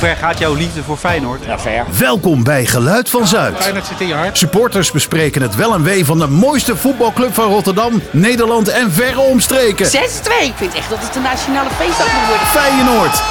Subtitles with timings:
[0.00, 1.44] ver gaat jouw liefde voor Feyenoord?
[1.44, 1.86] Ja, ver.
[1.98, 3.56] Welkom bij Geluid van Zuid.
[3.56, 4.38] Feyenoord zit in je hart.
[4.38, 9.20] Supporters bespreken het wel en wee van de mooiste voetbalclub van Rotterdam, Nederland en verre
[9.20, 9.86] omstreken.
[9.86, 9.90] 6-2.
[9.90, 12.46] Ik vind echt dat het een nationale feestdag moet worden.
[12.46, 13.22] Feyenoord.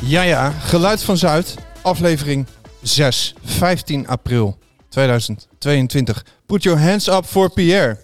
[0.00, 0.52] Ja, ja.
[0.64, 1.54] Geluid van Zuid.
[1.82, 2.46] Aflevering
[2.82, 3.34] 6.
[3.44, 6.24] 15 april 2022.
[6.46, 8.00] Put your hands up for Pierre.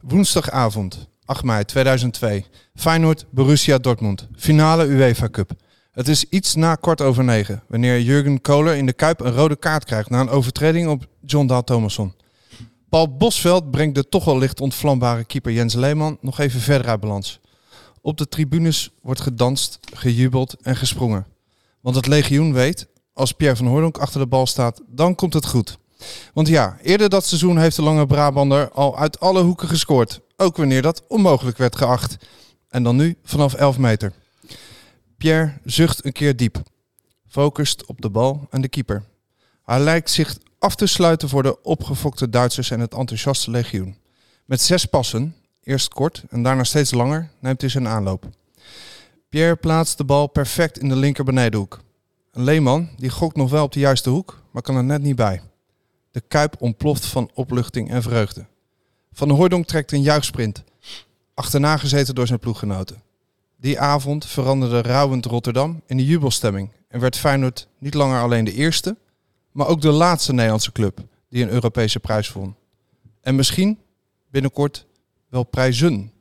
[0.00, 2.44] Woensdagavond, 8 mei 2002.
[2.74, 4.28] Feyenoord, Borussia Dortmund.
[4.36, 5.50] Finale UEFA Cup.
[5.94, 7.62] Het is iets na kwart over negen.
[7.68, 11.46] Wanneer Jurgen Kohler in de Kuip een rode kaart krijgt na een overtreding op John
[11.46, 12.14] Dahl Thomasson.
[12.88, 17.00] Paul Bosveld brengt de toch wel licht ontvlambare keeper Jens Leeman nog even verder uit
[17.00, 17.40] balans.
[18.00, 21.26] Op de tribunes wordt gedanst, gejubeld en gesprongen.
[21.80, 25.46] Want het legioen weet, als Pierre van Hooydonk achter de bal staat, dan komt het
[25.46, 25.78] goed.
[26.32, 30.20] Want ja, eerder dat seizoen heeft de lange Brabander al uit alle hoeken gescoord.
[30.36, 32.16] Ook wanneer dat onmogelijk werd geacht.
[32.68, 34.12] En dan nu vanaf 11 meter.
[35.24, 36.62] Pierre zucht een keer diep.
[37.26, 39.04] Focust op de bal en de keeper.
[39.62, 43.96] Hij lijkt zich af te sluiten voor de opgefokte Duitsers en het enthousiaste legioen.
[44.44, 48.28] Met zes passen, eerst kort en daarna steeds langer, neemt hij zijn aanloop.
[49.28, 51.80] Pierre plaatst de bal perfect in de linker benedenhoek.
[52.32, 55.16] Een Leeman die gokt nog wel op de juiste hoek, maar kan er net niet
[55.16, 55.42] bij.
[56.10, 58.46] De kuip ontploft van opluchting en vreugde.
[59.12, 60.62] Van de trekt een juichsprint,
[61.34, 63.02] achterna gezeten door zijn ploeggenoten.
[63.64, 68.52] Die avond veranderde rouwend Rotterdam in de jubelstemming en werd Feyenoord niet langer alleen de
[68.52, 68.96] eerste,
[69.52, 70.98] maar ook de laatste Nederlandse club
[71.28, 72.56] die een Europese prijs won.
[73.20, 73.78] En misschien
[74.30, 74.86] binnenkort
[75.28, 76.12] wel prijzen.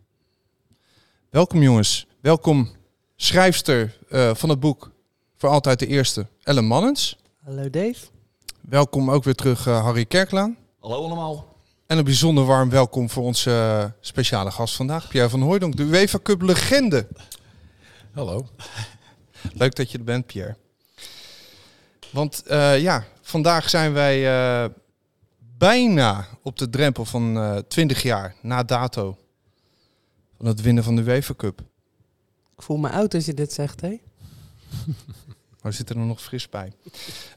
[1.30, 2.69] Welkom jongens, welkom
[3.16, 4.91] schrijfster eh, van het boek
[5.35, 7.19] Voor Altijd de Eerste, Ellen Mannens.
[7.44, 8.07] Hallo Dave.
[8.61, 10.57] Welkom ook weer terug eh, Harry Kerklaan.
[10.80, 11.52] Hallo allemaal.
[11.94, 15.83] En een bijzonder warm welkom voor onze eh, speciale gast vandaag, Pierre van Hooydonk, de
[15.83, 17.08] UEFA Cup legende.
[18.13, 18.47] Hallo.
[19.61, 20.55] Leuk dat je er bent, Pierre.
[22.11, 24.69] Want eh, ja, vandaag zijn wij eh,
[25.58, 29.17] bijna op de drempel van eh 20 jaar na dato
[30.38, 31.62] van het winnen van de UEFA Cup.
[32.56, 33.90] Ik voel me oud als je dit zegt, hè?
[35.62, 36.73] Maar we zitten er nog fris bij.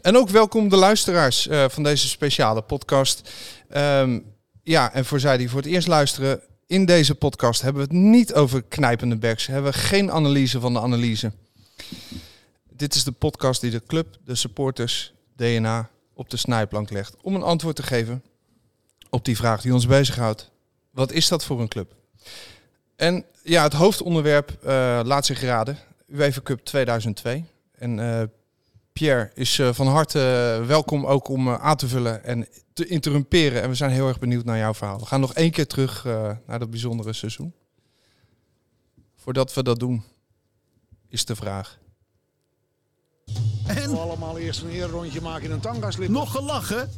[0.01, 3.31] En ook welkom de luisteraars eh, van deze speciale podcast.
[3.69, 4.19] Ehm,
[4.67, 8.03] ja, en voor zij die voor het eerst luisteren, in deze podcast hebben we het
[8.03, 9.47] niet over knijpende backs.
[9.47, 11.33] Hebben we geen analyse van de analyse.
[12.71, 17.17] Dit is de podcast die de club, de supporters, DNA op de snijplank legt.
[17.23, 18.23] Om een antwoord te geven
[19.11, 20.51] op die vraag die ons bezighoudt.
[20.91, 21.95] Wat is dat voor een club?
[22.97, 25.79] En ja, het hoofdonderwerp eh, laat zich raden.
[26.09, 27.45] UEFA Cup 2002.
[27.79, 28.23] En eh,
[28.97, 30.19] Pierre is eh, van harte
[30.61, 33.63] eh, welkom ook om eh, aan te vullen en te interrumperen.
[33.63, 34.99] En we zijn heel erg benieuwd naar jouw verhaal.
[34.99, 37.55] We gaan nog één keer terug eh, naar dat bijzondere seizoen.
[39.17, 40.03] Voordat we dat doen,
[41.09, 41.79] is de vraag.
[43.67, 46.09] En allemaal eerst een eerrondje maken in een tangaslip.
[46.09, 46.91] nog gelachen?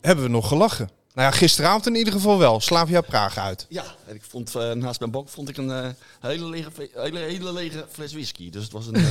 [0.00, 0.90] Hebben we nog gelachen?
[1.16, 2.60] Nou ja, gisteravond in ieder geval wel.
[2.60, 3.66] Slavia Praag uit.
[3.68, 5.88] Ja, en ik vond eh, naast mijn bank vond ik een eh,
[6.20, 8.50] hele, lege, hele, hele lege fles whisky.
[8.50, 8.94] Dus het was een.
[8.94, 9.06] eh,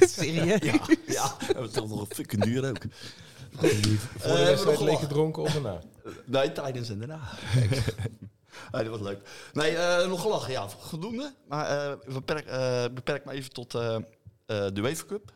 [0.08, 0.60] Serieus?
[0.62, 2.76] ja, ja, en het was nog een fucking duur ook.
[2.78, 5.78] Voor de hebben we wedstrijd nog leeg gedronken of erna?
[6.24, 7.20] Nee, tijdens en daarna.
[8.72, 9.18] nee, dat was leuk.
[9.52, 11.32] Nee, eh, nog gelachen, ja, voldoende.
[11.48, 14.00] Maar eh, beperk, eh, beperk me even tot eh, eh,
[14.46, 15.32] de UEFA Cup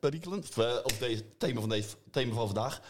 [0.00, 0.38] perikelen.
[0.38, 2.80] Of, eh, deze thema van, deze, thema van vandaag.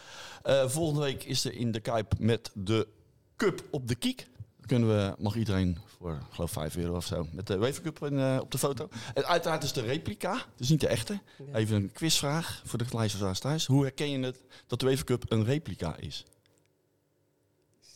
[0.43, 2.87] Eh, volgende week is er in de Kuip met de
[3.35, 4.27] Cup op de kiek.
[4.65, 8.19] Kunnen we, mag iedereen voor, geloof 5 euro of zo, met de UEFA Cup in,
[8.19, 8.89] eh, op de foto.
[9.13, 11.19] En uiteraard is de replica, dus niet de echte.
[11.53, 13.65] Even een quizvraag voor de luisteraars thuis.
[13.65, 16.25] Hoe herken je het dat de UEFA Cup een replica is?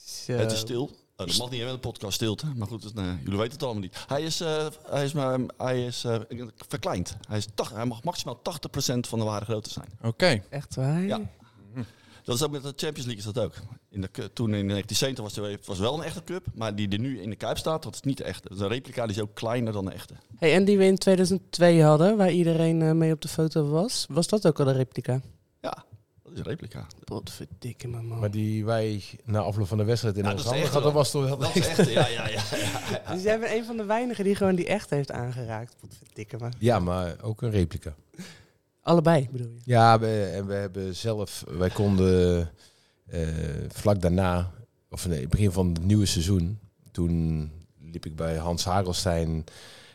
[0.06, 0.34] Zo.
[0.34, 0.96] Het is stil.
[1.19, 2.46] Oh, dat mag niet in de podcast stilte.
[2.56, 4.03] Maar goed, dus, nee, jullie weten het allemaal niet.
[4.07, 6.19] Hij is, eh, hij is, maar, hij is eh,
[6.68, 7.18] verkleind.
[7.28, 9.88] Hij, is tach- hij mag maximaal 80% van de ware grootte zijn.
[10.02, 10.44] Oké.
[10.50, 11.02] Echt waar?
[11.02, 11.19] Ja.
[12.24, 13.53] Dat is ook met de Champions League is dat ook.
[13.90, 16.46] In de, toen in 1970 was het was wel een echte cup.
[16.53, 18.47] Maar die er nu in de Kuip staat, dat is niet de echte.
[18.50, 20.13] Dat is een replica die is ook kleiner dan de echte.
[20.38, 24.05] Hey, en die we in 2002 hadden, waar iedereen eh, mee op de foto was,
[24.09, 25.22] was dat ook al een replica?
[26.29, 26.87] Dat is een replica.
[27.03, 28.20] Potverdikke me man.
[28.20, 31.26] Maar die wij na afloop van de wedstrijd in Ja, de handen hadden, was toch
[31.26, 32.41] wel Dat is de echte, ja, ja, ja.
[32.52, 33.14] ja, ja.
[33.14, 35.76] Dus jij bent een van de weinigen die gewoon die echt heeft aangeraakt.
[35.79, 36.49] Potverdikke me.
[36.58, 37.96] Ja, maar ook een replica.
[38.81, 39.61] Allebei bedoel je?
[39.64, 42.49] Ja, we, en we hebben zelf, wij konden
[43.05, 43.28] eh,
[43.67, 44.52] vlak daarna,
[44.90, 46.59] of nee, begin van het nieuwe seizoen,
[46.91, 49.43] toen liep ik bij Hans Hagelstein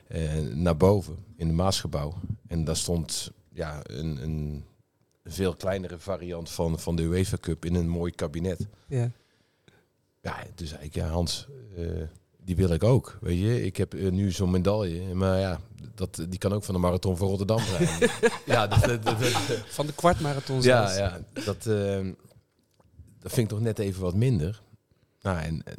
[0.07, 2.15] eh, naar boven in het Maasgebouw.
[2.47, 4.65] En daar stond ja, een, een
[5.25, 8.67] veel kleinere variant van, van de UEFA Cup in een mooi kabinet.
[8.87, 9.11] Ja.
[10.21, 11.85] Ja, zei ik, ja Hans, eh,
[12.45, 13.19] die wil ik ook.
[13.21, 15.61] Weet je, ik heb eh, nu zo'n medaille, maar ja,
[15.95, 17.89] dat, die kan ook van de marathon van Rotterdam zijn.
[18.47, 19.33] ja, dat, dat, dat- dat-
[19.67, 20.97] Van de kwartmarathon ja, zelfs.
[20.97, 22.07] ja, dat, eh,
[23.19, 24.63] dat vind ik toch net even wat minder.
[25.23, 25.77] Nou, en, en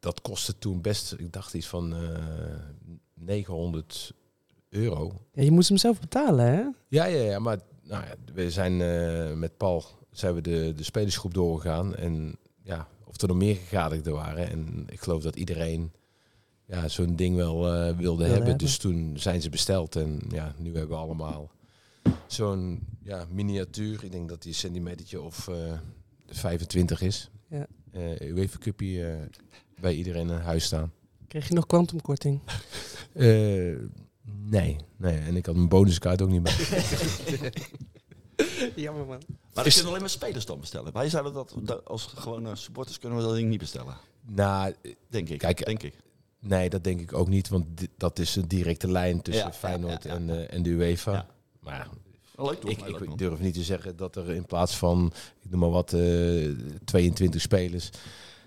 [0.00, 2.18] dat kostte toen best, ik dacht iets van eh
[3.14, 4.12] 900
[4.68, 5.12] euro.
[5.32, 6.62] Ja, je moest hem zelf betalen, hè?
[6.88, 10.82] Ja, ja, ja, maar nou ja, we zijn eh, met Paul zijn we de, de
[10.82, 11.96] spelersgroep doorgegaan.
[11.96, 14.50] En ja, of er nog meer gegadigden waren.
[14.50, 15.92] En ik geloof dat iedereen
[16.66, 18.42] ja, zo'n ding wel eh, wilde hebben.
[18.42, 18.58] hebben.
[18.58, 19.96] Dus toen zijn ze besteld.
[19.96, 21.50] En ja, nu hebben we allemaal
[22.26, 24.04] zo'n ja, miniatuur.
[24.04, 25.72] Ik denk dat die een centimetertje of eh
[26.26, 27.30] 25 is.
[27.48, 27.66] Ja.
[27.90, 29.28] Eh UEFA Cupje
[29.80, 30.92] bij iedereen in huis staan.
[31.28, 32.40] Kreeg je nog kwantumkorting?
[34.32, 35.18] Nee, nee.
[35.18, 36.52] En ik had mijn bonuskaart ook niet bij.
[38.74, 39.22] Jammer, man.
[39.54, 40.92] Maar dat kunnen alleen maar spelers dan bestellen.
[40.92, 43.96] Wij zouden dat, dat als gewone supporters kunnen we dat ding niet bestellen.
[44.26, 44.74] nou,
[45.08, 45.38] Denk ik.
[45.38, 45.94] Kijk, denk ik.
[46.38, 47.66] Nee, dat denk ik ook niet, want
[47.96, 50.16] dat is een directe lijn tussen Ja, Feyenoord ja, ja.
[50.16, 51.12] En, eh, en de UEFA.
[51.12, 51.26] Ja.
[51.60, 51.88] Maar
[52.36, 52.70] leuk toch?
[52.70, 55.12] ik, leuk, ik durf niet te zeggen dat er in plaats van,
[55.42, 56.50] ik noem maar wat, eh
[56.84, 57.90] 22 spelers,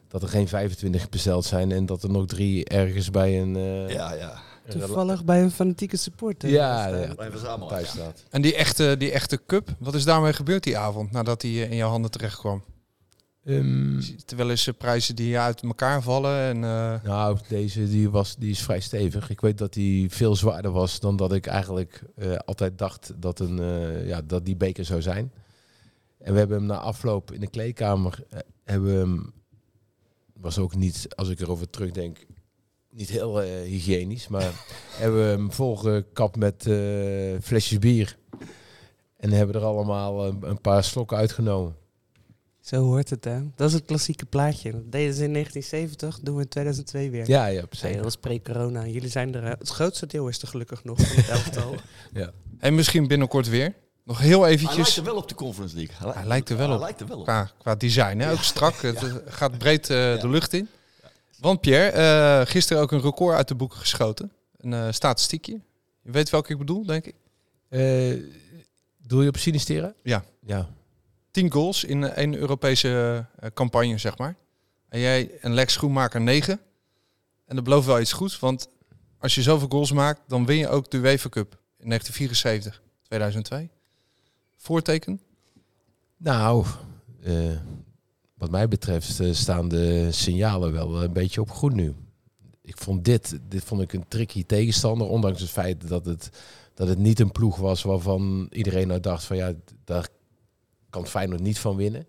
[0.08, 3.56] dat er geen 25 besteld zijn en dat er nog drie ergens bij een...
[3.56, 4.42] eh, Ja, ja.
[4.68, 6.50] Een Toevallig bij een fanatieke supporter.
[6.50, 6.90] Ja.
[7.16, 7.30] Bij
[7.68, 7.86] thuis ja.
[7.86, 8.24] staat.
[8.30, 11.72] En die echte, die echte cup, wat is daarmee gebeurd die avond nadat die eh,
[11.72, 12.64] in jouw handen terecht kwam?
[13.48, 18.50] Ehm, Terwijl is prijzen die uit elkaar vallen en eh, nou, deze die was, die
[18.50, 19.30] is vrij stevig.
[19.30, 23.40] Ik weet dat die veel zwaarder was dan dat ik eigenlijk eh, altijd dacht dat,
[23.40, 25.32] een, eh, ja, dat die beker zou zijn.
[26.18, 29.34] En we hebben hem na afloop in de kleedkamer, eh, hebben we hem,
[30.34, 32.26] was ook niet, als ik erover terugdenk,
[32.98, 34.52] niet heel eh, hygiënisch, maar
[35.02, 36.76] hebben we hem volgekapt met eh,
[37.42, 38.18] flesjes bier.
[39.18, 41.76] En hebben er allemaal een, een paar slokken uitgenomen.
[42.62, 43.40] Zo hoort het, hè?
[43.56, 44.72] Dat is het klassieke plaatje.
[44.72, 47.30] Dat deden ze in 1970, doen we in 2002 weer.
[47.30, 47.96] Ja, ja, precies.
[47.96, 48.86] dat was pre-corona.
[48.86, 49.44] Jullie zijn er...
[49.44, 51.76] eh, Het grootste deel is er gelukkig nog van het elftal.
[52.60, 53.74] en misschien binnenkort weer.
[54.04, 56.12] Nog heel Hij lijkt eventjes er wel op de Conference League.
[56.14, 56.82] Hij lijkt er wel Hij op.
[56.82, 57.24] lijkt er wel op.
[57.24, 58.32] qua, qua design, hè?
[58.32, 58.82] ook strak.
[58.82, 60.22] Het eh, gaat breed eh, Ja.
[60.22, 60.68] de lucht in.
[61.40, 64.32] Want Pierre, eh, gisteren ook een record uit de boeken geschoten.
[64.58, 65.62] Een eh, statistiekje.
[66.02, 67.16] Je weet welke ik bedoel, denk ik.
[67.70, 68.14] Eh,
[68.98, 69.94] doe je op Sinistera?
[70.04, 70.24] Ja.
[70.46, 70.70] Ja.
[71.32, 74.36] 10 goals in één Europese campagne, zeg maar.
[74.90, 76.60] En jij en Lex Schoenmaker 9.
[77.46, 78.70] En dat belooft wel iets goeds, want
[79.18, 83.70] als je zoveel goals maakt, dan win je ook de UEFA Cup in 1974, 2002.
[84.56, 85.22] Voorteken?
[86.18, 86.66] Nou,
[87.24, 87.34] eh,
[88.38, 91.96] wat mij betreft eh, staan de signalen wel een beetje op groen nu.
[92.62, 96.30] Ik vond dit, dit vond ik een tricky tegenstander, ondanks het feit dat het,
[96.74, 99.54] dat het niet een ploeg was waarvan iedereen nou dacht van ja,
[99.84, 100.08] daar
[100.90, 102.08] kan Feyenoord niet van winnen.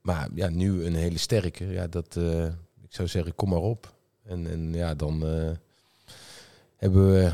[0.00, 1.66] Maar ja, nu een hele sterke.
[1.66, 2.44] Ja, dat, eh,
[2.82, 3.94] ik zou zeggen, kom maar op.
[4.22, 5.50] En, en ja, dan eh,
[6.76, 7.32] hebben we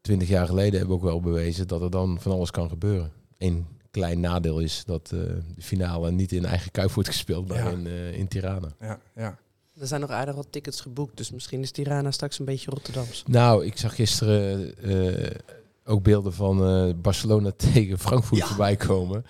[0.00, 3.12] twintig jaar geleden hebben we ook wel bewezen dat er dan van alles kan gebeuren.
[3.38, 5.18] Eén klein nadeel is dat eh,
[5.54, 7.70] de finale niet in eigen kuip wordt gespeeld, maar Ja.
[7.70, 8.68] in, eh, in Tirana.
[8.80, 9.38] Ja, ja.
[9.80, 13.22] er zijn nog aardig wat tickets geboekt, dus misschien is Tirana straks een beetje Rotterdams.
[13.26, 15.30] Nou, ik zag gisteren eh,
[15.84, 18.46] ook beelden van eh, Barcelona tegen Frankfurt Ja.
[18.46, 19.24] voorbij komen.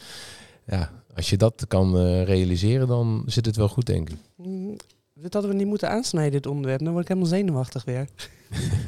[0.66, 4.16] Ja, als je dat kan realiseren, dan zit het wel goed, denk ik.
[4.36, 4.76] Mm,
[5.14, 6.80] Dit hadden we niet moeten aansnijden, dit onderwerp.
[6.80, 8.08] Dan word ik helemaal zenuwachtig weer.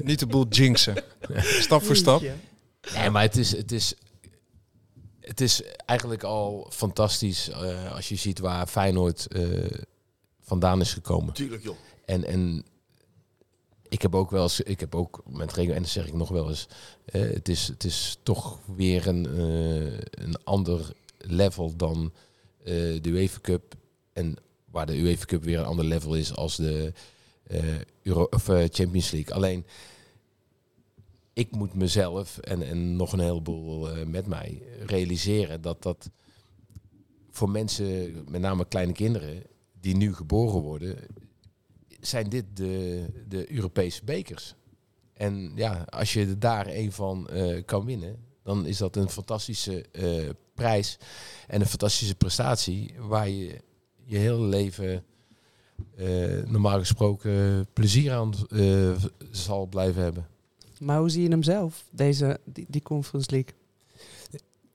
[0.02, 0.94] Niet de boel jinxen.
[1.36, 2.22] stap voor stap.
[2.94, 3.94] Nee, maar het is, het is,
[5.24, 9.80] het is eigenlijk al fantastisch eh, als je ziet waar Feyenoord eh,
[10.40, 11.34] vandaan is gekomen.
[11.34, 11.76] Tuurlijk, joh.
[12.04, 12.64] En, en
[13.88, 16.28] ik heb ook wel eens, ik heb ook met Rego, en dat zeg ik nog
[16.28, 16.68] wel eens,
[17.04, 19.38] eh, het, is, het is toch weer een,
[20.10, 22.12] een ander level dan
[22.64, 23.74] de UEFA Cup.
[24.12, 24.36] En
[24.70, 26.92] waar de UEFA Cup weer een ander level is als de
[28.02, 29.34] Euro, of, Champions League.
[29.34, 29.66] Alleen,
[31.34, 36.10] ik moet mezelf en, en nog een heleboel eh, met mij realiseren dat dat
[37.30, 39.42] voor mensen, met name kleine kinderen,
[39.80, 40.96] die nu geboren worden,
[42.00, 44.54] zijn dit de, de Europese bekers.
[45.12, 49.84] En ja, als je daar een van eh, kan winnen, dan is dat een fantastische
[49.92, 50.98] eh, prijs
[51.46, 53.60] en een fantastische prestatie waar je
[54.04, 55.04] je hele leven
[56.46, 58.32] normaal gesproken plezier aan
[59.30, 60.26] zal blijven hebben.
[60.84, 63.52] Maar hoe zie je hem zelf, deze, die, die Conference League?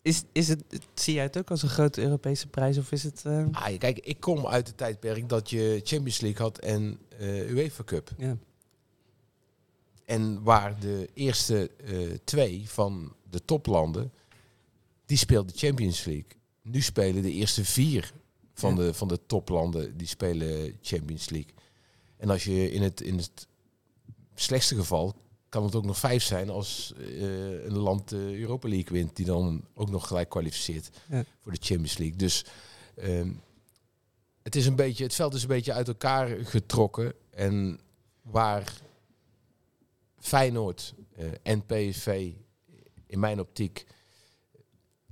[0.01, 0.63] Is, is het,
[0.93, 3.25] zie jij het ook als een grote Europese prijs of is het...
[3.25, 7.49] eh, Ah, kijk, ik kom uit het tijdperk dat je Champions League had en eh
[7.51, 8.11] UEFA Cup.
[8.17, 8.37] ja.
[10.05, 14.11] En waar de eerste eh, twee van de toplanden,
[15.05, 16.25] die speelden Champions League.
[16.61, 18.13] Nu spelen de eerste vier
[18.53, 18.81] van, Ja.
[18.81, 21.53] de, van de toplanden, die spelen Champions League.
[22.17, 23.47] En als je in het, in het
[24.35, 25.15] slechtste geval
[25.49, 29.25] kan het ook nog vijf zijn als eh, een land de Europa League wint, die
[29.25, 31.23] dan ook nog gelijk kwalificeert Ja.
[31.39, 32.17] voor de Champions League.
[32.17, 32.45] Dus
[32.95, 33.31] ehm,
[34.41, 37.13] het, is een beetje, het veld is een beetje uit elkaar getrokken.
[37.29, 37.79] En
[38.21, 38.81] waar
[40.17, 42.31] Feyenoord eh, en PSV
[43.05, 43.85] in mijn optiek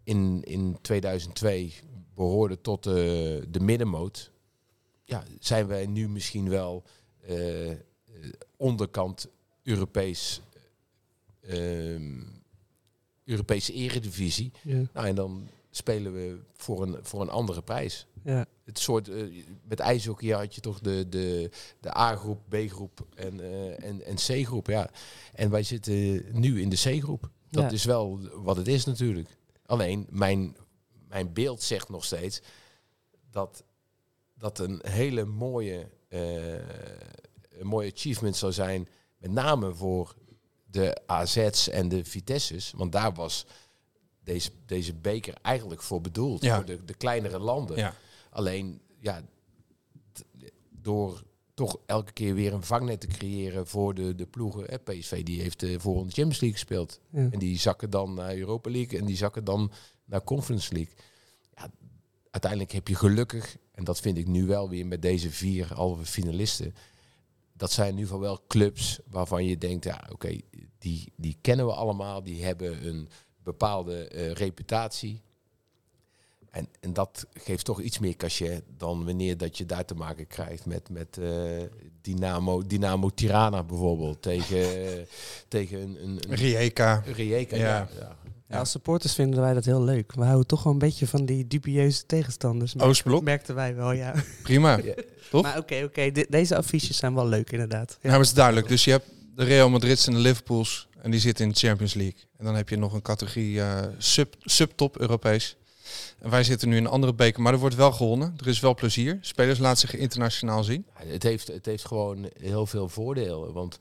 [0.04, 1.74] in, in 2002
[2.14, 4.32] behoorden tot de, de middenmoot,
[5.04, 6.84] ja, zijn wij nu misschien wel
[7.22, 7.72] eh,
[8.58, 9.28] onderkant
[9.68, 10.42] Europees,
[11.42, 12.22] ehm,
[13.24, 14.52] Europese eredivisie.
[14.64, 14.82] Ja.
[14.94, 18.06] Nou, en dan spelen we voor een, voor een andere prijs.
[18.24, 18.46] Ja.
[18.64, 23.84] Het soort, eh, met ijshockey had je toch de, de, de A-groep, B-groep en, eh,
[23.84, 24.68] en, en C-groep.
[24.68, 24.90] Ja.
[25.34, 27.30] En wij zitten nu in de C-groep.
[27.50, 27.70] Dat Ja.
[27.70, 29.30] is wel wat het is natuurlijk.
[29.66, 30.56] Alleen, mijn,
[31.08, 32.42] mijn beeld zegt nog steeds
[33.32, 33.64] dat
[34.38, 36.54] dat een hele mooie, eh,
[37.60, 38.88] een mooie achievement zou zijn.
[39.18, 40.16] Met name voor
[40.66, 42.72] de AZ's en de Vitesse's.
[42.76, 43.46] Want daar was
[44.24, 46.42] deze, deze beker eigenlijk voor bedoeld.
[46.44, 46.56] Ja.
[46.56, 47.78] Voor de, de kleinere landen.
[47.78, 47.94] Ja.
[48.30, 49.22] Alleen, ja,
[50.12, 50.26] t-
[50.72, 54.64] door toch elke keer weer een vangnet te creëren voor de, de ploegen.
[54.66, 57.00] Hè, PSV die heeft de voorronde Champions League gespeeld.
[57.10, 57.28] Ja.
[57.32, 59.72] En die zakken dan naar Europa League en die zakken dan
[60.06, 60.94] naar Conference League.
[61.56, 61.72] Ja,
[62.32, 66.06] uiteindelijk heb je gelukkig, en dat vind ik nu wel weer met deze vier halve
[66.06, 66.76] finalisten.
[67.58, 70.40] Dat zijn nu van wel clubs waarvan je denkt, ja oké,
[70.78, 72.24] die, die kennen we allemaal.
[72.24, 73.10] Die hebben een
[73.44, 75.22] bepaalde eh, reputatie.
[76.50, 80.28] En, en dat geeft toch iets meer cachet dan wanneer dat je daar te maken
[80.28, 81.64] krijgt met, met eh,
[82.02, 84.22] Dynamo, Dynamo Tirana bijvoorbeeld.
[84.22, 84.66] Tegen,
[85.48, 87.04] tegen een, een, een Rijeka.
[87.06, 87.56] Rijeka.
[87.56, 87.64] Ja.
[87.64, 87.90] Ja.
[88.00, 88.18] Ja.
[88.50, 90.14] Ja, als supporters vinden wij dat heel leuk.
[90.16, 92.80] We houden toch wel een beetje van die dubieuze tegenstanders.
[92.80, 93.24] Oostblok.
[93.24, 94.14] Merkten wij wel, ja.
[94.44, 94.78] Prima.
[94.84, 94.94] Ja.
[95.30, 95.42] Toch?
[95.44, 96.12] Maar oké, oké.
[96.12, 97.90] de- deze affiches zijn wel leuk, inderdaad.
[97.90, 97.96] Ja.
[98.02, 98.68] Nou, maar het is duidelijk.
[98.68, 100.88] Dus je hebt de Real Madrid's en de Liverpools.
[101.02, 102.20] En die zitten in de Champions League.
[102.38, 105.58] En dan heb je nog een categorie eh, sub, subtop Europees.
[106.20, 107.42] En wij zitten nu in een andere beker.
[107.42, 108.34] Maar er wordt wel gewonnen.
[108.40, 109.18] Er is wel plezier.
[109.22, 110.86] Spelers laten zich internationaal zien.
[110.94, 113.54] Het, heeft, het heeft gewoon heel veel voordelen.
[113.54, 113.78] Want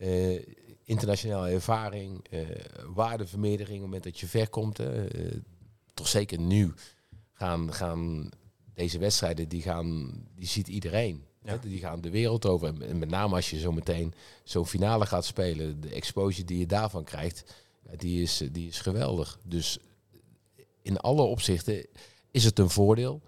[0.00, 0.40] eh,
[0.84, 2.40] internationale ervaring, eh,
[2.94, 4.76] waardevermeerdering op het moment dat je ver komt.
[4.78, 5.36] hè, eh,
[5.94, 6.72] toch zeker nu
[7.32, 8.30] gaan, gaan
[8.74, 11.24] deze wedstrijden, die, gaan, die ziet iedereen.
[11.42, 11.50] Ja.
[11.50, 12.82] Hè, Die gaan de wereld over.
[12.82, 14.14] En- met name als je zo meteen
[14.44, 17.54] zo'n finale gaat spelen, de exposure die je daarvan krijgt,
[17.96, 19.38] die, is, die is geweldig.
[19.44, 19.78] Dus
[20.82, 21.86] in alle opzichten
[22.30, 23.22] is het een voordeel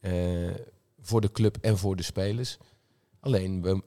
[0.00, 0.54] eh,
[1.00, 2.56] voor de club en voor de spelers.
[3.20, 3.82] Alleen, we,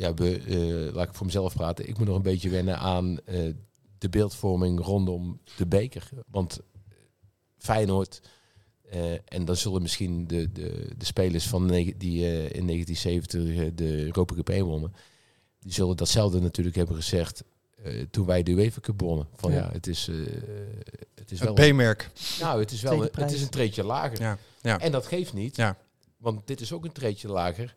[0.00, 3.18] ja, we, eh, laat ik voor mezelf praten, ik moet nog een beetje wennen aan
[3.24, 3.52] eh,
[3.98, 6.08] de beeldvorming rondom de beker.
[6.26, 6.60] Want
[7.58, 8.20] Feyenoord,
[8.90, 11.66] eh, en dan zullen misschien de, de, de spelers van
[11.96, 14.92] die eh, in 1970 eh, de Europa Cup 1 wonnen,
[15.60, 17.44] die zullen datzelfde natuurlijk hebben gezegd
[17.82, 19.28] eh, toen wij de UEFA Cup wonnen.
[19.34, 19.70] Van ja, Ja.
[19.72, 20.16] het is, eh,
[21.14, 21.54] het is wel...
[21.54, 22.10] Het B-merk.
[22.40, 24.20] Nou, het is wel een, het is een treetje lager.
[24.20, 24.38] Ja.
[24.62, 24.80] Ja.
[24.80, 25.56] En dat geeft niet.
[25.56, 25.76] Ja.
[26.16, 27.76] Want dit is ook een treetje lager.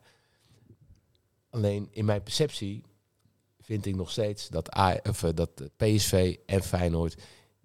[1.54, 2.84] Alleen in mijn perceptie
[3.62, 7.16] vind ik nog steeds dat, A, of, eh, dat PSV en Feyenoord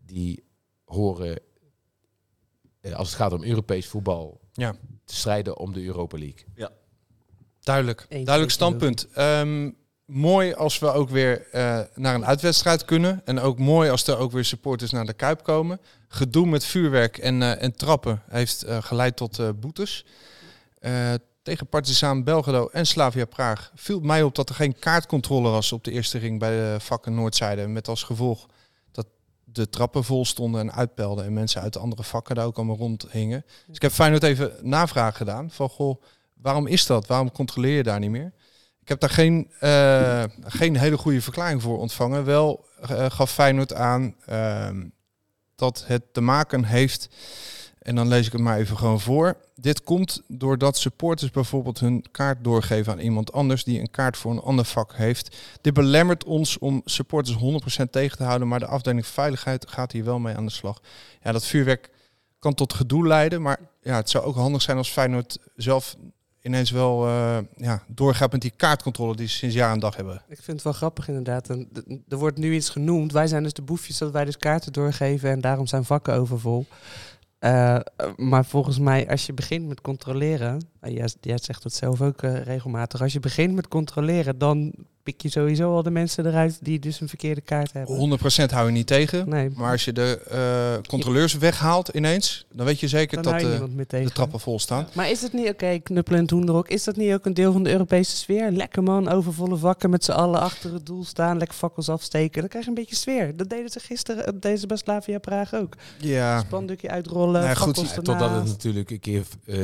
[0.07, 0.45] die
[0.85, 1.39] horen,
[2.81, 4.77] eh, als het gaat om Europees voetbal, Ja.
[5.05, 6.45] te strijden om de Europa League.
[7.61, 8.01] Duidelijk.
[8.01, 9.09] Eens, Duidelijk eens, standpunt.
[9.13, 9.71] Ehm,
[10.05, 13.23] mooi als we ook weer eh, naar een uitwedstrijd kunnen.
[13.25, 15.81] En ook mooi als er ook weer supporters naar de Kuip komen.
[16.09, 20.05] Gedoe met vuurwerk en, eh, en trappen heeft eh, geleid tot eh, boetes.
[21.49, 25.85] Tegen Partizaan Belgrado en Slavia Praag viel mij op dat er geen kaartcontrole was op
[25.85, 27.67] de eerste ring bij de vakken Noordzijde.
[27.67, 28.47] Met als gevolg
[28.93, 29.07] dat
[29.45, 31.25] de trappen vol stonden en uitpelden.
[31.25, 33.45] En mensen uit de andere vakken daar ook allemaal rondhingen.
[33.67, 35.51] Dus ik heb Feyenoord even navraag gedaan.
[35.51, 36.03] Van goh,
[36.35, 37.07] waarom is dat?
[37.07, 38.33] Waarom controleer je daar niet meer?
[38.81, 42.25] Ik heb daar geen, eh, geen hele goede verklaring voor ontvangen.
[42.25, 44.87] Wel eh, gaf Feyenoord aan ehm,
[45.55, 47.09] dat het te maken heeft,
[47.89, 49.37] en dan lees ik het maar even gewoon voor.
[49.55, 54.31] Dit komt doordat supporters bijvoorbeeld hun kaart doorgeven aan iemand anders die een kaart voor
[54.31, 55.37] een ander vak heeft.
[55.61, 57.37] Dit belemmert ons om supporters
[57.85, 60.81] 100% tegen te houden, maar de afdeling veiligheid gaat hier wel mee aan de slag.
[61.23, 61.91] Ja, dat vuurwerk
[62.39, 65.97] kan tot gedoe leiden, maar ja, het zou ook handig zijn als Feyenoord zelf
[66.43, 70.23] ineens wel eh, ja, doorgaat met die kaartcontrole die ze sinds jaar en dag hebben.
[70.29, 71.49] Ik vind het wel grappig inderdaad.
[72.09, 73.13] Er wordt nu iets genoemd.
[73.13, 76.67] Wij zijn dus de boefjes dat wij dus kaarten doorgeven en daarom zijn vakken overvol.
[77.39, 77.83] Eh, eh,
[78.17, 82.43] maar volgens mij, als je begint met controleren, jij, jij zegt het zelf ook eh,
[82.43, 83.03] regelmatig.
[83.03, 87.01] Als je begint met controleren, dan pik je sowieso al de mensen eruit die dus
[87.01, 88.19] een verkeerde kaart hebben.
[88.49, 89.29] 100% hou je niet tegen.
[89.29, 93.41] Nee, Maar als je de eh, controleurs weghaalt ineens, dan weet je zeker dan dat
[93.41, 94.07] je eh, tegen.
[94.07, 94.89] de trappen vol staan.
[94.95, 97.63] Maar is het niet, oké, knuppelen en toenderok, is dat niet ook een deel van
[97.63, 98.51] de Europese sfeer?
[98.51, 102.41] Lekker man, overvolle vakken met z'n allen achter het doel staan, lekker fakkels afsteken.
[102.41, 103.37] Dan krijg je een beetje sfeer.
[103.37, 105.75] Dat deden ze gisteren, dat deden ze bij Slavia Praag ook.
[105.99, 107.95] Ja, Spandoekje uitrollen, Nee, goed, ernaast.
[107.95, 109.57] totdat het natuurlijk een keer eh,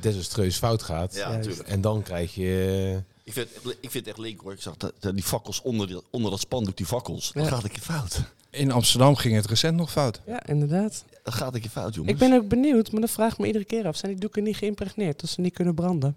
[0.00, 1.14] desastreus fout gaat.
[1.14, 1.36] Ja, Juist.
[1.36, 1.68] natuurlijk.
[1.68, 2.92] En dan krijg je...
[2.94, 4.52] eh, Ik vind, het- ik vind het echt link hoor.
[4.52, 7.30] Ik zag dat, dat die fakkels onder, die- onder dat spandoek, die fakkels.
[7.34, 7.40] Ja.
[7.40, 8.20] Dat gaat een keer fout.
[8.50, 10.20] in Amsterdam ging het recent nog fout.
[10.26, 11.04] Ja, inderdaad.
[11.22, 12.12] Dat gaat een keer fout, jongens.
[12.12, 13.96] Ik ben ook benieuwd, maar dat vraag ik me iedere keer af.
[13.96, 16.16] Zijn die doeken niet geïmpregneerd, dat ze niet kunnen branden?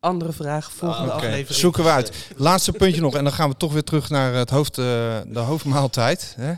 [0.00, 1.26] Andere vraag, volgende Ah, oké.
[1.26, 1.58] aflevering.
[1.60, 2.28] Zoeken we uit.
[2.36, 4.84] Laatste puntje nog en dan gaan we toch weer terug naar het hoofd, eh,
[5.26, 6.36] de hoofdmaaltijd.
[6.38, 6.52] Hè.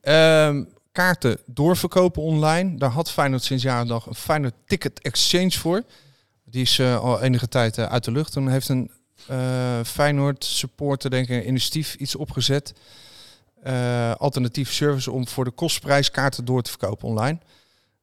[0.00, 2.76] Ehm, kaarten doorverkopen online.
[2.78, 5.82] Daar had Feyenoord sinds jaren dag een Feyenoord Ticket Exchange voor.
[6.50, 8.32] Die is eh, al enige tijd eh, uit de lucht.
[8.32, 8.90] Toen heeft een
[9.26, 12.72] eh, Feyenoord supporter denk ik een initiatief iets opgezet.
[14.18, 17.38] Alternatief service om voor de kostprijs kaarten door te verkopen online.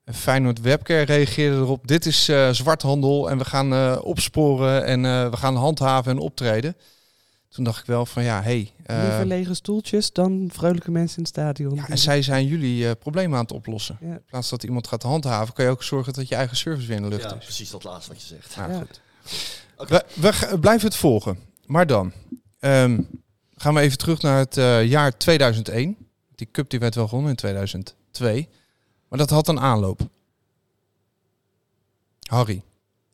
[0.04, 1.88] En Feyenoord Webcare reageerde erop.
[1.88, 6.76] Dit is zwarthandel en we gaan opsporen en we gaan handhaven en optreden.
[7.56, 11.24] Toen dacht ik wel van ja, hey, eh, Liever lege stoeltjes dan vrolijke mensen in
[11.24, 11.76] het stadion.
[11.76, 13.98] ja, en zij zijn jullie eh, problemen aan het oplossen.
[14.02, 14.08] Ja.
[14.14, 16.98] In plaats dat iemand gaat handhaven, kan je ook zorgen dat je eigen service weer
[16.98, 17.44] in de lucht Ja, is.
[17.44, 18.56] precies dat laatste wat je zegt.
[18.56, 18.78] Nou, Ja.
[18.80, 19.02] goed.
[20.16, 21.40] We, blijven het volgen.
[21.66, 22.12] Maar dan
[22.60, 23.02] ehm,
[23.56, 25.98] gaan we even terug naar het eh, jaar 2001.
[26.36, 28.50] Die cup die werd wel gewonnen in 2002.
[29.10, 30.02] Maar dat had een aanloop.
[32.30, 32.62] Harry.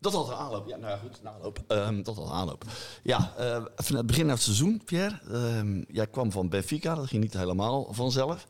[0.01, 0.67] Dat had een aanloop.
[0.67, 1.60] Ja, nou ja, goed, een aanloop.
[1.67, 2.63] Ehm, dat had een aanloop.
[3.03, 3.34] Ja,
[3.75, 5.20] van het begin van het seizoen, Pierre.
[5.31, 8.48] ehm, jij kwam van Benfica, dat ging niet helemaal vanzelf.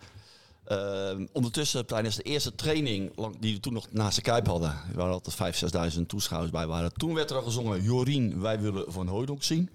[0.66, 5.14] Ehm, ondertussen, tijdens de eerste training, die we toen nog naast de Kuip hadden, waren
[5.14, 6.94] altijd 5.000, 6.000 toeschouwers bij waren.
[6.94, 9.70] Toen werd er al gezongen, Jorien, wij willen Van Hooydonk zien.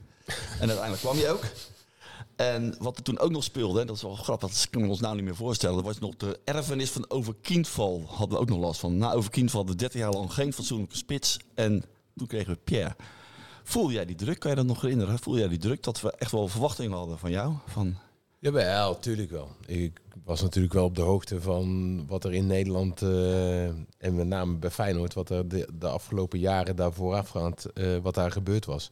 [0.60, 1.44] En uiteindelijk kwam je ook.
[2.36, 5.04] En wat er toen ook nog speelde, dat is wel grappig, dat kunnen we ons
[5.04, 5.84] nou niet meer voorstellen.
[5.84, 8.02] Was nog de erfenis van Overkindval.
[8.06, 8.96] Hadden we ook nog last van.
[8.96, 11.38] Na Overkindval hadden we 30 jaar lang geen fatsoenlijke spits.
[11.54, 12.96] En toen kregen we Pierre.
[13.64, 14.38] Voel jij die druk?
[14.38, 15.18] Kan je dat nog herinneren?
[15.18, 17.54] Voel jij die druk dat we echt wel verwachtingen hadden van jou?
[17.66, 17.96] Van,
[18.38, 19.48] Jawel, natuurlijk wel.
[19.66, 24.26] Ik was natuurlijk wel op de hoogte van wat er in Nederland eh, en met
[24.26, 28.64] name bij Feyenoord, wat er de, de afgelopen jaren daar voorafgaand, eh wat daar gebeurd
[28.64, 28.88] was.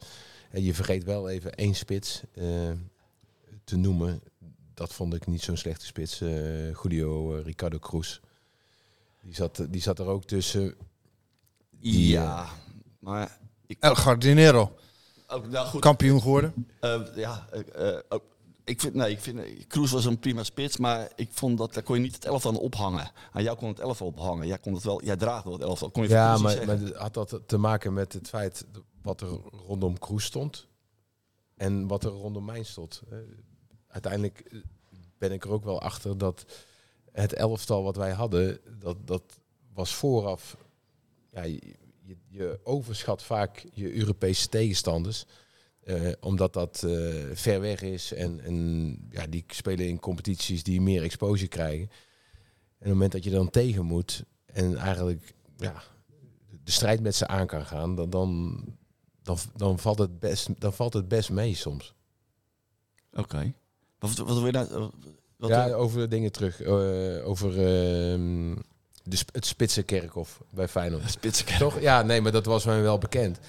[0.51, 2.45] En je vergeet wel even één spits eh,
[3.65, 4.21] te noemen.
[4.73, 6.21] Dat vond ik niet zo'n slechte spits.
[6.21, 8.19] eh Julio eh, Ricardo Cruz.
[9.21, 10.75] Die zat, die zat er ook tussen.
[11.69, 12.47] Die, ja,
[12.99, 13.37] maar...
[13.67, 14.75] Ik, El Gardinero,
[15.27, 16.67] ook, nou goed, kampioen geworden.
[16.79, 18.23] Eh, ja, eh, eh, ook-
[18.63, 21.73] ik vind, nee, ik vind, eh, Kroes was een prima spits, maar ik vond dat
[21.73, 23.11] daar kon je niet het elftal aan ophangen.
[23.31, 24.47] Aan jou kon het elftal ophangen.
[24.47, 25.89] Jij kon het wel, jij draagt wel het elftal.
[25.91, 28.65] Kon je Ja, maar, had dat te maken met het feit
[29.01, 29.27] wat er
[29.67, 30.67] rondom Kroes stond
[31.55, 33.01] en wat er rondom mij stond.
[33.95, 34.59] Uiteindelijk eh,
[35.17, 36.45] ben ik er ook wel achter dat
[37.11, 39.23] het elftal wat wij hadden, dat, dat
[39.73, 40.57] was vooraf.
[41.31, 41.61] Ja, je,
[42.01, 45.25] je, je overschat vaak je Europese tegenstanders.
[45.83, 48.55] eh, omdat dat eh, ver weg is en, en
[49.09, 51.87] ja, die spelen in competities die meer exposure krijgen.
[51.87, 55.83] En op het moment dat je dan tegen moet en eigenlijk ja,
[56.63, 58.63] de strijd met ze aan kan gaan, dan, dan,
[59.21, 61.93] dan, dan, valt, het best, dan valt het best mee soms.
[63.13, 63.53] Oké.
[64.07, 64.67] Wat, wat wil je nou...
[64.69, 64.87] eh,
[65.37, 66.61] Wat, ja, over dingen terug.
[66.61, 68.55] eh, over ehm,
[69.03, 71.11] de, sp- het Spitsenkerkhof bij Feyenoord.
[71.19, 71.57] Spitsen.
[71.57, 71.79] Toch?
[71.79, 73.39] Ja, nee, maar dat was mij wel bekend.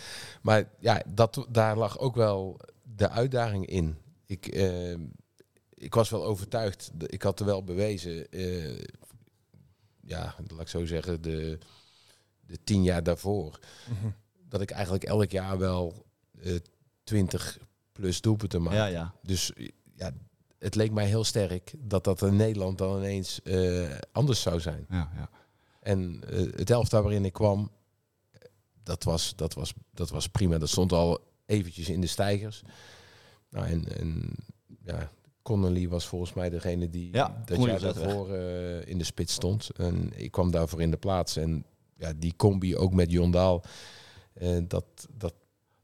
[0.43, 2.61] Maar ja, dat, daar lag ook wel
[2.97, 3.97] de uitdaging in.
[4.27, 5.01] Ik, ehm,
[5.75, 6.91] ik was wel overtuigd.
[6.95, 8.29] De- Ik had er wel bewezen.
[8.31, 8.79] eh,
[10.01, 11.59] ja, laat ik zo zeggen, de,
[12.47, 13.59] de tien jaar daarvoor.
[14.49, 16.05] Dat ik eigenlijk elk jaar wel
[16.43, 16.55] eh
[17.05, 17.59] 20
[17.93, 18.73] plus doelpunten maak.
[18.75, 19.15] Ja, ja.
[19.23, 19.53] Dus
[19.97, 20.11] ja,
[20.59, 24.87] het leek mij heel sterk dat dat in Nederland dan ineens eh, anders zou zijn.
[24.91, 25.31] ja, ja.
[25.81, 27.71] En eh, het elftal waarin ik kwam,
[28.83, 30.59] dat was, dat, was, dat was prima.
[30.59, 32.63] Dat stond al eventjes in de stijgers.
[33.51, 34.31] Nou, en, en
[34.83, 35.11] ja,
[35.43, 39.71] Connolly was volgens mij degene die Ja, dat jaar daarvoor eh, in de spits stond.
[39.71, 41.37] En ik kwam daarvoor in de plaats.
[41.37, 41.65] En
[41.97, 43.63] ja, die combi ook met Jon Daal,
[44.67, 45.35] dat, dat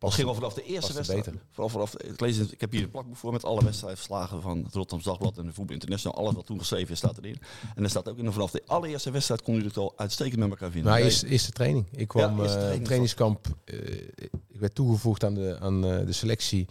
[0.02, 1.30] Past ging al vanaf de eerste wedstrijd.
[1.50, 4.56] Vooral vanaf, ik, lees, het- ik heb hier een plakboek voor met alle wedstrijdverslagen van
[4.58, 6.18] het Rotterdams Dagblad en de Voetbal International.
[6.18, 7.36] Alles wat toen geschreven is, staat erin.
[7.74, 10.50] En er staat ook in vanaf de allereerste wedstrijd kon jullie het al uitstekend met
[10.50, 10.92] elkaar vinden.
[10.92, 11.02] Nee.
[11.04, 11.86] eerst, eerste training.
[11.92, 12.84] Ik kwam eerste eh, training.
[12.84, 13.46] trainingskamp.
[13.64, 13.78] eh,
[14.48, 16.66] ik werd toegevoegd aan de, aan eh, de selectie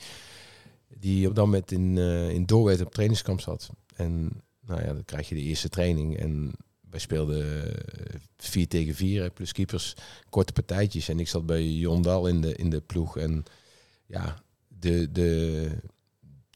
[0.88, 1.98] die op dat moment in,
[2.32, 3.70] in Doorwet op trainingskamp zat.
[3.96, 6.17] En nou ja, dan krijg je de eerste training.
[6.17, 6.52] En
[6.91, 9.93] wij speelden eh, 4 tegen 4 plus keepers,
[10.30, 11.10] korte partijtjes.
[11.10, 13.17] En ik zat bij Jondal in de, in de ploeg.
[13.17, 13.43] En
[14.06, 15.69] ja, de, de,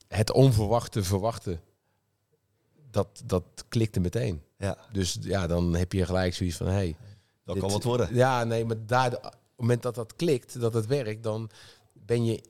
[0.07, 1.61] het onverwachte verwachten,
[2.91, 4.41] dat, dat klikte meteen.
[4.57, 6.95] Ja, Dus ja, dan heb je gelijk zoiets van, hey,
[7.43, 8.15] dat Dit- kan wat worden.
[8.15, 11.49] ja, nee, maar daar, op het moment dat dat klikt, dat het werkt, dan
[11.93, 12.41] ben je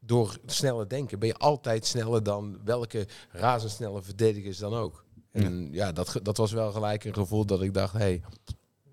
[0.00, 5.04] door sneller denken, ben je altijd sneller dan welke razendsnelle verdedigers dan ook.
[5.32, 8.22] En ja, dat, dat was wel gelijk een gevoel dat ik dacht, hey,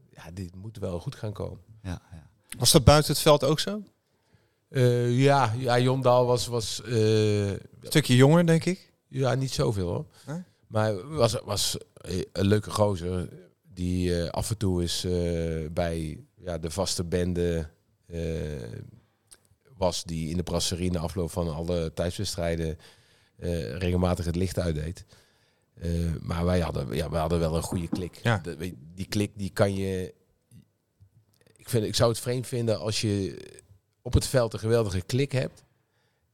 [0.10, 1.60] ja, dit moet wel goed gaan komen.
[1.84, 2.30] Ja, ja.
[2.58, 3.82] Was dat buiten het veld ook zo?
[4.70, 8.92] Eh, ja, ja, Jondal was, was eh, Een stukje jonger, denk ik.
[9.08, 10.06] ja, niet zoveel hoor.
[10.68, 11.78] Maar was, was
[12.32, 13.30] een leuke gozer
[13.74, 15.12] die eh, af en toe is eh,
[15.72, 17.70] bij ja, de vaste bende
[18.06, 18.22] eh,
[19.78, 22.78] was die in de brasserie na afloop van alle thuiswedstrijden
[23.38, 25.06] eh, regelmatig het licht uitdeed.
[25.80, 28.20] Eh, maar wij hadden, ja, wij hadden wel een goede klik.
[28.24, 28.42] Ja.
[28.96, 30.14] Die klik die kan je.
[31.56, 33.38] Ik, vind, ik zou het vreemd vinden als je
[34.02, 35.64] op het veld een geweldige klik hebt.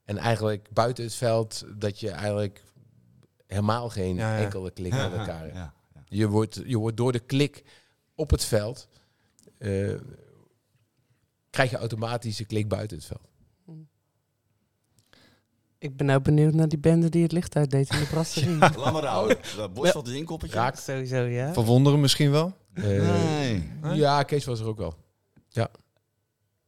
[0.04, 2.64] En eigenlijk buiten het veld dat je eigenlijk
[3.48, 4.44] helemaal geen Ja, ja.
[4.44, 5.72] enkele klik met elkaar hebt.
[6.08, 7.64] Je wordt, je wordt door de klik
[8.16, 8.88] op het veld.
[9.58, 9.94] eh,
[11.50, 13.28] krijg je automatisch een klik buiten het veld.
[15.84, 18.58] Ik ben nou benieuwd naar die bende die het licht uitdeed in de brasserie.
[18.58, 19.38] Laat maar houden.
[19.76, 20.08] Dat.
[20.50, 20.76] Raak.
[20.76, 21.54] Sowieso, ja.
[21.54, 22.54] Verwonderen misschien wel.
[22.74, 23.72] Eh, Nee.
[23.94, 24.94] Ja, Kees was er ook wel.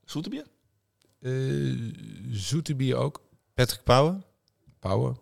[0.05, 0.45] Zoeterbier?
[1.19, 1.93] Uh,
[2.31, 3.21] Zoetebier ook.
[3.53, 4.23] Patrick Pauwen.
[4.79, 5.15] Power.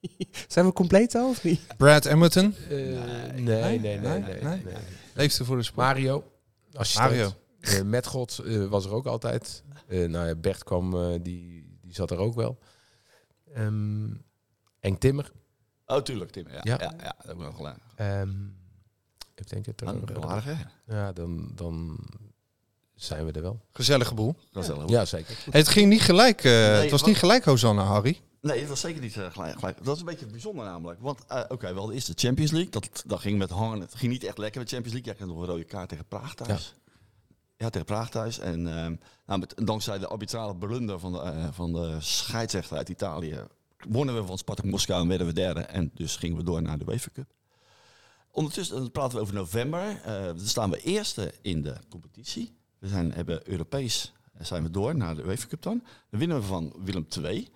[0.48, 1.60] Zijn we compleet al of niet?
[1.76, 2.54] Brad Emmerton.
[2.70, 4.62] Eh, nee, nee, nee, nee, nee, nee.
[4.64, 4.74] nee.
[5.14, 5.86] Leefste voor de sport.
[5.86, 6.24] Mario.
[6.72, 7.10] Assistent.
[7.10, 7.32] Mario.
[7.60, 9.62] Eh, met God eh, was er ook altijd.
[9.88, 11.53] Eh nou ja, Bert kwam, eh, die,
[11.94, 12.58] die zat er ook wel.
[13.54, 14.08] Ehm
[14.80, 15.32] Henk Timmer.
[15.86, 16.48] Oh, tuurlijk, Tim.
[16.48, 16.76] Ja, Ja.
[16.80, 16.92] ja.
[17.02, 17.76] ja, dat heb ik wel gelijk.
[17.96, 18.30] Ehm
[19.34, 20.54] ik denk het wel aardig, hè?
[20.96, 21.98] Ja, dan, dan
[22.94, 23.60] zijn we er wel.
[23.70, 24.34] Gezellige boel.
[24.52, 24.88] Gezellig.
[24.88, 25.36] Ja, zeker.
[25.50, 26.44] Het ging niet gelijk.
[26.44, 28.20] eh, het was wat- niet gelijk Hosanna, Harry.
[28.40, 29.84] Nee, dat was zeker niet eh, gelijk, gelijk.
[29.84, 31.00] Dat is een beetje bijzonder namelijk.
[31.00, 32.70] Want, eh, oké, we hadden eerst de Champions League.
[32.70, 33.80] Dat, dat ging met hangen.
[33.80, 35.12] Het ging niet echt lekker met Champions League.
[35.14, 36.74] Jij kreeg nog een rode kaart tegen Praag thuis.
[36.76, 36.83] Ja,
[37.70, 38.38] tegen Praag thuis.
[38.38, 38.94] En ehm,
[39.26, 43.46] nou, dankzij de arbitrale blunder van de, eh, van de scheidsrechter uit Italië...
[43.88, 45.60] wonnen we van Spartak Moskou en werden we derde.
[45.60, 47.32] En dus gingen we door naar de UEFA Cup.
[48.30, 50.00] Ondertussen dan praten we over november.
[50.04, 52.56] Eh, dan staan we eerste in de competitie.
[52.78, 55.82] We zijn, hebben Europees eh, zijn we door naar de UEFA Cup dan.
[56.10, 57.48] Dan winnen we van Willem II.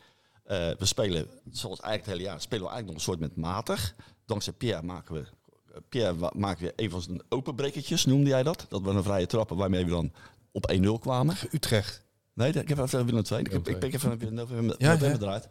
[0.78, 3.94] We spelen, zoals eigenlijk het hele jaar, spelen we eigenlijk nog een soort met matig.
[4.26, 5.24] Dankzij Pierre maken we,
[5.88, 8.66] Pierre wa- maken we een van zijn openbrekertjes, noemde jij dat?
[8.68, 10.12] Dat we een vrije trappen waarmee we dan
[10.52, 11.36] op 1-0 kwamen.
[11.52, 12.02] Utrecht.
[12.32, 13.40] Nee, ik heb even Willem II.
[13.40, 15.48] Ik, heb, ik pik even een november, november eruit.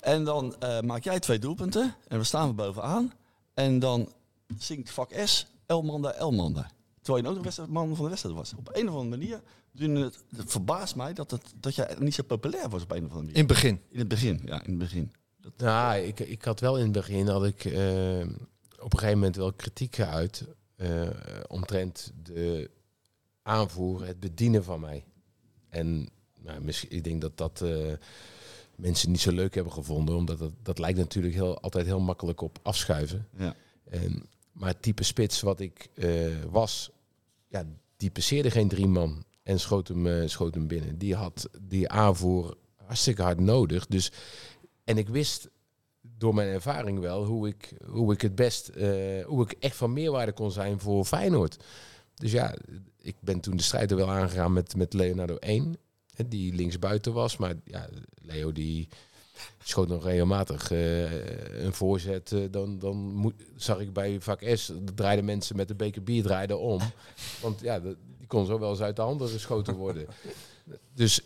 [0.00, 3.12] En dan eh, maak jij twee doelpunten en we staan we bovenaan.
[3.54, 4.12] En dan
[4.58, 6.70] zingt vak S Elmanda Elmanda.
[7.02, 8.52] Terwijl je ook de man van de wedstrijd was.
[8.58, 9.40] Op een of andere manier,
[9.72, 12.96] doen het, het verbaast mij dat, het, dat jij niet zo populair was op een
[12.96, 13.32] of andere manier.
[13.34, 13.80] In het begin.
[13.90, 15.12] In het begin, ja, in het begin.
[15.56, 18.26] Nou, ik, ik had wel in het begin dat ik eh,
[18.84, 21.08] op een gegeven moment wel kritiek geuit eh
[21.48, 22.70] omtrent de
[23.42, 25.04] aanvoer, het bedienen van mij.
[25.68, 26.08] En
[26.40, 27.92] nou, misschien, ik denk dat dat eh,
[28.76, 32.40] mensen niet zo leuk hebben gevonden, omdat dat, dat lijkt natuurlijk heel, altijd heel makkelijk
[32.40, 33.28] op afschuiven.
[33.36, 33.54] Ja.
[33.90, 36.90] En, maar het type spits wat ik eh, was,
[37.48, 37.64] ja,
[37.96, 40.98] die passeerde geen drie man en schoot hem, schoot hem binnen.
[40.98, 43.86] Die had die aanvoer hartstikke hard nodig.
[43.86, 44.12] Dus,
[44.84, 45.48] en ik wist
[46.18, 49.92] door mijn ervaring wel hoe ik, hoe ik het best, eh, hoe ik echt van
[49.92, 51.56] meerwaarde kon zijn voor Feyenoord.
[52.14, 52.54] Dus ja,
[53.00, 55.76] ik ben toen de strijd er wel aangegaan met, met Leonardo 1,
[56.14, 57.36] hè, die linksbuiten was.
[57.36, 58.88] Maar ja, Leo die
[59.62, 62.32] schoot nog regelmatig eh, een voorzet.
[62.32, 66.60] eh, dan dan zag ik bij vak S, draaiden mensen met de beker bier draaiden
[66.60, 66.80] om.
[67.42, 70.06] Want ja, die kon zo wel eens uit de handen geschoten worden.
[70.94, 71.20] Dus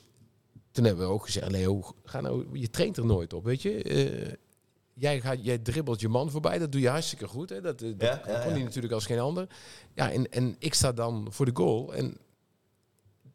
[0.71, 4.39] toen hebben we ook gezegd, Leo, ga nou, je traint er nooit op, weet je.
[4.99, 7.49] Jij, gaat, jij dribbelt je man voorbij, dat doe je hartstikke goed.
[7.49, 7.61] Hè?
[7.61, 9.47] Dat, eh, dat Ja, ja, kon hij natuurlijk als geen ander.
[9.95, 12.17] Ja, en, en ik sta dan voor de goal en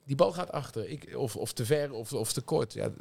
[0.06, 0.90] die bal gaat achter.
[0.90, 2.74] Ik, of, of te ver of, of te kort.
[2.74, 2.92] Ja,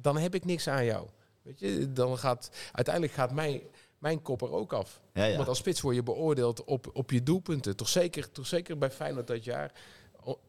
[0.00, 1.08] dan heb ik niks aan jou.
[1.42, 3.60] Weet je, dan gaat uiteindelijk gaat mijn,
[3.98, 5.00] mijn kop er ook af.
[5.12, 5.36] Ja, ja.
[5.36, 7.76] Want als spits word je beoordeeld op, op je doelpunten.
[7.76, 9.72] Toch zeker, toch zeker bij Feyenoord dat jaar.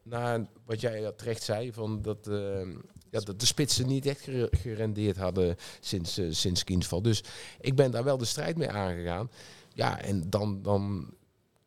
[0.04, 2.68] Na wat jij terecht zei, van dat, eh,
[3.14, 7.02] ja, dat de spitsen niet echt gere- gerendeerd hadden sinds, eh sinds Kiensval.
[7.02, 7.24] Dus
[7.62, 9.30] ik ben daar wel de strijd mee aangegaan.
[9.74, 11.14] Ja, en dan, dan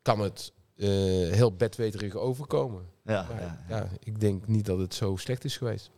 [0.03, 0.89] kan het eh,
[1.33, 2.83] heel bedweterig overkomen.
[3.05, 5.91] Ja, Maar ja, ja, ik denk niet dat het zo slecht is geweest.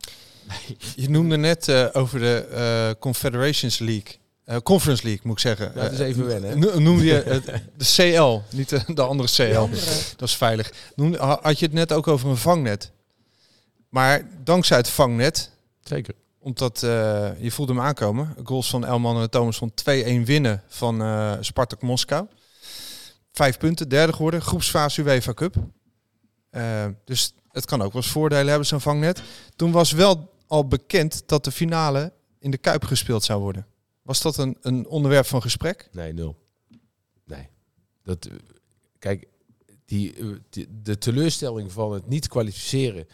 [0.96, 5.72] Je noemde net eh, over de eh, Confederations League Eh, Conference League, moet ik zeggen.
[5.74, 7.44] Het is even wennen, Noemde je het,
[7.76, 9.68] de CL, niet de, de andere CL.
[10.16, 10.72] Dat is veilig.
[10.96, 12.90] Noemde, had je het net ook over een vangnet.
[13.88, 16.14] Maar dankzij het vangnet, Zeker.
[16.38, 18.34] omdat eh, je voelde hem aankomen.
[18.44, 19.84] Goals van Elman en Thomas van 2-1
[20.24, 22.26] winnen van eh Spartak Moskou.
[23.32, 24.42] Vijf punten, derde geworden.
[24.42, 25.54] Groepsfase UEFA Cup.
[26.50, 29.22] Eh, dus het kan ook wel eens voordelen hebben, zo'n vangnet.
[29.56, 33.66] Toen was wel al bekend dat de finale in de Kuip gespeeld zou worden.
[34.02, 35.88] Was dat een, een onderwerp van gesprek?
[35.92, 36.36] Nee, nul.
[37.24, 37.48] Nee.
[38.02, 38.28] Dat,
[38.98, 39.26] kijk,
[39.84, 40.14] die,
[40.50, 43.06] die- de teleurstelling van het niet kwalificeren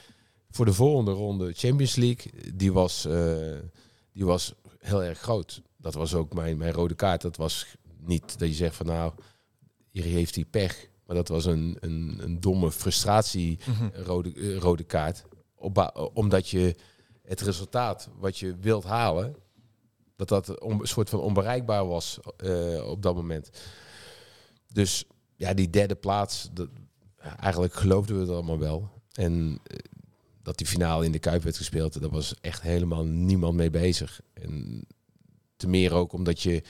[0.54, 3.58] voor de volgende ronde Champions League, die was, eh,
[4.12, 5.62] die was heel erg groot.
[5.76, 7.20] Dat was ook mijn, mijn rode kaart.
[7.22, 7.66] Dat was
[7.98, 9.12] niet dat je zegt van nou,
[9.90, 10.88] hier heeft hij pech.
[11.06, 13.58] Maar dat was een, een, een domme frustratie
[13.92, 15.24] rode, eh, rode kaart.
[15.54, 16.74] Op, omdat je
[17.22, 19.36] het resultaat wat je wilt halen,
[20.16, 23.50] dat dat een soort van onbereikbaar was eh, op dat moment.
[24.72, 25.04] Dus
[25.36, 26.68] ja, die derde plaats, dat,
[27.16, 28.90] eigenlijk geloofden we het allemaal wel.
[29.12, 29.76] En eh,
[30.44, 34.20] dat die finale in de Kuip werd gespeeld, daar was echt helemaal niemand mee bezig.
[34.32, 34.84] En
[35.56, 36.62] te meer ook omdat je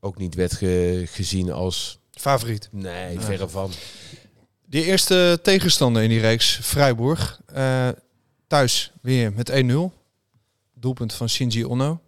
[0.00, 1.98] ook niet werd ge- gezien als...
[2.10, 2.68] Favoriet.
[2.72, 3.70] Nee, verre van.
[4.66, 7.40] Die eerste tegenstander in die reeks, Freiburg.
[7.46, 7.88] eh,
[8.46, 9.74] thuis weer met 1-0.
[10.74, 12.00] Doelpunt van Shinji Ono.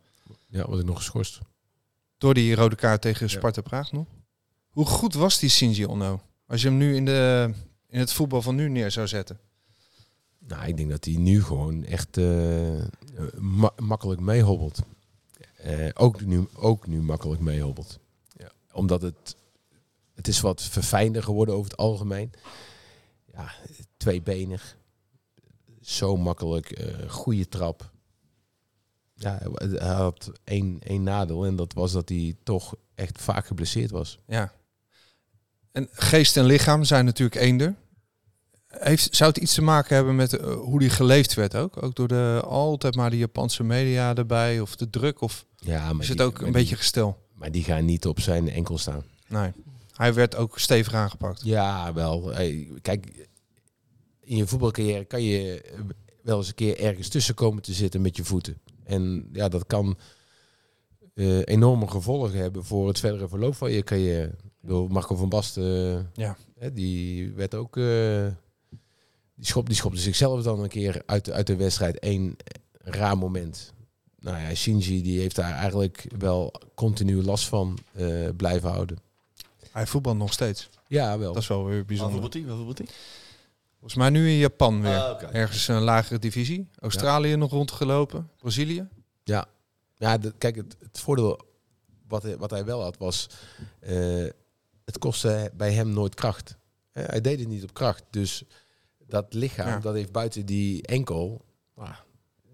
[0.46, 1.38] Ja, was ik nog geschorst.
[2.18, 4.06] Door die rode kaart tegen Sparta Praag nog.
[4.68, 6.20] Hoe goed was die Shinji Ono?
[6.46, 7.50] Als je hem nu in, de,
[7.88, 9.38] in het voetbal van nu neer zou zetten.
[10.46, 12.85] Nou, ik denk dat hij nu gewoon echt eh,
[13.38, 14.78] ma- makkelijk meehobbelt.
[15.56, 17.98] Eh, ook, nu, ook nu makkelijk meehobbelt.
[18.37, 18.50] Ja.
[18.72, 19.37] Omdat het,
[20.14, 22.30] het is wat verfijnder geworden over het algemeen.
[23.32, 23.52] Ja,
[23.96, 24.76] tweebenig.
[25.80, 26.70] Zo makkelijk.
[26.70, 27.90] eh goede trap.
[29.14, 31.46] Ja, hij- hij had één, één nadeel.
[31.46, 34.18] En dat was dat hij toch echt vaak geblesseerd was.
[34.26, 34.52] Ja.
[35.72, 37.74] En geest en lichaam zijn natuurlijk eender.
[38.68, 41.83] Heeft, zou het iets te maken hebben met eh, hoe die geleefd werd ook?
[41.83, 45.20] Ook door de altijd maar de Japanse media erbij of de druk?
[45.20, 47.24] Of Ja, maar is het die- ook een die- beetje gestel?
[47.35, 49.02] Maar die gaan niet op zijn enkel staan.
[49.29, 49.52] Nee.
[49.96, 51.40] Hij werd ook stevig aangepakt.
[51.44, 52.26] Ja, wel.
[52.33, 53.29] Hey, kijk,
[54.20, 55.79] in je voetbalcarrière kan je eh,
[56.22, 58.59] wel eens een keer ergens tussen komen te zitten met je voeten.
[58.85, 59.96] En ja, dat kan
[61.14, 64.26] eh, enorme gevolgen hebben voor het verdere verloop van je carrière.
[64.26, 66.37] Ik bedoel, Marco van Basten, Ja.
[66.59, 67.76] hè, die werd ook...
[69.37, 71.96] die, schop, die schopte zichzelf dan een keer uit de, uit de wedstrijd.
[72.01, 72.37] Eén
[72.79, 73.72] raar moment.
[74.20, 78.99] Nou ja, Shinji die heeft daar eigenlijk wel continu last van eh, blijven houden.
[79.70, 80.68] Hij voetbalt nog steeds.
[80.88, 81.33] Ja, wel.
[81.33, 82.20] Dat is wel weer bijzonder.
[82.20, 82.87] Waarvoor moet hij?
[83.79, 84.99] Volgens mij nu in Japan weer.
[84.99, 85.27] Ah, oké.
[85.27, 86.68] Ergens een lagere divisie.
[86.79, 88.31] Australië nog rondgelopen.
[88.38, 88.88] Brazilië.
[89.25, 89.46] Ja,
[89.96, 91.40] ja de, kijk, het, het voordeel
[92.09, 93.29] wat hij, wat hij wel had was,
[93.81, 94.27] eh,
[94.85, 96.57] het kostte bij hem nooit kracht.
[96.92, 98.03] Hij deed het niet op kracht.
[98.11, 98.44] Dus
[99.07, 99.79] dat lichaam, Ja.
[99.79, 101.97] dat heeft buiten die enkel, ah,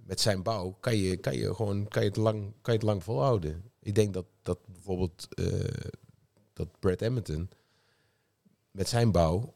[0.06, 2.82] met zijn bouw, kan je, kan je gewoon kan je het lang, kan je het
[2.88, 3.62] lang volhouden.
[3.82, 5.68] Ik denk dat, dat bijvoorbeeld eh,
[6.52, 7.50] dat Brad Edmonton
[8.70, 9.54] met zijn bouw,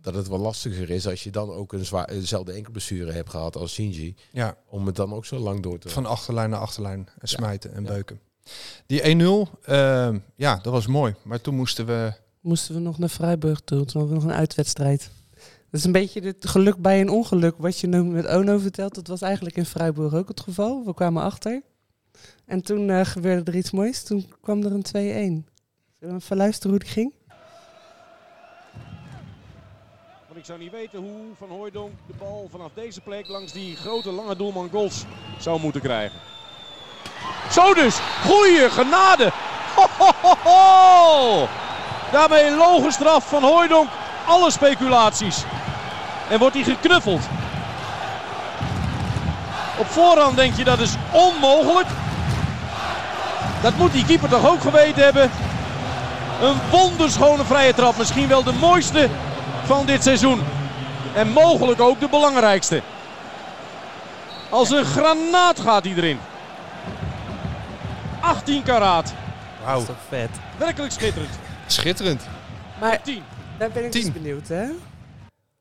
[0.00, 3.56] dat het wel lastiger is als je dan ook een zwaar, dezelfde enkelblessure hebt gehad
[3.56, 7.08] als Shinji, Ja, om het dan ook zo lang door te van achterlijn naar achterlijn.
[7.18, 7.88] En smijten en Ja.
[7.88, 8.20] beuken.
[8.86, 11.14] Die 1-0, ehm, ja, dat was mooi.
[11.22, 12.12] Maar toen moesten we...
[12.40, 13.84] Moesten we nog naar Freiburg toe.
[13.84, 15.10] Toen hadden we nog een uitwedstrijd.
[15.72, 17.54] Dat is een beetje het geluk bij een ongeluk.
[17.58, 20.84] Wat je nu met Ono vertelt, dat was eigenlijk in Freiburg ook het geval.
[20.84, 21.62] We kwamen achter.
[22.46, 24.02] En toen eh, gebeurde er iets moois.
[24.02, 24.90] Toen kwam er een 2-1.
[24.92, 25.44] Zullen
[25.98, 27.12] we even luisteren hoe die ging?
[30.26, 33.76] Want ik zou niet weten hoe Van Hooijdonk de bal vanaf deze plek langs die
[33.76, 35.04] grote lange doelman Gols
[35.38, 36.18] zou moeten krijgen.
[37.50, 39.32] Zo dus, goeie genade.
[39.76, 41.46] Ho, ho, ho, ho.
[42.12, 43.88] Daarmee logenstraf van Hooijdonk
[44.26, 45.44] alle speculaties.
[46.28, 47.22] En wordt hij geknuffeld.
[49.78, 51.88] Op voorhand denk je dat is onmogelijk.
[53.62, 55.30] Dat moet die keeper toch ook geweten hebben.
[56.42, 57.96] Een wonderschone vrije trap.
[57.96, 59.08] Misschien wel de mooiste
[59.64, 60.42] van dit seizoen.
[61.14, 62.82] En mogelijk ook de belangrijkste.
[64.50, 66.18] Als een granaat gaat hij erin.
[68.20, 69.12] 18 karaat.
[69.66, 70.30] Dat is toch vet.
[70.56, 71.38] Werkelijk schitterend.
[71.66, 72.22] Schitterend.
[72.80, 73.22] Maar 10.
[73.58, 74.12] daar ben ik dus Tien.
[74.12, 74.64] benieuwd, hè?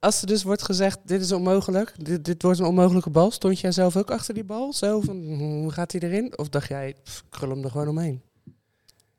[0.02, 3.32] Als er dus wordt gezegd, dit is onmogelijk, dit, dit wordt een onmogelijke bal.
[3.32, 4.74] Stond jij zelf ook achter die bal?
[4.74, 6.38] Zo van, hm, hoe gaat hij erin?
[6.38, 8.22] Of dacht jij, pff, krul hem er gewoon omheen?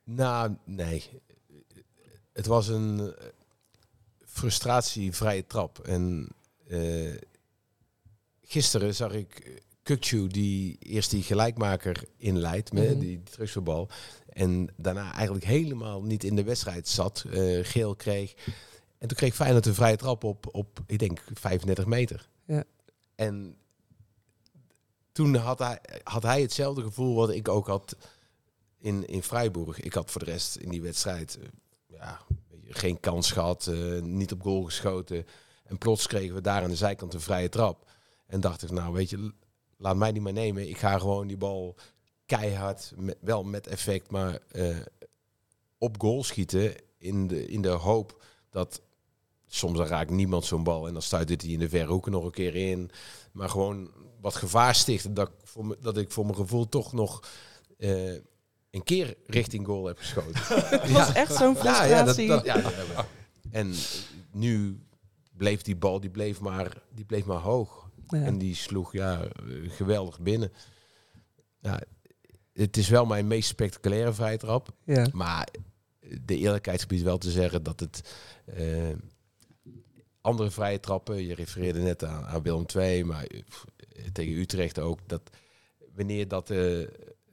[0.04, 1.08] Nou, nee.
[2.32, 3.24] Het was een eh,
[4.26, 5.78] frustratievrije trap.
[5.78, 6.28] En
[6.68, 7.14] eh,
[8.42, 12.98] gisteren zag ik Kukcu die eerst die gelijkmaker inleidt met Mhm.
[12.98, 13.88] die, die.
[14.28, 17.24] En daarna eigenlijk helemaal niet in de wedstrijd zat.
[17.30, 18.34] eh, geel kreeg.
[19.02, 22.28] En toen kreeg Feyenoord een vrije trap op, op ik denk, 35 meter.
[22.44, 22.64] Ja.
[23.14, 23.56] En
[25.12, 27.96] toen had hij, had hij hetzelfde gevoel wat ik ook had
[28.78, 29.80] in, in Freiburg.
[29.80, 31.48] Ik had voor de rest in die wedstrijd eh,
[31.86, 32.20] ja,
[32.68, 35.26] geen kans gehad, eh, niet op goal geschoten.
[35.64, 37.90] En plots kregen we daar aan de zijkant een vrije trap.
[38.26, 39.32] En dacht ik, nou weet je,
[39.76, 40.68] laat mij die maar nemen.
[40.68, 41.76] Ik ga gewoon die bal
[42.26, 44.76] keihard, met, wel met effect, maar eh,
[45.78, 46.74] op goal schieten.
[46.98, 48.80] In de, in de hoop dat
[49.54, 50.86] soms dan raakt niemand zo'n bal.
[50.86, 52.90] En dan stuit hij in de verre hoeken nog een keer in.
[53.32, 55.14] Maar gewoon wat gevaar stichten.
[55.14, 57.22] Dat, ik voor me, dat ik voor mijn gevoel toch nog
[57.78, 58.12] eh,
[58.70, 60.40] een keer richting goal heb geschoten.
[60.80, 62.28] Het was echt zo'n Ja, ja, dat, frustratie.
[62.28, 63.04] dat, ja, dat we.
[63.50, 63.74] En
[64.32, 64.80] nu
[65.36, 67.90] bleef die bal, die bleef maar, die bleef maar hoog.
[68.08, 68.22] Ja.
[68.22, 69.28] En die sloeg ja,
[69.68, 70.52] geweldig binnen.
[71.60, 71.80] Ja,
[72.52, 74.68] het is wel mijn meest spectaculaire vrije trap.
[74.84, 75.06] Ja.
[75.12, 75.48] Maar
[76.20, 78.90] de eerlijkheid gebied wel te zeggen dat het eh,
[80.22, 83.26] andere vrije trappen, je refereerde net aan, aan Willem II, maar
[84.12, 85.30] tegen Utrecht ook, dat
[85.94, 86.56] wanneer dat eh,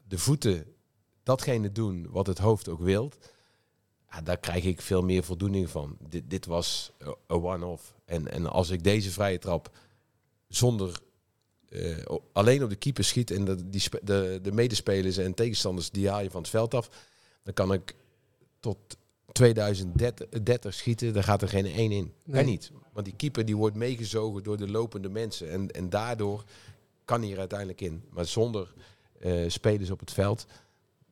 [0.08, 0.66] de voeten
[1.24, 3.18] datgene doen wat het hoofd ook wilt,
[4.12, 5.98] ja, daar krijg ik veel meer voldoening van.
[6.10, 7.96] Dit, dit was een one-off.
[8.06, 9.78] En, en als ik deze vrije trap
[10.48, 11.00] zonder
[11.70, 11.98] eh,
[12.32, 16.22] alleen op de keeper schiet en de, die, de, de medespelers en tegenstanders die haal
[16.22, 16.90] je van het veld af,
[17.44, 17.96] dan kan ik
[18.60, 18.98] tot
[19.32, 22.14] 2030 schieten, daar gaat er geen één in.
[22.24, 22.36] Nee.
[22.36, 22.72] Kan niet.
[22.94, 25.52] Want die keeper die wordt meegezogen door de lopende mensen.
[25.52, 26.44] En, en daardoor
[27.06, 28.04] kan hij er uiteindelijk in.
[28.10, 28.74] Maar zonder
[29.20, 30.46] eh, spelers op het veld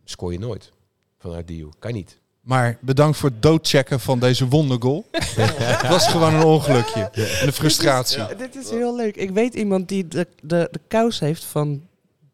[0.03, 0.71] scoor je nooit
[1.19, 1.75] vanuit die hoek.
[1.79, 2.19] Kan niet.
[2.41, 5.05] Maar bedankt voor het doodchecken van deze wondergoal.
[5.11, 7.09] het was gewoon een ongelukje.
[7.11, 8.27] En de frustratie.
[8.27, 9.15] Dit is, dit is heel leuk.
[9.15, 11.87] Ik weet iemand die de, de, de kous heeft van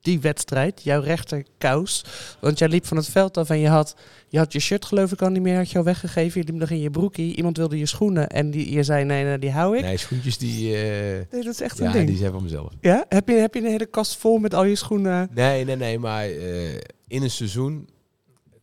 [0.03, 0.83] die wedstrijd.
[0.83, 2.05] Jouw rechter kous.
[2.39, 3.95] Want jij liep van het veld af en je had
[4.27, 6.41] je, had je shirt geloof ik al niet meer had je al weggegeven.
[6.41, 7.35] Je liep nog in je broekie.
[7.35, 9.81] Iemand wilde je schoenen en die, je zei nee, nee die hou ik.
[9.81, 10.75] Nee, Nee, schoentjes die...
[10.75, 12.07] eh, dat is echt een ja, ding.
[12.07, 12.73] die zijn van mezelf.
[12.81, 13.05] Ja?
[13.09, 15.29] Heb je, heb je een hele kast vol met al je schoenen?
[15.33, 15.99] Nee, nee, nee.
[15.99, 16.73] Maar eh,
[17.07, 17.89] in een seizoen,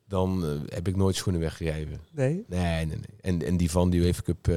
[0.09, 2.01] dan eh, heb ik nooit schoenen weggegeven.
[2.13, 2.45] Nee.
[2.49, 2.99] Nee, nee, nee.
[3.21, 4.49] En, en die van die UEFA Cup,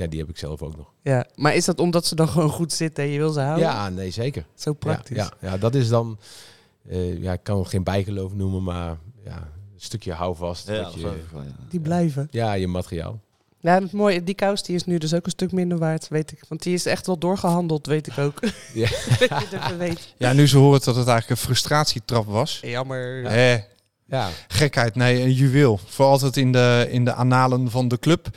[0.00, 0.92] ja, die heb ik zelf ook nog.
[1.02, 3.64] Ja, maar is dat omdat ze dan gewoon goed zitten en je wil ze houden?
[3.66, 4.44] Ja, nee, zeker.
[4.54, 5.16] Zo praktisch.
[5.16, 6.18] Ja, ja, ja, dat is dan...
[6.88, 9.36] eh, ja, ik kan het geen bijgeloof noemen, maar ja,
[9.74, 10.68] een stukje houvast.
[10.68, 11.16] Ja, dat je, ja.
[11.68, 12.28] Die blijven.
[12.30, 13.20] ja, je materiaal.
[13.62, 16.32] Ja, het mooie, die kous die is nu dus ook een stuk minder waard, weet
[16.32, 16.40] ik.
[16.48, 18.40] Want die is echt wel doorgehandeld, weet ik ook.
[18.74, 18.88] Ja.
[19.78, 20.14] weet.
[20.16, 22.58] Ja, nu ze horen dat het eigenlijk een frustratietrap was.
[22.62, 23.24] Jammer.
[23.24, 23.54] Eh,
[24.06, 25.78] Ja, gekheid, nee, een juweel.
[25.86, 28.28] Voor altijd in de, in de analen van de club.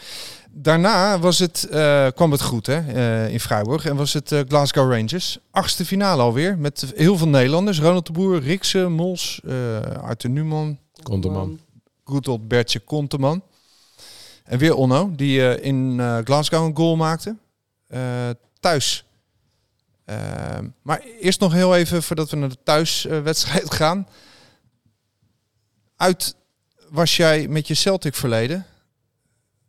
[0.56, 4.40] Daarna was het, eh, kwam het goed hè, eh, in Freiburg en was het eh,
[4.48, 5.38] Glasgow Rangers.
[5.52, 7.80] Achtste finale alweer met heel veel Nederlanders.
[7.80, 9.42] Ronald de Boer, Rikse, Mols,
[10.02, 11.60] Arthur Numan, Konterman.
[12.04, 13.44] goed old Bertje Konteman.
[14.44, 17.36] En weer Onno, die in Glasgow een goal maakte.
[18.60, 19.06] Thuis.
[20.82, 24.08] Maar eerst nog heel even, voordat we naar de thuiswedstrijd gaan.
[25.96, 26.36] Uit
[26.90, 28.66] was jij met je Celtic verleden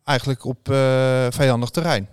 [0.05, 2.09] eigenlijk op eh, vijandig terrein?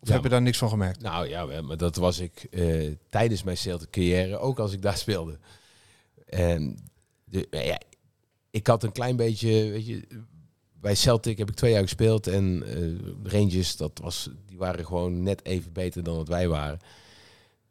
[0.00, 1.00] Of Ja, heb je daar niks van gemerkt?
[1.00, 4.96] Nou ja, maar dat was ik eh, tijdens mijn Celtic carrière, ook als ik daar
[4.96, 5.38] speelde.
[6.26, 6.78] En
[7.24, 7.80] de, nou ja,
[8.50, 10.06] ik had een klein beetje, weet je,
[10.80, 15.22] bij Celtic heb ik twee jaar gespeeld en eh, Rangers, dat was, die waren gewoon
[15.22, 16.78] net even beter dan wat wij waren.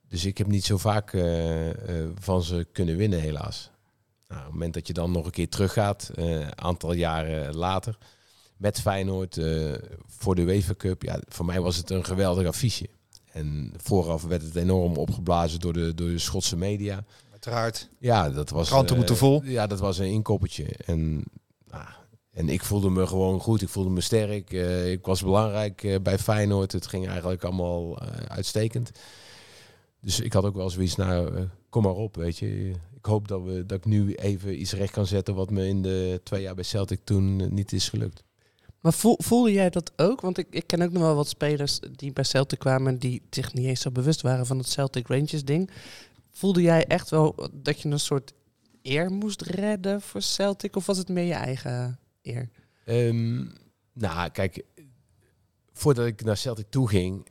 [0.07, 1.17] Dus ik heb niet zo vaak
[2.19, 3.69] van ze kunnen winnen, helaas.
[4.27, 7.97] Nou, op het moment dat je dan nog een keer teruggaat, een aantal jaren later,
[8.61, 9.73] met Feyenoord eh,
[10.07, 11.01] voor de UEFA Cup.
[11.03, 12.89] Ja, voor mij was het een geweldig affiche.
[13.31, 17.03] En vooraf werd het enorm opgeblazen door de, door de Schotse media.
[17.31, 17.89] Uiteraard.
[17.99, 18.67] Ja, dat was.
[18.67, 19.43] Kranten eh, moeten vol.
[19.43, 20.65] Ja, dat was een inkoppertje.
[20.85, 21.23] En,
[21.69, 21.85] nou,
[22.31, 23.61] en ik voelde me gewoon goed.
[23.61, 24.53] Ik voelde me sterk.
[24.53, 26.71] eh, ik was belangrijk bij Feyenoord.
[26.71, 28.91] Het ging eigenlijk allemaal uitstekend.
[30.01, 32.69] Dus ik had ook wel zoiets, nou, eh, kom maar op, weet je.
[32.95, 35.81] Ik hoop dat, we, dat ik nu even iets recht kan zetten wat me in
[35.81, 38.23] de twee jaar bij Celtic toen niet is gelukt.
[38.81, 40.21] Maar voel, voelde jij dat ook?
[40.21, 42.97] Want ik, ik ken ook nog wel wat spelers die bij Celtic kwamen...
[42.99, 45.69] die zich niet eens zo bewust waren van het Celtic Rangers ding.
[46.31, 48.33] Voelde jij echt wel dat je een soort
[48.81, 50.75] eer moest redden voor Celtic?
[50.75, 52.49] Of was het meer je eigen eer?
[52.85, 53.45] Ehm,
[53.93, 54.63] nou, kijk,
[55.73, 57.27] voordat ik naar Celtic toe ging,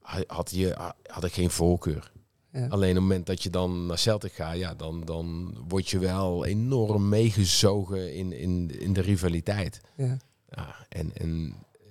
[0.00, 2.12] ha- had, je, had ik geen voorkeur.
[2.52, 2.66] Ja.
[2.68, 5.98] Alleen op het moment dat je dan naar Celtic gaat, ja, dan, dan word je
[5.98, 9.80] wel enorm meegezogen in, in, in de rivaliteit.
[9.96, 10.16] Ja.
[10.56, 11.88] Ja, en, en eh,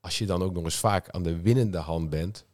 [0.00, 2.44] als je dan ook nog eens vaak aan de winnende hand bent,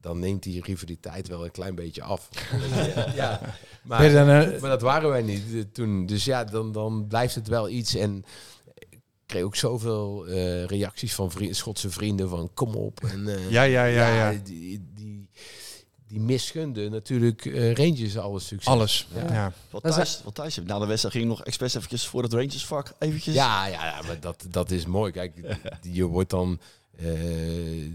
[0.00, 2.28] dan neemt die rivaliteit wel een klein beetje af.
[3.14, 3.40] ja,
[3.82, 6.06] maar, dan, eh, maar dat waren wij niet eh, toen.
[6.06, 7.94] Dus ja, dan, dan blijft het wel iets.
[7.94, 8.24] En
[8.74, 13.04] ik kreeg ook zoveel eh, reacties van Schotse vrienden van kom op.
[13.04, 14.38] En, eh, Ja, ja, ja, ja.
[14.44, 15.11] Die, die,
[16.12, 18.72] die misgunde natuurlijk eh, Rangers alles succes.
[18.72, 19.06] Alles.
[19.14, 19.32] Ja.
[19.32, 19.52] Ja.
[19.70, 20.56] Wat thuis, wat thuis.
[20.64, 23.34] Na de wedstrijd ging ik nog expres eventjes voor het Rangersvak eventjes.
[23.34, 25.12] Ja, ja, ja, maar dat, dat is mooi.
[25.12, 26.60] Kijk, je wordt dan
[26.96, 27.90] eh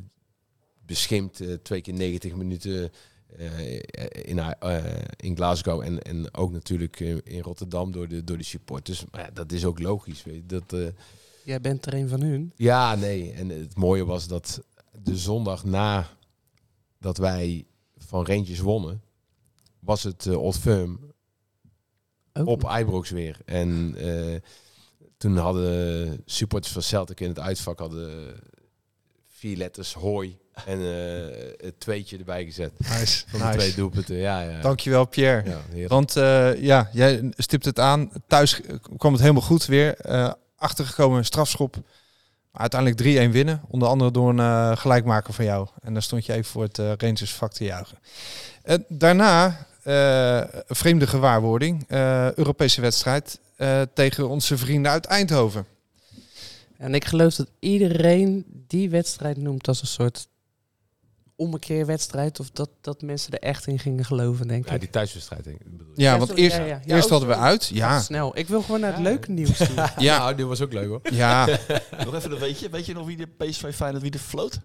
[0.85, 2.91] beschimpt eh, twee keer 90 minuten
[3.37, 3.73] eh,
[4.11, 4.83] in, eh,
[5.17, 9.05] in Glasgow en, en ook natuurlijk in Rotterdam door de, door de supporters.
[9.11, 10.23] Maar ja, dat is ook logisch.
[10.23, 10.45] Weet je.
[10.45, 10.87] Dat, eh,
[11.43, 12.51] Jij bent er een van hun.
[12.55, 13.31] ja, nee.
[13.31, 14.61] En het mooie was dat
[15.03, 16.07] de zondag na
[16.99, 17.65] dat wij
[17.97, 19.01] van Rangers wonnen,
[19.79, 21.13] was het eh, Old Firm
[22.33, 22.71] op.
[22.79, 23.37] Ibrox weer.
[23.45, 24.39] En eh,
[25.17, 28.39] toen hadden supporters van Celtic in het uitvak hadden
[29.27, 32.71] vier letters hooi en eh, het tweetje erbij gezet.
[32.77, 33.23] Nice.
[33.27, 33.57] Van de nice.
[33.57, 34.15] twee doelpunten.
[34.15, 34.61] Ja, ja.
[34.61, 35.57] Dankjewel, Pierre.
[35.73, 35.87] Ja.
[35.87, 38.11] Want eh, ja, jij stipt het aan.
[38.27, 38.61] Thuis
[38.97, 39.95] kwam het helemaal goed weer.
[39.95, 41.75] Eh achtergekomen strafschop.
[42.57, 43.61] Uiteindelijk 3-1 winnen.
[43.67, 45.67] Onder andere door een eh, gelijkmaker van jou.
[45.81, 47.97] En dan stond je even voor het eh, Rangers vak te juichen.
[48.87, 51.85] Daarna eh, vreemde gewaarwording.
[52.35, 53.39] Europese wedstrijd
[53.93, 55.65] tegen onze vrienden uit Eindhoven.
[56.77, 60.27] En ik geloof dat iedereen die wedstrijd noemt als een soort
[61.37, 62.39] ommekeerwedstrijd.
[62.39, 64.79] Of dat, dat mensen er echt in gingen geloven, denk Ja, ik.
[64.79, 65.43] die thuiswedstrijd.
[65.43, 65.87] denk ik, bedoel.
[65.95, 66.81] Ja, Ja, want sorry, eerst, ja, ja.
[66.85, 67.69] Ja, eerst ook hadden we uit.
[67.73, 68.37] Ja, Snel.
[68.37, 69.09] Ik wil gewoon naar het Ja.
[69.09, 69.75] leuke nieuws toe.
[69.97, 71.01] ja, Nou, dit was ook leuk hoor.
[71.11, 71.45] ja.
[72.05, 74.59] Nog even, een weet je, weet je nog wie de PSV Feyenoord, wie de floot?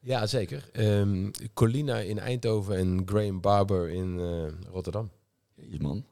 [0.00, 0.68] Ja, zeker.
[0.72, 5.10] Ehm, Colina in Eindhoven en Graham Barber in eh, Rotterdam.
[5.54, 6.04] Jezus man.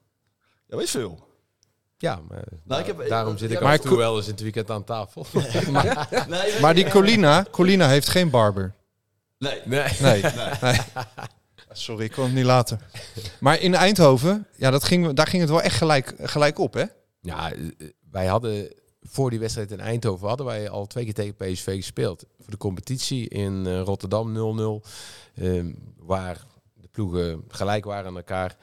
[0.67, 1.27] Ja, weet veel.
[1.97, 4.15] Ja, maar Nou, ik heb- daarom zit ik ja, af maar en toe Co- wel
[4.17, 5.25] eens in het weekend aan tafel.
[6.27, 8.73] Nee, Maar die Colina, Colina heeft geen barber.
[9.45, 9.61] Nee.
[9.99, 10.21] Nee.
[10.21, 10.51] Nee.
[10.61, 10.77] nee.
[11.71, 12.79] Sorry, ik kon het niet laten.
[13.39, 16.83] Maar in Eindhoven, ja, dat ging, daar ging het wel echt gelijk, gelijk op, hè?
[17.21, 17.59] Ja, eh,
[18.11, 18.73] wij hadden
[19.07, 22.25] voor die wedstrijd in Eindhoven hadden wij al twee keer tegen PSV gespeeld.
[22.39, 24.87] Voor de competitie in eh, Rotterdam 0-0,
[25.35, 28.57] ehm, waar de ploegen gelijk waren aan elkaar.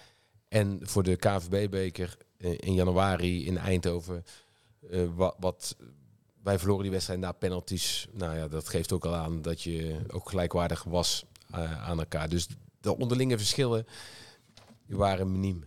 [0.48, 4.24] En voor de KVB-beker eh, in januari in Eindhoven,
[4.90, 5.76] eh, wat, wat
[6.42, 8.06] wij verloren die wedstrijd na penalties.
[8.12, 12.28] Nou ja, dat geeft ook al aan dat je ook gelijkwaardig was eh, aan elkaar.
[12.28, 12.46] Dus
[12.80, 13.86] de onderlinge verschillen
[14.86, 15.64] die waren miniem.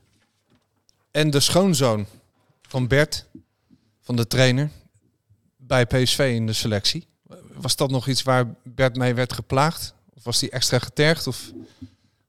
[1.11, 2.05] En de schoonzoon
[2.61, 3.25] van Bert,
[4.01, 4.69] van de trainer,
[5.57, 7.07] bij PSV in de selectie.
[7.53, 9.93] Was dat nog iets waar Bert mee werd geplaagd?
[10.13, 11.27] Of was die extra getergd?
[11.27, 11.51] Of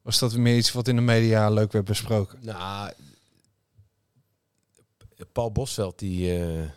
[0.03, 2.39] was dat meer iets wat in de media leuk werd besproken?
[2.43, 2.93] Nou,
[5.33, 6.69] Paul Bosveld die, eh,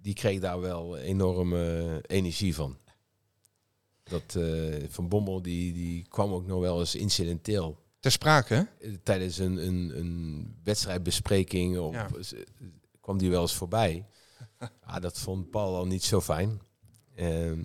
[0.00, 2.78] die, kreeg daar wel enorm eh, energie van.
[4.02, 8.88] Dat eh, Van Bommel die, die kwam ook nog wel eens incidenteel Ter sprake, hè?
[8.88, 12.08] eh, tijdens een, een, een wedstrijdbespreking Ja.
[13.00, 14.06] kwam die wel eens voorbij.
[14.84, 16.60] ah, dat vond Paul al niet zo fijn.
[17.14, 17.62] Ehm,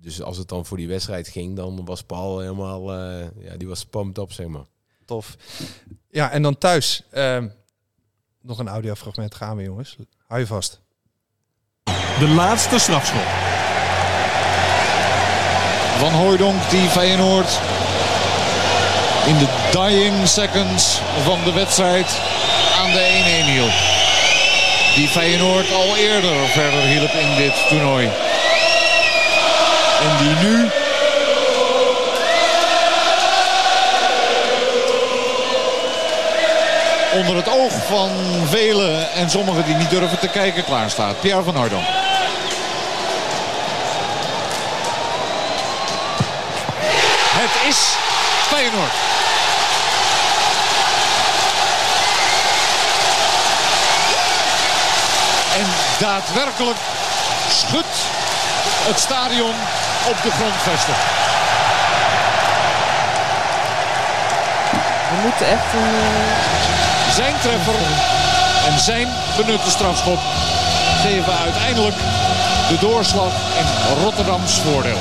[0.00, 3.68] dus als het dan voor die wedstrijd ging, dan was Paul helemaal, eh, ja, die
[3.68, 4.66] was pumped op, zeg maar.
[5.04, 5.36] Tof.
[6.10, 7.02] Ja, en dan thuis.
[7.10, 7.48] ehm,
[8.40, 9.96] nog een audiofragment gaan we, jongens.
[10.26, 10.80] Hou je vast.
[12.18, 13.26] De laatste strafschop.
[15.98, 17.58] Van Hooijdonk die Feyenoord
[19.26, 22.06] in de dying seconds van de wedstrijd
[22.80, 23.72] aan de 1-1 hielp.
[24.94, 28.10] Die Feyenoord al eerder verder hielp in dit toernooi.
[30.02, 30.70] En die nu
[37.18, 38.10] onder het oog van
[38.48, 41.20] velen en sommigen die niet durven te kijken klaarstaat.
[41.20, 42.05] Pierre van Hooijdonk.
[55.98, 56.76] Daadwerkelijk
[57.50, 57.96] schudt
[58.88, 59.54] het stadion
[60.08, 60.94] op de grondvesten.
[65.10, 65.94] We moeten echt een...
[65.94, 67.74] eh, Zijn treffer
[68.66, 70.18] en zijn benutte strafschop
[71.02, 71.96] geven uiteindelijk
[72.68, 73.66] de doorslag in
[74.02, 74.98] Rotterdams voordeel.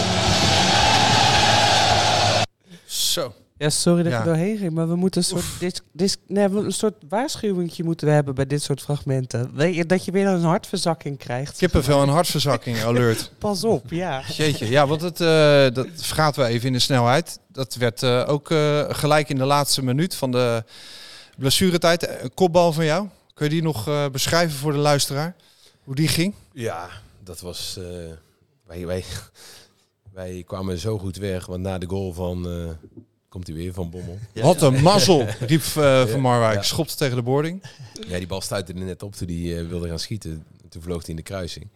[2.85, 3.33] Zo.
[3.57, 4.19] Ja, sorry dat Ja.
[4.19, 7.83] ik doorheen ging, maar we moeten een soort, dis, dis, nee, we- een soort waarschuwingje
[7.83, 9.55] moeten we hebben bij dit soort fragmenten.
[9.55, 11.57] Weet je, dat je weer een hartverzakking krijgt.
[11.57, 13.31] Kippenvel en hartverzakking alert.
[13.39, 14.21] Pas op, ja.
[14.27, 15.27] Jeetje, ja, want het, eh,
[15.73, 17.39] dat vergaten we even in de snelheid.
[17.47, 20.63] Dat werd eh, ook eh, gelijk in de laatste minuut van de
[21.37, 22.21] blessuretijd.
[22.21, 23.07] Een kopbal van jou.
[23.33, 25.35] Kun je die nog eh, beschrijven voor de luisteraar?
[25.83, 26.33] Hoe die ging?
[26.53, 26.89] Ja,
[27.23, 27.77] dat was.
[27.77, 27.83] eh,
[28.67, 29.03] wij, wij,
[30.13, 32.47] Wij kwamen zo goed weg, want na de goal van...
[33.35, 34.17] komt hij weer, van Bommel.
[34.33, 36.55] Ja, Wat een mazzel, riep eh, Van Marwijk.
[36.55, 36.61] Ja.
[36.61, 37.63] Schopte tegen de boarding.
[38.07, 40.45] Ja, die bal stuitte er net op toen hij eh, wilde gaan schieten.
[40.69, 41.67] Toen vloog hij in de kruising.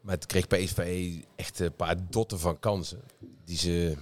[0.00, 3.00] Maar het kreeg PSV echt een paar dotten van kansen
[3.44, 3.96] die ze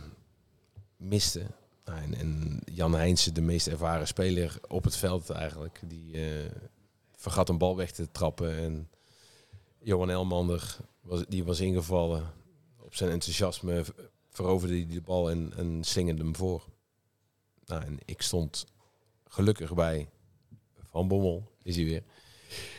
[0.97, 1.47] misten.
[1.85, 6.51] Nou, en, en Jan Heijnsen, de meest ervaren speler op het veld eigenlijk, die eh,
[7.17, 8.57] vergat een bal weg te trappen.
[8.57, 8.89] En
[9.83, 12.33] Johan Elmander, was, die was ingevallen.
[12.79, 13.85] Op zijn enthousiasme
[14.39, 16.64] veroverde hij de bal en, en slingerde hem voor.
[17.64, 18.66] Nou, en ik stond
[19.24, 20.09] gelukkig bij
[20.82, 22.03] Van Bommel, is hij weer.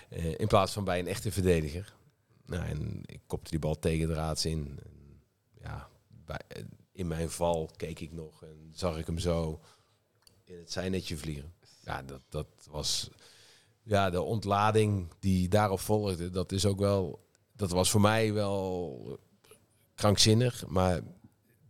[0.10, 1.96] Eh, in plaats van bij een echte verdediger.
[2.46, 4.80] Nou, en ik kopte die bal tegen draads in.
[4.84, 5.22] En,
[5.62, 5.90] ja,
[6.26, 9.60] eh, in mijn val keek ik nog en zag ik hem zo
[10.44, 11.54] in het zijnetje vliegen.
[11.84, 13.10] Ja, dat, dat was
[13.84, 16.30] ja, de ontlading die daarop volgde.
[16.30, 19.20] Dat is ook wel, dat was voor mij wel
[19.96, 21.02] krankzinnig, maar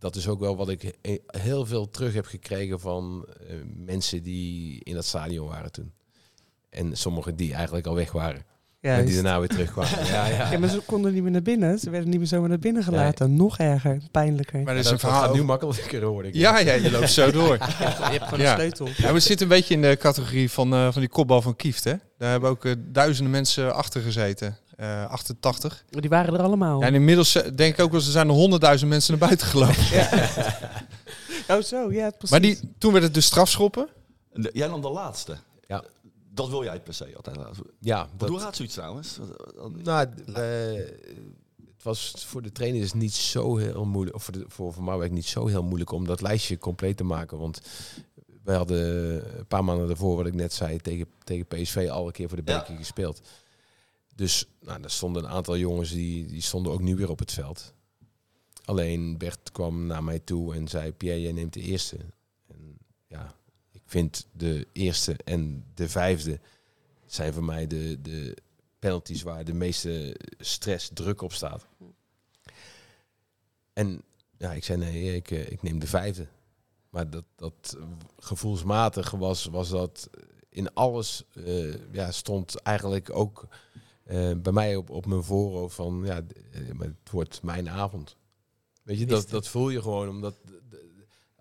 [0.00, 4.22] dat is ook wel wat ik he- heel veel terug heb gekregen van eh, mensen
[4.22, 5.92] die in dat stadion waren toen.
[6.70, 8.44] En sommigen die eigenlijk al weg waren.
[8.82, 10.06] Ja, en die daarna weer terugkwamen.
[10.14, 10.52] ja, ja.
[10.52, 11.78] ja, maar ze konden niet meer naar binnen.
[11.78, 13.36] Ze werden niet meer zomaar naar binnen gelaten.
[13.36, 14.62] Nog erger, pijnlijker.
[14.62, 16.34] Maar Ja, is dat een verhaal gaat nu makkelijker hoor ik.
[16.34, 17.52] Ja, ja, je loopt zo door.
[17.58, 17.64] je
[18.10, 18.50] hebt gewoon Ja.
[18.52, 18.88] een sleutel.
[18.96, 21.84] Ja, we zitten een beetje in de categorie van, eh, van die kopbal van Kieft.
[21.84, 21.94] Hè?
[22.18, 24.56] Daar hebben ook eh, duizenden mensen achter gezeten.
[24.80, 25.84] Eh 88.
[25.90, 26.80] Maar Die waren er allemaal.
[26.80, 29.46] Ja, en inmiddels eh, denk ik ook wel, er zijn er honderdduizend mensen naar buiten
[29.46, 29.84] gelopen.
[31.48, 32.30] Oh zo, ja, precies.
[32.30, 33.88] Maar die, toen werd het dus strafschoppen.
[34.32, 35.36] De- Jij nam de laatste.
[35.66, 35.84] Ja.
[36.34, 37.36] Dat wil jij per se altijd.
[37.80, 39.18] Ja, dat, hoe gaat zoiets trouwens?
[39.82, 40.42] nou, eh,
[41.74, 45.12] het was voor de trainers niet zo heel moeilijk, of voor, de, voor, voor Marwijk
[45.12, 47.38] niet zo heel moeilijk om dat lijstje compleet te maken.
[47.38, 47.60] Want
[48.44, 48.78] wij hadden
[49.38, 52.44] een paar maanden daarvoor, wat ik net zei, tegen, tegen PSV al een keer voor
[52.44, 52.58] de Ja.
[52.58, 53.20] beker gespeeld.
[54.20, 57.32] Dus nou, er stonden een aantal jongens die, die stonden ook nu weer op het
[57.32, 57.74] veld.
[58.64, 61.96] Alleen Bert kwam naar mij toe en zei, Pierre, jij neemt de eerste.
[62.46, 63.34] En ja,
[63.72, 66.40] ik vind de eerste en de vijfde
[67.06, 68.36] zijn voor mij de, de
[68.78, 71.66] penalties waar de meeste stress, druk op staat.
[73.72, 74.02] En
[74.36, 76.26] ja, ik zei nee, ik, eh, ik neem de vijfde.
[76.90, 77.76] Maar dat, dat
[78.18, 80.10] gevoelsmatig was, was dat
[80.48, 83.48] in alles, eh, ja, stond eigenlijk ook
[84.10, 86.16] eh, bij mij op, op mijn voorhoofd van, ja,
[86.52, 88.16] eh, het wordt mijn avond.
[88.82, 90.34] Weet je, dat, dat voel je gewoon, omdat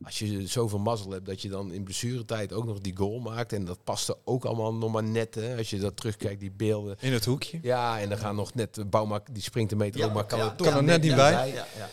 [0.01, 3.53] als je zoveel mazzel hebt dat je dan in blessuretijd ook nog die goal maakt.
[3.53, 6.97] En dat paste ook allemaal nog maar net, hè, als je dat terugkijkt, die beelden.
[6.99, 7.59] In het hoekje.
[7.61, 10.39] Ja, en dan gaan nog net de Bouma, die springt een meter ook, maar kan
[10.39, 11.31] er toch kan er net niet bij.
[11.31, 11.89] Ja, ja, ja.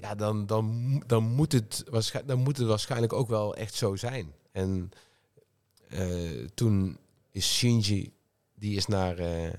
[0.00, 3.96] ja, dan, dan, dan, moet het waarschijnlijk, dan moet het waarschijnlijk ook wel echt zo
[3.96, 4.32] zijn.
[4.52, 4.90] En
[5.88, 6.98] eh, toen
[7.30, 8.12] is Shinji,
[8.54, 9.52] die is naar, eh,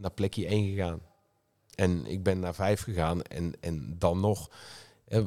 [0.00, 1.00] naar plekje 1 gegaan.
[1.74, 3.22] En ik ben naar 5 gegaan.
[3.22, 4.50] En, en dan nog,
[5.08, 5.24] hè,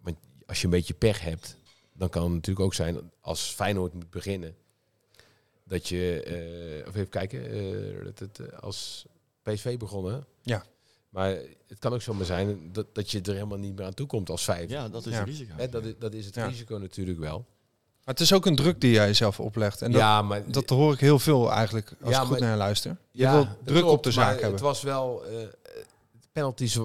[0.00, 1.56] want als je een beetje pech hebt,
[1.92, 4.54] dan kan het natuurlijk ook zijn, als Feyenoord moet beginnen,
[5.64, 9.06] dat je, eh, of even kijken, eh, dat het, eh, als
[9.42, 10.64] PSV begonnen, Ja.
[11.08, 11.28] maar
[11.66, 14.30] het kan ook zomaar zijn dat, dat je er helemaal niet meer aan toe komt
[14.30, 14.70] als vijf.
[14.70, 15.18] Ja, dat is Ja.
[15.20, 15.54] een risico.
[15.56, 16.46] Hè, dat, is, dat is het Ja.
[16.46, 17.46] risico natuurlijk wel.
[18.04, 19.82] Maar het is ook een druk die jij zelf oplegt.
[19.82, 22.48] En dat, ja, maar dat hoor ik heel veel eigenlijk als Ja, ik goed maar-
[22.48, 22.96] naar luister.
[23.10, 24.50] Je ja, wil druk op de zaak hebben.
[24.50, 25.46] Het was wel eh,
[26.32, 26.78] penalties.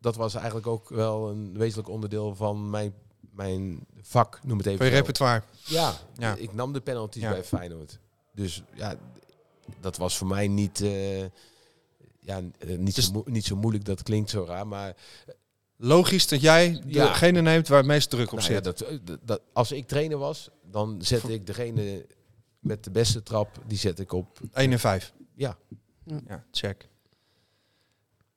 [0.00, 2.94] Dat was eigenlijk ook wel een wezenlijk onderdeel van mijn,
[3.30, 4.78] mijn vak, noem het even.
[4.78, 5.42] Van je repertoire.
[5.64, 6.34] Ja, Ja.
[6.38, 7.98] ik nam de penalties bij Feyenoord.
[8.32, 8.94] Dus ja,
[9.80, 11.20] dat was voor mij niet, eh,
[12.20, 13.84] ja, eh, niet, Dus- zo, niet zo moeilijk.
[13.84, 14.96] Dat klinkt zo raar, maar
[15.76, 17.06] Logisch dat jij Ja.
[17.06, 18.64] degene neemt waar het meest druk op Nou ja, zit.
[18.64, 22.06] dat, eh, dat, dat- als ik trainer was, dan zette ik degene
[22.58, 24.40] met de beste trap, die zet ik op.
[24.52, 25.12] 1 en 5.
[25.34, 25.56] Ja.
[26.26, 26.88] Ja, check.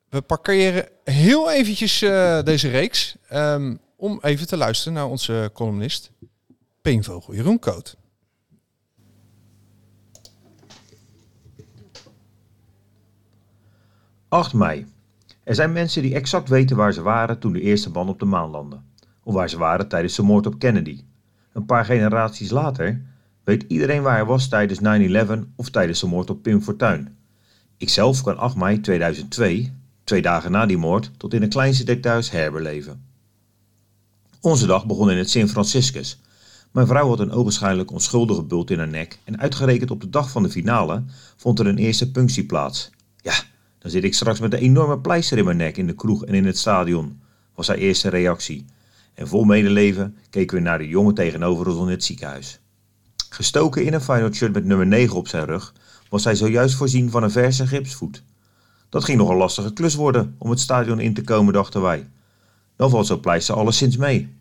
[0.10, 6.12] We parkeren heel eventjes eh, deze reeks ehm, om even te luisteren naar onze columnist
[6.82, 7.98] Peenvogel Jeroen Koot.
[14.30, 14.86] ...8 mei.
[15.48, 18.26] Er zijn mensen die exact weten waar ze waren toen de eerste man op de
[18.26, 18.80] maan landde.
[19.24, 21.04] Of waar ze waren tijdens de moord op Kennedy.
[21.54, 23.02] Een paar generaties later
[23.44, 27.16] weet iedereen waar hij was tijdens 9-11 of tijdens de moord op Pim Fortuyn.
[27.78, 29.74] Ikzelf kan 8 mei 2002,
[30.04, 33.06] twee dagen na die moord, tot in de kleinste details herbeleven.
[34.42, 36.22] Onze dag begon in het Sint Franciscus.
[36.72, 40.32] Mijn vrouw had een ogenschijnlijk onschuldige bult in haar nek en uitgerekend op de dag
[40.32, 41.04] van de finale
[41.36, 42.90] vond er een eerste punctie plaats.
[43.22, 43.34] Ja,
[43.80, 46.34] dan zit ik straks met een enorme pleister in mijn nek in de kroeg en
[46.34, 47.20] in het stadion,
[47.56, 48.66] was haar eerste reactie.
[49.14, 52.60] En vol medeleven keken we naar de jongen tegenover ons in het ziekenhuis.
[53.30, 55.74] Gestoken in een Feyenoord shirt met nummer 9 op zijn rug,
[56.10, 58.24] was hij zojuist voorzien van een verse gipsvoet.
[58.90, 62.10] Dat ging nog een lastige klus worden om het stadion in te komen, dachten wij.
[62.76, 64.36] dan valt zo'n pleister alleszins mee.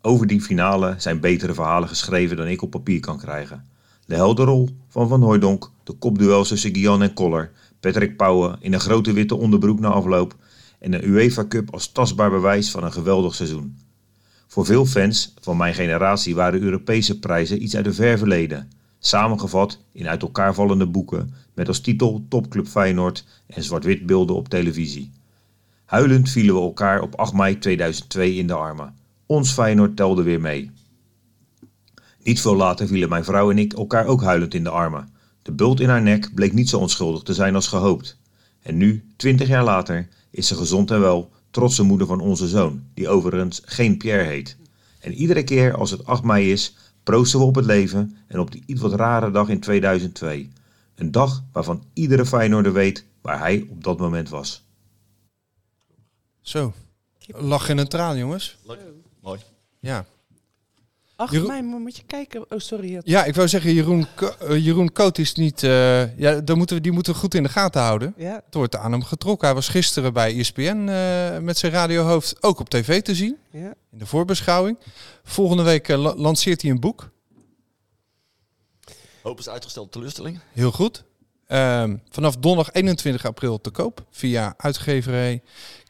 [0.00, 3.64] Over die finale zijn betere verhalen geschreven dan ik op papier kan krijgen.
[4.06, 7.50] De helderrol van Van Hooijdonk, de kopduels tussen Gian en Koller,
[7.84, 10.36] Patrick Pauwen in een grote witte onderbroek na afloop
[10.78, 13.78] en een UEFA Cup als tastbaar bewijs van een geweldig seizoen.
[14.46, 18.70] Voor veel fans van mijn generatie waren Europese prijzen iets uit een ver verleden.
[18.98, 24.48] Samengevat in uit elkaar vallende boeken met als titel Topclub Feyenoord en zwart-wit beelden op
[24.48, 25.10] televisie.
[25.84, 28.94] Huilend vielen we elkaar op 8 mei 2002 in de armen.
[29.26, 30.70] Ons Feyenoord telde weer mee.
[32.22, 35.13] Niet veel later vielen mijn vrouw en ik elkaar ook huilend in de armen.
[35.44, 38.18] De bult in haar nek bleek niet zo onschuldig te zijn als gehoopt.
[38.62, 42.84] En nu, twintig jaar later, is ze gezond en wel, trotse moeder van onze zoon,
[42.94, 44.56] die overigens geen Pierre heet.
[45.00, 48.50] En iedere keer als het 8 mei is, proosten we op het leven en op
[48.52, 50.50] die iets wat rare dag in 2002.
[50.94, 54.64] Een dag waarvan iedere Feyenoorder weet waar hij op dat moment was.
[56.40, 56.72] Zo.
[57.26, 58.56] Lach in een traan, jongens.
[58.66, 58.78] Leuk.
[59.20, 59.40] Mooi.
[59.80, 60.06] Ja.
[61.16, 62.50] Ach, Jeroen- mij, maar moet je kijken.
[62.50, 63.00] Oh, sorry.
[63.04, 65.62] Ja, ik wou zeggen, Jeroen, Ko- eh, Jeroen Koot is niet...
[65.62, 68.14] eh, ja, dan moeten we, die moeten we goed in de gaten houden.
[68.16, 68.34] Ja.
[68.44, 69.46] Het wordt aan hem getrokken.
[69.46, 73.36] Hij was gisteren bij ESPN eh, met zijn radiohoofd ook op tv te zien.
[73.50, 73.74] Ja.
[73.92, 74.78] In de voorbeschouwing.
[75.24, 77.10] Volgende week la- lanceert hij een boek.
[79.22, 80.38] Hoop is uitgesteld teleurstelling.
[80.52, 81.04] Heel goed.
[81.46, 85.42] Ehm, vanaf donderdag 21 april te koop via uitgeverij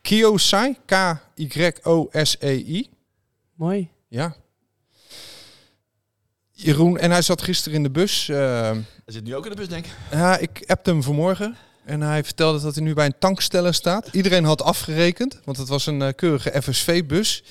[0.02, 0.76] Kiosai.
[0.86, 2.88] K-Y-O-S-E-I.
[3.54, 3.90] Mooi.
[4.08, 4.36] Ja.
[6.64, 8.28] Jeroen, en hij zat gisteren in de bus.
[8.28, 8.38] ehm,
[9.04, 9.92] Hij zit nu ook in de bus, denk ik.
[10.10, 11.56] Ja, ik appte hem vanmorgen.
[11.84, 14.08] En hij vertelde dat hij nu bij een tanksteller staat.
[14.12, 17.42] Iedereen had afgerekend, want het was een eh, keurige FSV-bus.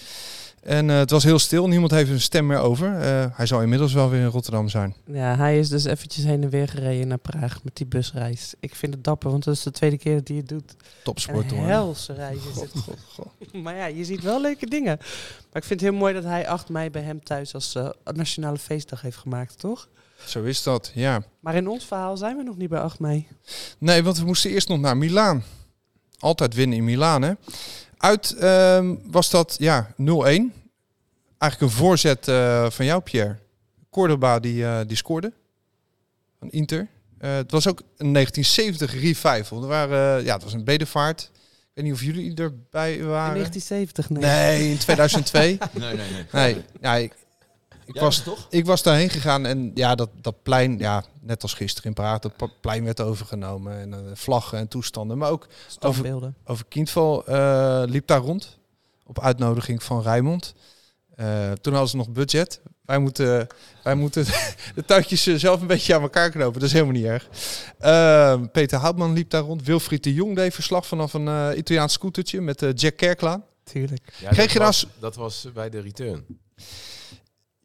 [0.64, 3.00] En eh, het was heel stil, niemand heeft een stem meer over.
[3.00, 4.96] Eh, hij zal inmiddels wel weer in Rotterdam zijn.
[5.06, 8.54] Ja, hij is dus eventjes heen en weer gereden naar Praag met die busreis.
[8.60, 10.76] Ik vind het dapper, want dat is de tweede keer dat hij het doet.
[11.04, 11.66] Topsport hoor.
[11.66, 12.72] helse reis is het.
[13.64, 14.98] Maar ja, je ziet wel leuke dingen.
[15.52, 17.90] Maar ik vind het heel mooi dat hij 8 mei bij hem thuis als eh,
[18.14, 19.88] nationale feestdag heeft gemaakt, toch?
[20.26, 21.24] Zo is dat, ja.
[21.40, 23.28] Maar in ons verhaal zijn we nog niet bij 8 mei.
[23.78, 25.44] Nee, want we moesten eerst nog naar Milaan.
[26.20, 27.34] Altijd winnen in Milaan, hè.
[28.04, 29.96] Uit ehm, was dat, ja, 0-1.
[29.96, 30.52] Eigenlijk
[31.60, 33.38] een voorzet eh, van jou, Pierre.
[33.90, 35.34] Cordoba die, eh, die scoorde.
[36.40, 36.88] Van Inter.
[37.18, 39.62] Eh, het was ook een 1970 revival.
[39.62, 41.32] Er waren, ja, het was een bedevaart.
[41.32, 43.34] Ik weet niet of jullie erbij In waren.
[43.34, 44.22] 1970, nee.
[44.22, 45.58] Nee, in 2002.
[45.74, 46.26] Nee, nee, nee.
[46.32, 47.10] nee, ja,
[47.86, 48.48] ik, Jij was, toch?
[48.50, 52.20] ik was daarheen gegaan en ja, dat, dat plein, ja, net als gisteren in Praag,
[52.20, 53.80] dat plein werd overgenomen.
[53.80, 55.18] En eh, vlaggen en toestanden.
[55.18, 55.48] Maar ook
[55.80, 58.58] over, over Kindval eh, liep daar rond.
[59.06, 60.54] Op uitnodiging van Rijmond.
[61.16, 62.62] Eh, toen hadden ze nog budget.
[62.86, 63.48] Wij moeten,
[63.84, 64.26] wij moeten
[64.76, 66.60] de touwtjes zelf een beetje aan elkaar knopen.
[66.60, 67.28] Dat is helemaal niet erg.
[67.78, 69.64] Eh, Peter Houtman liep daar rond.
[69.64, 73.44] Wilfried de Jong deed verslag vanaf een Italiaans scootertje met Jack Kerklaan.
[73.64, 74.14] Tuurlijk.
[74.20, 76.26] Ja, Kreeg dat je was, dat was bij de return.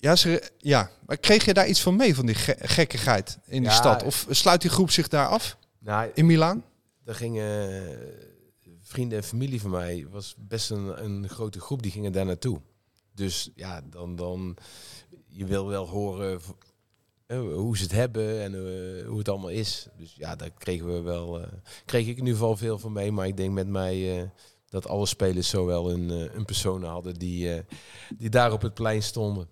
[0.00, 3.62] Ja, ze, ja, maar kreeg je daar iets van mee van die ge- gekkigheid in
[3.62, 4.02] die Ja, stad?
[4.02, 6.64] Of sluit die groep zich daar af Nou, in Milaan?
[7.04, 7.96] Daar gingen eh,
[8.82, 12.60] vrienden en familie van mij, was best een, een grote groep, die gingen daar naartoe.
[13.14, 14.56] Dus ja, dan, dan
[15.26, 16.40] je wil wel horen
[17.26, 19.86] eh, hoe ze het hebben en eh, hoe het allemaal is.
[19.96, 21.46] Dus ja, daar kregen we wel, eh,
[21.84, 23.12] kreeg ik in ieder geval veel van mee.
[23.12, 24.28] Maar ik denk met mij eh,
[24.68, 27.62] dat alle spelers zo wel een, eh, een persoon hadden die, eh,
[28.18, 29.48] die daar op het plein stonden.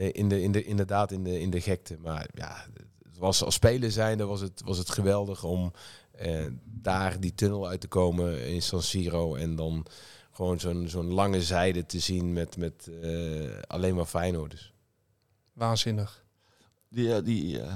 [0.00, 1.96] Eh, In de, in de, inderdaad, in de, in de gekte.
[2.02, 2.66] Maar ja,
[3.08, 5.72] het was als speler zijnde was het, was het geweldig om
[6.12, 9.34] eh, daar die tunnel uit te komen in San Siro.
[9.34, 9.86] En dan
[10.32, 14.72] gewoon zo'n zo'n lange zijde te zien met, met eh, alleen maar Feyenoorders.
[15.52, 16.24] Waanzinnig.
[16.88, 17.72] Die, eh, die eh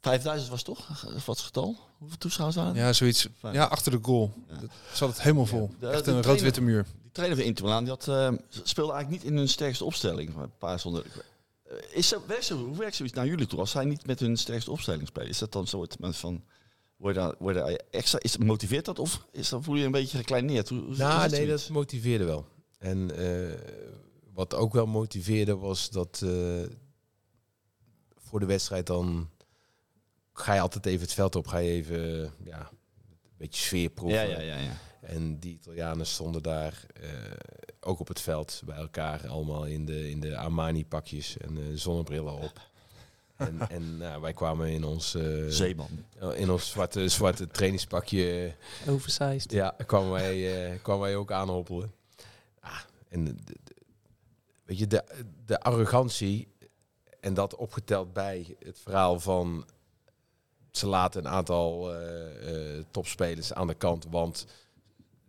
[0.00, 1.02] 5000 was toch?
[1.26, 1.76] Wat het getal?
[1.98, 2.82] Hoeveel toeschouwers waren er?
[2.82, 3.28] Ja, zoiets.
[3.52, 4.32] Ja, achter de goal.
[4.48, 5.70] Dat zat het helemaal vol.
[5.80, 6.86] De- Echt een rood-witte muur.
[7.02, 8.32] Die trainer van Inter Milan, die had, eh,
[8.62, 10.36] speelde eigenlijk niet in hun sterkste opstelling.
[10.36, 11.04] Een paar zonder.
[11.92, 13.58] Is zo, werkt zo, hoe werkt zoiets naar jullie toe?
[13.58, 16.44] Als zij niet met hun sterkste opstelling spelen, is dat dan het moment van.
[16.96, 19.84] Word je daar, word je daar extra, is, motiveert dat of is dat, voel je
[19.84, 20.68] een beetje gekleineerd?
[20.68, 21.62] Hoe, hoe Nou, nee, zoiets?
[21.62, 22.46] dat motiveerde wel.
[22.78, 23.58] En eh,
[24.32, 26.30] wat ook wel motiveerde was dat eh,
[28.16, 29.30] voor de wedstrijd dan
[30.32, 34.28] ga je altijd even het veld op, ga je even ja, een beetje sfeer proeven.
[34.28, 34.76] Ja, ja, ja, ja.
[35.10, 37.08] En die Italianen stonden daar eh,
[37.80, 42.32] ook op het veld bij elkaar, allemaal in de, in de Armani-pakjes en eh, zonnebrillen
[42.34, 42.52] op.
[43.40, 45.88] En, en nou, wij kwamen in ons, eh, Zeeman.
[46.34, 48.54] in ons zwarte, zwarte trainingspakje
[48.88, 49.52] Oversized.
[49.52, 51.92] ja, kwamen wij, eh, kwamen wij ook aanhoppelen.
[52.60, 53.56] Ah, en de, de-
[54.64, 55.04] weet je, de,
[55.46, 56.48] de arrogantie
[57.20, 59.64] en dat opgeteld bij het verhaal van
[60.70, 64.46] ze laten een aantal eh, eh, topspelers aan de kant, want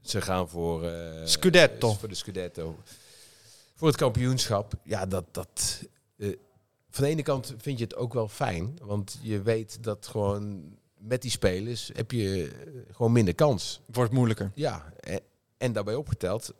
[0.01, 0.83] Ze gaan voor...
[0.83, 1.93] eh, Scudetto.
[1.93, 2.75] Voor de Scudetto.
[3.75, 4.73] Voor het kampioenschap.
[4.83, 5.25] Ja, dat...
[5.31, 5.83] dat
[6.17, 6.35] eh,
[6.89, 8.77] van de ene kant vind je het ook wel fijn.
[8.81, 13.81] Want je weet dat gewoon met die spelers heb je eh, gewoon minder kans.
[13.85, 14.51] Wordt moeilijker.
[14.55, 15.19] Ja, en,
[15.57, 16.53] en daarbij opgeteld,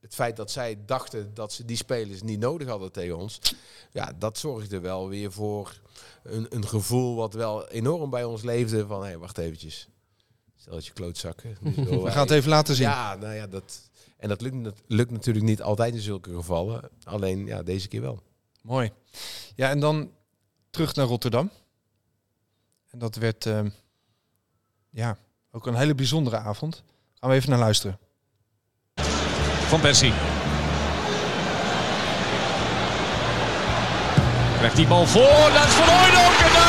[0.00, 3.40] het feit dat zij dachten dat ze die spelers niet nodig hadden tegen ons,
[3.92, 5.80] ja, dat zorgde wel weer voor
[6.22, 9.88] een, een gevoel wat wel enorm bij ons leefde van, hé, hey, wacht eventjes.
[10.60, 11.56] Stel dat je klootzakken.
[11.60, 12.86] Dus We gaan het even laten zien.
[12.86, 16.90] Ja, nou ja, dat, en dat lukt, lukt natuurlijk niet altijd in zulke gevallen.
[17.04, 18.22] Alleen, ja, deze keer wel.
[18.62, 18.92] Mooi.
[19.54, 20.10] Ja, en dan
[20.70, 21.50] terug naar Rotterdam.
[22.90, 23.68] En dat werd ehm,
[24.90, 25.18] ja,
[25.50, 26.82] ook een hele bijzondere avond.
[27.14, 27.98] Gaan we even naar luisteren.
[29.68, 30.12] Van Persie.
[34.56, 36.59] Krijgt die bal voor, dat is Van Hooydonk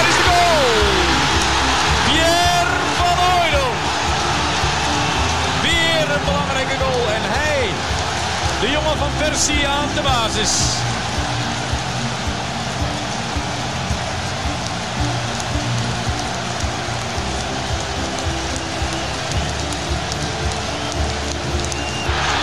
[9.31, 10.53] Persie aan de basis.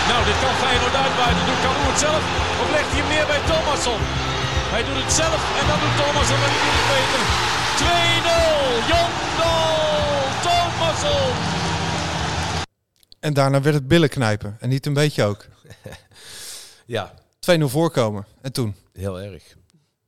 [0.09, 1.47] Nou, dit kan Feyenoord uitbuiten.
[1.47, 2.23] Doet het zelf
[2.63, 4.01] of legt hij hem neer bij Thomasson?
[4.75, 7.23] Hij doet het zelf en dan doet Thomasson en doet het beter.
[7.81, 11.33] 2-0, Jondal Thomasson.
[13.21, 14.57] En daarna werd het billen knijpen.
[14.61, 15.47] En niet een beetje ook.
[16.89, 17.15] Ja,
[17.59, 18.27] 2-0 voorkomen.
[18.41, 18.75] En toen?
[18.93, 19.57] Heel erg.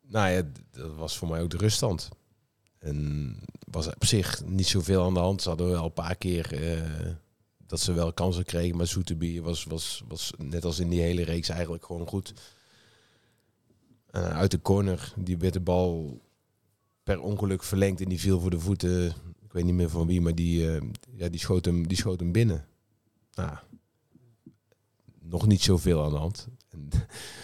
[0.06, 2.08] Nou ja, dat was voor mij ook de ruststand.
[2.78, 3.36] En
[3.70, 5.42] was op zich niet zoveel aan de hand.
[5.42, 7.12] Ze hadden wel een paar keer eh,
[7.66, 8.76] dat ze wel kansen kregen.
[8.76, 12.34] Maar Soeterbier was, was, was net als in die hele reeks eigenlijk gewoon goed.
[14.10, 16.20] Uit de corner, die werd de bal
[17.02, 19.06] per ongeluk verlengd en die viel voor de voeten.
[19.42, 20.82] Ik weet niet meer van wie, maar die, eh,
[21.16, 22.66] ja, die, schoot, hem, die schoot hem binnen.
[23.34, 23.56] Nou,
[25.20, 26.48] nog niet zoveel aan de hand.
[26.70, 26.88] En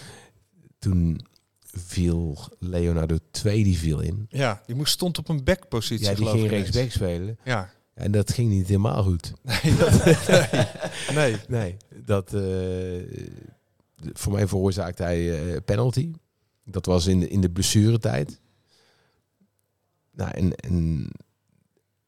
[0.79, 1.21] toen
[1.77, 4.27] viel Leonardo 2 die viel in.
[4.29, 6.07] Ja, die moest stond op een backpositie.
[6.07, 6.97] Ja, die ging ik rechts ineens.
[6.97, 7.39] back spelen.
[7.45, 7.71] Ja.
[7.95, 9.33] En dat ging niet helemaal goed.
[9.43, 10.67] Nee, dat, nee.
[11.31, 11.37] nee.
[11.49, 12.43] Nee, dat eh,
[14.13, 16.13] voor mij veroorzaakte hij eh, penalty.
[16.65, 18.41] Dat was in de, in de blessuretijd.
[20.13, 21.09] Nou, en, en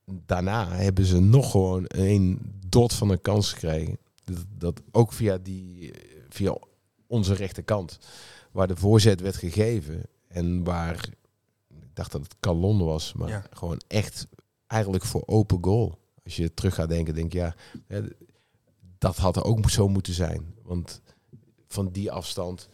[0.06, 3.98] daarna hebben ze nog gewoon een dot van een kans gekregen.
[4.24, 5.92] Dat, dat ook via, die,
[6.28, 6.56] via
[7.08, 7.98] onze rechterkant,
[8.50, 11.16] waar de voorzet werd gegeven en waar ik
[11.92, 13.44] dacht dat het Calon was, maar Ja.
[13.50, 14.26] gewoon echt
[14.66, 15.98] eigenlijk voor open goal.
[16.24, 17.52] Als je terug gaat denken, denk je,
[17.88, 18.02] ja,
[18.98, 20.54] dat had er ook zo moeten zijn.
[20.62, 21.00] Want
[21.68, 22.68] van die afstand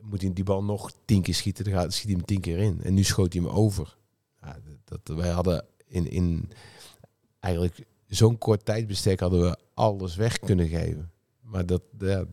[0.00, 2.58] moet hij die bal nog tien keer schieten, dan gaat, schiet hij hem tien keer
[2.58, 2.80] in.
[2.82, 3.96] En nu schoot hij hem over.
[4.42, 6.50] Ja, dat, wij hadden in, in
[7.40, 11.10] eigenlijk zo'n kort tijdbestek hadden we alles weg kunnen geven.
[11.40, 12.26] Maar dat, ja, dat-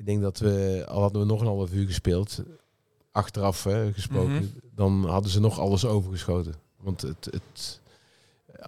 [0.00, 2.42] ik denk dat we, al hadden we nog een half uur gespeeld,
[3.12, 4.44] achteraf hè, gesproken, Mhm.
[4.74, 6.54] dan hadden ze nog alles overgeschoten.
[6.80, 7.80] Want het, het,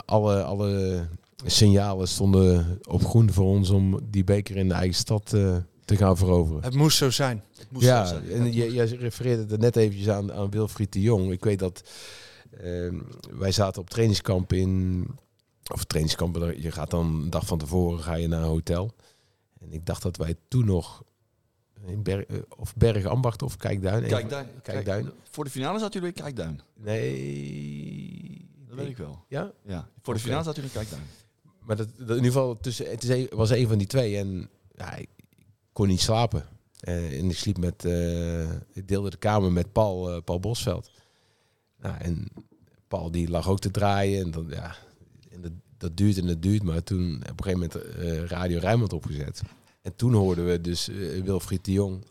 [0.05, 1.03] alle, alle
[1.45, 5.97] signalen stonden op groen voor ons om die beker in de eigen stad eh, te
[5.97, 6.63] gaan veroveren.
[6.63, 7.43] Het moest zo zijn.
[7.57, 8.31] Het moest Ja, zo zijn.
[8.31, 11.33] en je, jij refereerde er net eventjes aan, aan Wilfried de Jong.
[11.33, 11.83] Ik weet dat
[12.61, 12.99] ehm,
[13.31, 15.07] wij zaten op trainingskamp in...
[15.73, 18.91] Of trainingskamp, je gaat dan een dag van tevoren ga je naar een hotel.
[19.61, 21.03] En ik dacht dat wij toen nog...
[21.87, 24.07] In Ber, eh, of Bergambacht of Kijkduin.
[24.07, 24.47] Kijkduin.
[24.63, 25.05] Kijkduin.
[25.05, 26.61] Kijk, voor de finale zat jullie in Kijkduin.
[26.77, 28.49] Nee.
[28.69, 29.25] Dat weet ik wel.
[29.29, 29.53] Ja?
[29.63, 29.89] Ja.
[30.03, 31.03] Voor de finale zat jullie in Kijkduin.
[31.61, 34.17] Maar dat, dat in ieder geval, tussen, het is een, was een van die twee.
[34.17, 35.09] En ja, ik
[35.73, 36.47] kon niet slapen.
[36.81, 40.91] Eh, en ik sliep met, eh, ik deelde de kamer met Paul, Paul Bosveld.
[41.79, 42.29] Nou, en
[42.89, 44.25] Paul die lag ook te draaien.
[44.25, 44.75] En dan, ja,
[45.31, 46.63] en dat, dat duurt en dat duurt.
[46.63, 49.43] Maar toen op een gegeven moment Radio Rijnmond opgezet.
[49.83, 52.05] En toen hoorden we dus eh, Wilfried de Jong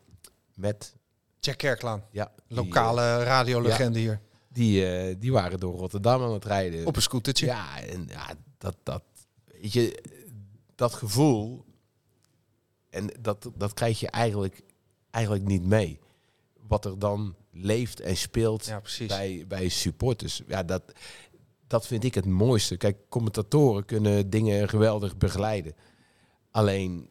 [0.56, 0.96] met...
[1.40, 2.04] Jack Kerklaan.
[2.12, 4.22] Ja, Lokale eh, radiolegende hier.
[4.48, 6.86] Die, eh, die waren door Rotterdam aan het rijden.
[6.86, 7.46] Op een scootertje.
[7.46, 9.04] Ja, en ja, dat, dat,
[9.62, 10.04] weet je,
[10.76, 11.66] dat gevoel,
[12.90, 14.62] en dat, dat krijg je eigenlijk,
[15.10, 16.00] eigenlijk niet mee.
[16.68, 20.42] Wat er dan leeft en speelt Ja, bij, bij supporters.
[20.48, 20.84] Ja, dat,
[21.68, 22.78] dat vind ik het mooiste.
[22.78, 25.76] Kijk, commentatoren kunnen dingen geweldig begeleiden.
[26.52, 27.10] Alleen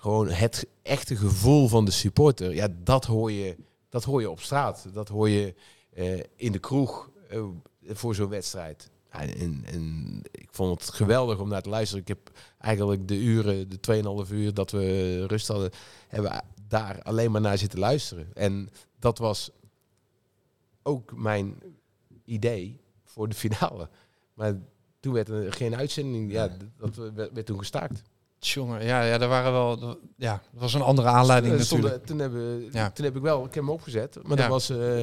[0.00, 3.56] gewoon het echte gevoel van de supporter, ja, dat hoor je,
[3.88, 4.86] dat hoor je op straat.
[4.92, 5.54] Dat hoor je
[5.90, 7.44] eh, in de kroeg eh,
[7.84, 8.90] voor zo'n wedstrijd.
[9.08, 12.02] En, en ik vond het geweldig om naar te luisteren.
[12.02, 15.70] Ik heb eigenlijk de uren, de 2,5 uur dat we rust hadden,
[16.08, 18.28] hebben we daar alleen maar naar zitten luisteren.
[18.34, 19.50] En dat was
[20.82, 21.62] ook mijn
[22.24, 23.88] idee voor de finale.
[24.34, 24.54] Maar
[25.00, 26.32] toen werd er geen uitzending.
[26.32, 28.02] Ja, dat werd toen gestaakt.
[28.40, 29.98] Jongen, ja, ja, daar waren wel.
[30.16, 32.06] Ja, dat was een andere aanleiding stonden- natuurlijk.
[32.06, 32.90] toen, hebben, Ja.
[32.90, 34.42] toen heb ik wel, ik heb hem opgezet, maar Ja.
[34.42, 35.02] dat was eh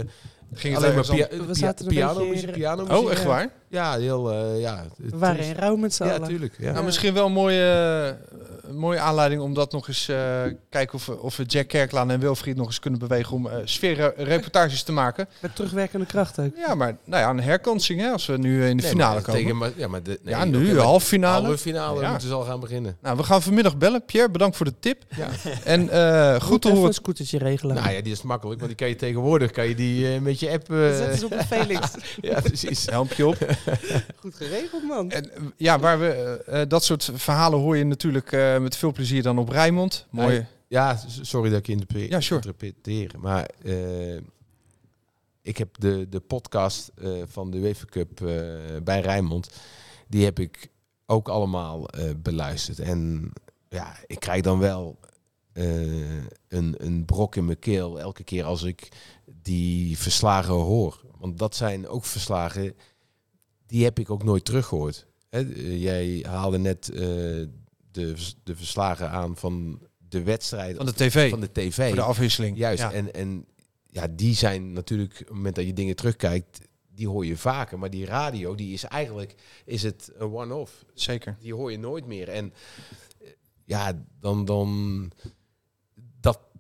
[0.54, 2.98] Ging het alleen maar pia pia zaten een piano, muziek, piano muziek.
[3.04, 3.28] Oh, echt ja.
[3.28, 3.50] waar?
[3.70, 4.84] Ja, heel, eh, ja.
[4.98, 6.28] het We waren in rouw met z'n Ja, allen.
[6.28, 6.56] tuurlijk.
[6.60, 6.72] Ja.
[6.72, 7.62] Nou, misschien wel een mooie,
[8.64, 11.68] eh, een mooie aanleiding om dat nog eens eh kijken of we, of we Jack
[11.68, 15.28] Kerklaan en Wilfried nog eens kunnen bewegen om eh sfeerreportages te maken.
[15.41, 16.52] Met terugwerkende kracht ook.
[16.56, 19.24] Ja, maar nou ja, een herkansing hè, als we nu in de Nee, finale maar
[19.24, 19.41] komen.
[19.41, 21.45] Tegen, maar, ja, maar de, nee, ja, nu, halve finale.
[21.45, 22.10] Halve finale Ja.
[22.10, 22.98] moeten ze al gaan beginnen.
[23.02, 24.06] Nou, we gaan vanmiddag bellen.
[24.06, 25.04] Pierre, bedankt voor de tip.
[25.16, 25.28] Ja.
[25.64, 26.88] En eh, goed Goed te even horen.
[26.88, 27.76] een scootertje regelen.
[27.76, 30.49] Nou ja, die is makkelijk, want die kan je tegenwoordig kan je die eh, met
[30.49, 30.71] je app.
[30.71, 31.91] eh, Zet ze op een Felix.
[32.21, 32.85] ja, precies.
[32.85, 33.38] Help je op.
[34.21, 35.11] Goed geregeld, man.
[35.11, 36.07] En eh, ja, waar we,
[36.45, 40.05] eh, dat soort verhalen hoor je natuurlijk eh, met veel plezier dan op Rijnmond.
[40.09, 40.45] Mooi.
[40.67, 42.09] Ja, sorry dat ik je interpreteer.
[42.09, 42.35] Ja, sure.
[42.41, 44.15] interpreteer, Maar eh,
[45.41, 48.27] ik heb de, de podcast eh, van de UEFA Cup eh,
[48.83, 49.49] bij Rijnmond.
[50.07, 50.67] Die heb ik
[51.05, 52.79] ook allemaal eh, beluisterd.
[52.79, 53.31] En
[53.69, 54.99] ja, ik krijg dan wel
[56.47, 58.89] een, een brok in mijn keel elke keer als ik
[59.26, 61.01] die verslagen hoor.
[61.20, 62.76] Want dat zijn ook verslagen,
[63.66, 65.05] die heb ik ook nooit teruggehoord.
[65.30, 66.97] Hè, eh, jij haalde net eh,
[67.91, 70.78] de, de verslagen aan van de wedstrijd.
[70.78, 71.30] Van de tv.
[71.30, 71.88] Van de tv.
[71.88, 72.58] Voor de afwisseling.
[72.58, 72.82] Juist.
[72.82, 72.91] Ja.
[72.91, 73.45] En, en
[73.88, 77.80] ja, die zijn natuurlijk, op het moment dat je dingen terugkijkt, die hoor je vaker.
[77.80, 79.36] Maar die radio, die is eigenlijk,
[79.66, 80.86] is het een one-off.
[80.93, 81.38] Zeker.
[81.39, 82.30] Die hoor je nooit meer.
[82.30, 82.53] En
[83.20, 83.28] eh,
[83.64, 85.12] ja, dan, dan,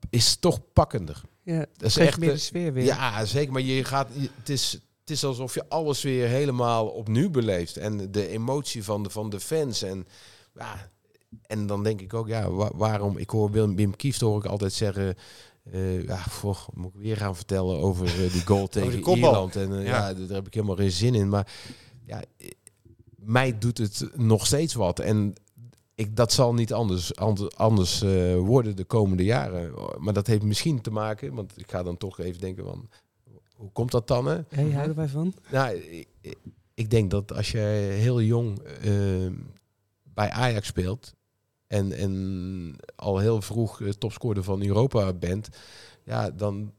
[0.09, 1.21] is toch pakkender.
[1.43, 2.83] Ja, Dat is echt, meer de sfeer weer.
[2.85, 3.53] Ja, zeker.
[3.53, 7.77] Maar je gaat, je- het is, het is alsof je alles weer helemaal opnieuw beleeft.
[7.77, 9.81] En de emotie van de, van de fans.
[9.81, 10.07] En,
[10.53, 10.91] ja,
[11.41, 13.17] en dan denk ik ook, ja, wa- waarom?
[13.17, 15.15] Ik hoor Wim, Wim Kieft hoor ik altijd zeggen.
[15.71, 19.15] eh, ja, voor, moet ik weer gaan vertellen over eh, die goal tegen die.
[19.15, 19.55] Ierland.
[19.55, 20.07] En eh, Ja.
[20.07, 20.13] ja.
[20.13, 21.29] daar heb ik helemaal geen zin in.
[21.29, 21.47] Maar
[22.05, 22.21] ja,
[23.15, 24.99] mij doet het nog steeds wat.
[24.99, 25.33] En
[25.97, 29.73] ik, dat zal niet anders, anders, anders eh, worden de komende jaren.
[29.97, 32.89] Maar dat heeft misschien te maken, want ik ga dan toch even denken van,
[33.55, 34.25] hoe komt dat dan?
[34.25, 34.39] Hè?
[34.49, 35.33] Hey, houden wij van?
[35.51, 36.07] Nou, ik,
[36.73, 37.57] ik denk dat als je
[37.99, 38.91] heel jong eh,
[40.03, 41.13] bij Ajax speelt
[41.67, 45.49] en, en al heel vroeg topscorer van Europa bent,
[46.03, 46.73] ja, dan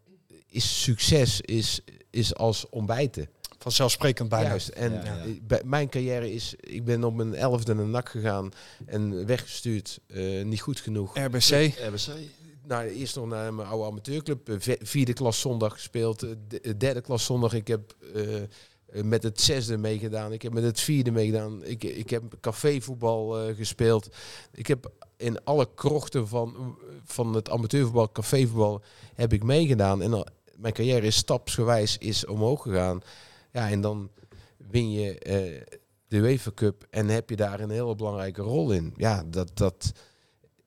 [0.46, 3.28] is succes is, is als ontbijten.
[3.58, 4.48] Vanzelfsprekend bijna.
[4.48, 4.68] Juist.
[4.68, 5.24] En Ja, ja.
[5.42, 8.50] bij- mijn carrière is, ik ben op mijn elfde naar NAC gegaan
[8.86, 11.16] en weggestuurd, eh, niet goed genoeg.
[11.18, 11.74] RBC.
[11.88, 12.08] RBC.
[12.66, 14.48] Nou, eerst nog naar mijn oude amateurclub.
[14.48, 16.22] eh, Vierde klas zondag gespeeld.
[16.22, 17.52] eh, de- Derde klas zondag.
[17.54, 17.94] Ik heb
[18.92, 20.32] met het zesde meegedaan.
[20.32, 21.64] Ik heb met het vierde meegedaan.
[21.64, 24.08] Ik, ik heb cafévoetbal eh, gespeeld.
[24.52, 28.82] Ik heb in alle krochten van, van het amateurvoetbal, cafévoetbal,
[29.14, 30.02] heb ik meegedaan.
[30.02, 33.00] En al- mijn carrière is stapsgewijs is omhoog gegaan.
[33.52, 34.10] Ja, en dan
[34.70, 35.62] win je eh,
[36.08, 38.94] de UEFA Cup en heb je daar een hele belangrijke rol in.
[38.96, 39.50] Ja, dat...
[39.54, 39.92] dat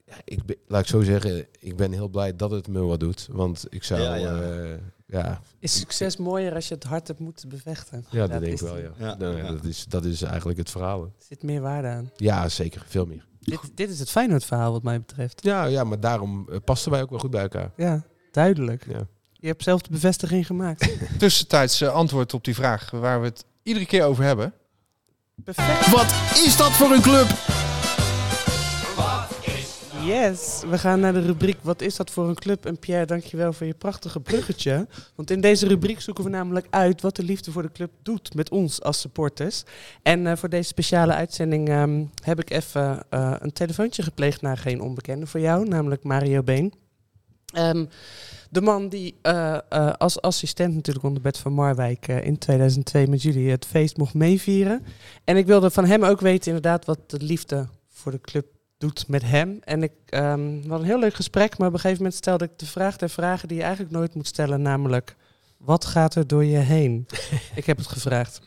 [0.05, 2.99] ja, ik ben, laat ik zo zeggen, ik ben heel blij dat het me wat
[2.99, 3.27] doet.
[3.31, 4.77] Want ik zou, Ja, ja,
[5.07, 8.05] ja, Is succes mooier als je het hard hebt moeten bevechten?
[8.09, 8.83] ja, dat denk is ik wel, het.
[8.97, 9.07] ja.
[9.07, 9.51] Ja, Nou, ja.
[9.51, 11.03] Dat, is, dat is eigenlijk het verhaal.
[11.03, 12.11] Er zit meer waarde aan.
[12.15, 12.83] Ja, zeker.
[12.87, 13.25] Veel meer.
[13.39, 15.43] Dit, dit is het Feyenoord verhaal wat mij betreft.
[15.43, 17.71] Ja, ja maar daarom eh, pasten wij ook wel goed bij elkaar.
[17.75, 18.85] Ja, duidelijk.
[18.89, 19.07] Ja.
[19.41, 20.89] Je hebt zelf de bevestiging gemaakt.
[21.17, 24.53] Tussentijds eh, antwoord op die vraag waar we het iedere keer over hebben.
[25.43, 25.89] Perfect.
[25.89, 26.13] Wat
[26.45, 27.27] is dat voor een club?
[30.05, 32.65] Yes, we gaan naar de rubriek Wat is dat voor een club?
[32.65, 34.87] En Pierre, dankjewel voor je prachtige bruggetje.
[35.15, 38.35] Want in deze rubriek zoeken we namelijk uit wat de liefde voor de club doet
[38.35, 39.63] met ons als supporters.
[40.01, 44.57] En eh, voor deze speciale uitzending ehm, heb ik even eh, een telefoontje gepleegd naar
[44.57, 46.73] geen onbekende voor jou, namelijk Mario Been.
[47.51, 47.85] Ehm,
[48.49, 53.07] de man die eh, eh, als assistent natuurlijk onder Bert van Marwijk eh, in 2002
[53.07, 54.85] met jullie het feest mocht meevieren.
[55.23, 58.45] En ik wilde van hem ook weten inderdaad wat de liefde voor de club
[58.77, 59.59] doet met hem.
[59.63, 62.45] En ik ehm, we hadden een heel leuk gesprek, maar op een gegeven moment stelde
[62.45, 65.15] ik de vraag der vragen die je eigenlijk nooit moet stellen, namelijk
[65.57, 67.07] wat gaat er door je heen?
[67.55, 68.39] ik heb het gevraagd.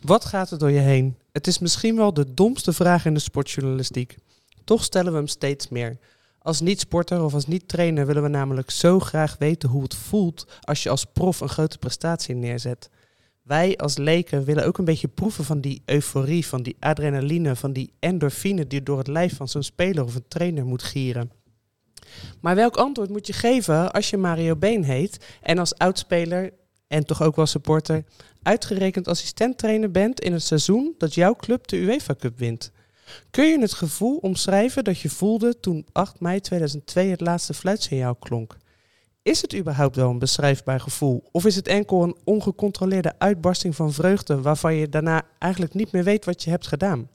[0.00, 1.16] Wat gaat er door je heen?
[1.32, 4.16] Het is misschien wel de domste vraag in de sportjournalistiek.
[4.64, 5.98] Toch stellen we hem steeds meer.
[6.46, 10.82] Als niet-sporter of als niet-trainer willen we namelijk zo graag weten hoe het voelt als
[10.82, 12.90] je als prof een grote prestatie neerzet.
[13.42, 17.72] Wij als leken willen ook een beetje proeven van die euforie, van die adrenaline, van
[17.72, 21.30] die endorfine die door het lijf van zo'n speler of een trainer moet gieren.
[22.40, 26.52] Maar welk antwoord moet je geven als je Mario Been heet en als oudspeler
[26.86, 28.04] en toch ook wel supporter
[28.42, 32.72] uitgerekend assistenttrainer bent in het seizoen dat jouw club de UEFA Cup wint?
[33.30, 38.14] Kun je het gevoel omschrijven dat je voelde toen 8 mei 2002 het laatste fluitsignaal
[38.14, 38.56] klonk?
[39.22, 41.24] Is het überhaupt wel een beschrijfbaar gevoel?
[41.32, 46.04] Of is het enkel een ongecontroleerde uitbarsting van vreugde waarvan je daarna eigenlijk niet meer
[46.04, 47.08] weet wat je hebt gedaan?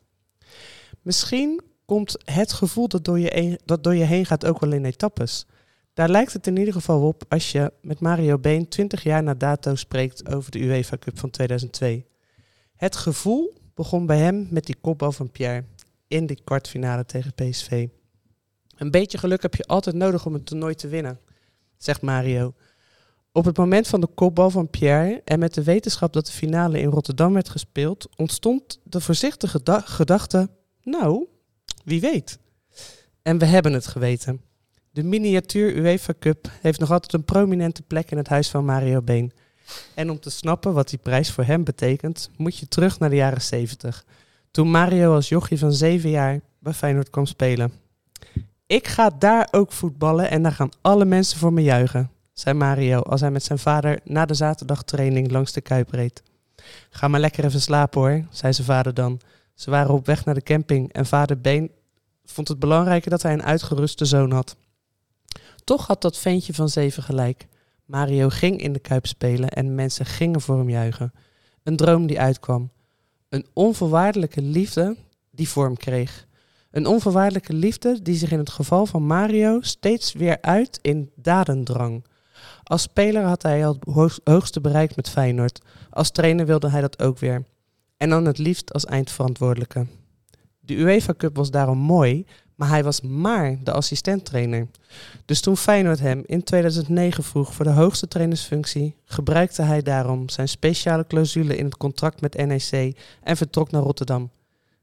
[1.02, 4.72] Misschien komt het gevoel dat door je, een- dat door je heen gaat ook wel
[4.72, 5.46] in etappes.
[5.94, 9.34] Daar lijkt het in ieder geval op als je met Mario Been 20 jaar na
[9.34, 12.06] dato spreekt over de UEFA Cup van 2002.
[12.76, 15.64] Het gevoel begon bij hem met die kopbal van Pierre
[16.12, 17.88] in de kwartfinale tegen PSV.
[18.78, 21.20] Een beetje geluk heb je altijd nodig om een toernooi te winnen,
[21.78, 22.54] zegt Mario.
[23.32, 26.80] Op het moment van de kopbal van Pierre en met de wetenschap dat de finale
[26.80, 30.50] in Rotterdam werd gespeeld, ontstond de voorzichtige geda- gedachte:
[30.84, 31.28] nou,
[31.84, 32.40] wie weet.
[33.22, 34.42] En we hebben het geweten.
[34.92, 39.02] De miniatuur UEFA Cup heeft nog altijd een prominente plek in het huis van Mario
[39.02, 39.32] Been.
[39.96, 43.16] En om te snappen wat die prijs voor hem betekent, moet je terug naar de
[43.16, 44.06] jaren 70.
[44.52, 47.74] Toen Mario als jochie van 7 jaar bij Feyenoord kwam spelen.
[48.66, 53.00] Ik ga daar ook voetballen en daar gaan alle mensen voor me juichen, zei Mario
[53.00, 56.24] als hij met zijn vader na de zaterdagtraining langs de Kuip reed.
[56.90, 59.20] Ga maar lekker even slapen hoor, zei zijn vader dan.
[59.54, 61.72] Ze waren op weg naar de camping en vader Been
[62.26, 64.56] vond het belangrijker dat hij een uitgeruste zoon had.
[65.64, 67.48] Toch had dat ventje van zeven gelijk.
[67.86, 71.14] Mario ging in de Kuip spelen en mensen gingen voor hem juichen.
[71.64, 72.72] Een droom die uitkwam.
[73.32, 74.96] Een onvoorwaardelijke liefde
[75.30, 76.28] die vorm kreeg.
[76.72, 82.06] Een onvoorwaardelijke liefde die zich in het geval van Mario steeds weer uit in dadendrang.
[82.64, 85.62] Als speler had hij het hoog- hoogste bereikt met Feyenoord.
[85.90, 87.44] Als trainer wilde hij dat ook weer.
[87.98, 89.86] En dan het liefst als eindverantwoordelijke.
[90.60, 92.26] De UEFA Cup was daarom mooi,
[92.62, 94.68] maar hij was maar de assistenttrainer.
[95.26, 100.48] Dus toen Feyenoord hem in 2009 vroeg voor de hoogste trainersfunctie, gebruikte hij daarom zijn
[100.48, 104.30] speciale clausule in het contract met NEC en vertrok naar Rotterdam.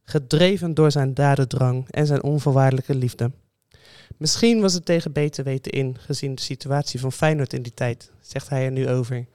[0.05, 3.31] Gedreven door zijn dadendrang en zijn onvoorwaardelijke liefde.
[4.17, 8.11] Misschien was het tegen beter weten in, gezien de situatie van Feyenoord in die tijd,
[8.21, 9.27] zegt hij er nu over.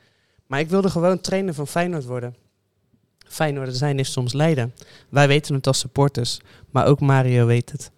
[0.48, 2.36] Maar ik wilde gewoon trainer van Feyenoord worden.
[3.28, 4.74] Feyenoord zijn is soms lijden.
[5.10, 6.40] Wij weten het als supporters,
[6.70, 7.92] maar ook Mario weet het.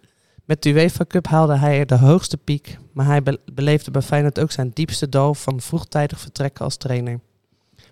[0.46, 4.40] Met de UEFA Cup haalde hij de hoogste piek, maar hij be- beleefde bij Feyenoord
[4.40, 7.20] ook zijn diepste dal van vroegtijdig vertrekken als trainer.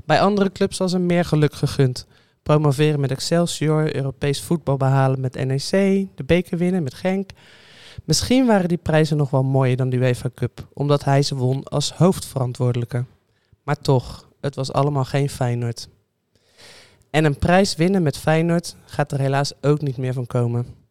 [0.05, 2.07] Bij andere clubs was hem meer geluk gegund.
[2.43, 5.71] Promoveren met Excelsior, Europees voetbal behalen met NEC,
[6.15, 7.31] de beker winnen met Genk.
[8.05, 11.65] Misschien waren die prijzen nog wel mooier dan de UEFA Cup, omdat hij ze won
[11.65, 13.05] als hoofdverantwoordelijke.
[13.63, 15.89] Maar toch, het was allemaal geen Feyenoord.
[17.11, 20.84] En een prijs winnen met Feyenoord gaat er helaas ook niet meer van komen.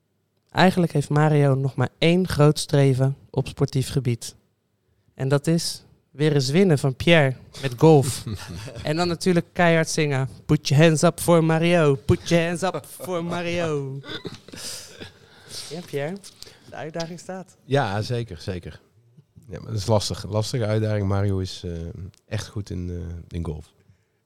[0.54, 4.36] Eigenlijk heeft Mario nog maar één groot streven op sportief gebied.
[5.14, 8.24] En dat is weer eens winnen van Pierre met golf.
[8.84, 10.30] en dan natuurlijk keihard zingen.
[10.46, 11.96] Put your hands up for Mario.
[11.96, 14.00] Put your hands up for Mario.
[15.70, 16.18] ja, Pierre.
[16.70, 17.58] De uitdaging staat.
[17.66, 18.82] Ja, zeker, zeker.
[19.50, 20.26] Ja, maar dat is lastig.
[20.30, 21.08] Lastige uitdaging.
[21.08, 21.72] Mario is eh,
[22.28, 23.72] echt goed in, eh, in golf.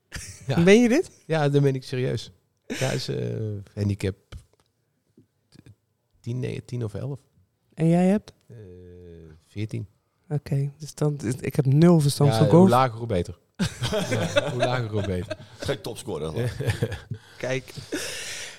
[0.47, 0.59] Ja.
[0.59, 1.11] Meen je dit?
[1.25, 2.32] Ja, dat ben ik serieus.
[2.67, 3.17] Ja, hij is eh,
[3.73, 4.15] handicap
[6.28, 7.19] 10, nee, 10 of 11.
[7.73, 8.34] En jij hebt?
[8.47, 8.55] Eh
[9.47, 9.88] 14.
[10.30, 13.38] Oké, dus dan, ik heb nul verstand Ja, van hoe lager, hoe beter.
[14.09, 15.38] ja, hoe lager, hoe beter.
[15.57, 16.53] Geen topscorer.
[17.38, 17.73] Kijk.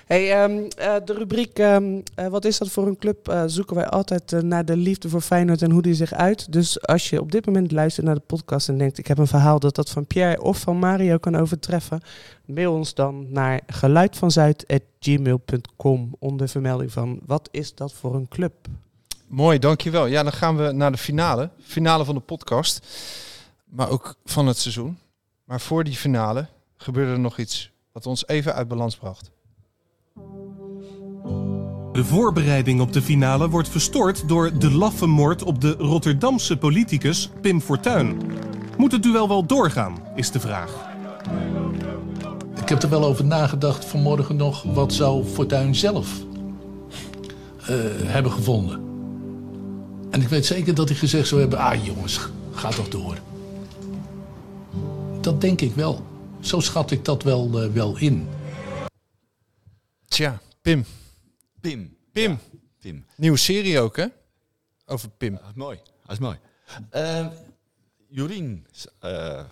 [0.09, 3.27] Hey, ehm, eh, de rubriek ehm, eh, Wat is dat voor een club?
[3.27, 6.51] eh, zoeken wij altijd naar de liefde voor Feyenoord en hoe die zich uit.
[6.51, 8.97] Dus als je op dit moment luistert naar de podcast en denkt...
[8.97, 12.01] ik heb een verhaal dat dat van Pierre of van Mario kan overtreffen...
[12.45, 17.19] mail ons dan naar geluidvanzuid.gmail.com onder vermelding van...
[17.25, 18.53] wat is dat voor een club?
[19.27, 20.05] Mooi, dankjewel.
[20.05, 21.49] Ja, dan gaan we naar de finale.
[21.61, 22.87] Finale van de podcast.
[23.65, 24.97] Maar ook van het seizoen.
[25.43, 26.47] Maar voor die finale
[26.77, 29.31] gebeurde er nog iets wat ons even uit balans bracht.
[31.91, 37.29] De voorbereiding op de finale wordt verstoord door de laffe moord op de Rotterdamse politicus
[37.41, 38.21] Pim Fortuyn.
[38.77, 40.87] Moet het duel wel doorgaan, is de vraag.
[42.61, 44.63] Ik heb er wel over nagedacht vanmorgen nog.
[44.63, 46.09] Wat zou Fortuyn zelf
[47.59, 48.81] eh, hebben gevonden?
[50.09, 51.59] En ik weet zeker dat hij gezegd zou hebben...
[51.59, 52.19] Ah jongens,
[52.51, 53.17] ga toch door.
[55.21, 56.03] Dat denk ik wel.
[56.39, 58.27] Zo schat ik dat wel, eh, wel in.
[60.07, 60.85] Tja, Pim.
[61.61, 61.97] Pim.
[62.11, 62.31] Pim.
[62.31, 62.39] Ja,
[62.79, 63.05] Pim.
[63.15, 64.05] Nieuwe serie ook, hè?
[64.85, 65.33] Over Pim.
[65.33, 65.79] Dat is mooi.
[66.01, 66.39] Dat is mooi.
[66.95, 67.27] Uh,
[68.07, 68.67] Jorien
[69.03, 69.45] uh,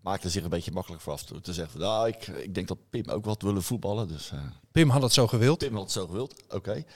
[0.00, 1.70] maakte zich een beetje makkelijk voor af te zeggen...
[1.70, 4.08] Van, nou, ik, ik denk dat Pim ook wat willen voetballen.
[4.08, 4.40] Dus, uh,
[4.72, 5.58] Pim had het zo gewild.
[5.58, 6.54] Pim had het zo gewild, oké.
[6.54, 6.86] Okay.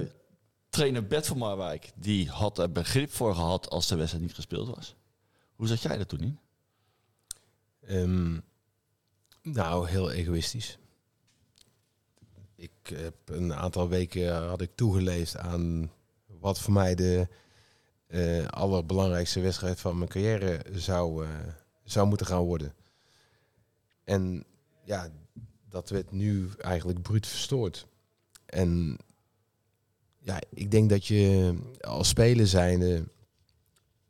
[0.00, 0.06] Uh,
[0.68, 4.74] trainer Bert van Marwijk die had er begrip voor gehad als de wedstrijd niet gespeeld
[4.76, 4.94] was.
[5.54, 6.38] Hoe zat jij er toen in?
[7.88, 8.42] Um,
[9.42, 10.78] nou, heel egoïstisch.
[12.56, 15.90] Ik heb een aantal weken had ik toegeleefd aan
[16.26, 17.28] wat voor mij de
[18.06, 21.30] eh allerbelangrijkste wedstrijd van mijn carrière zou, eh,
[21.84, 22.74] zou moeten gaan worden.
[24.04, 24.44] En
[24.84, 25.08] ja,
[25.68, 27.86] dat werd nu eigenlijk bruut verstoord.
[28.46, 28.98] En
[30.18, 33.08] ja, ik denk dat je als speler zijnde...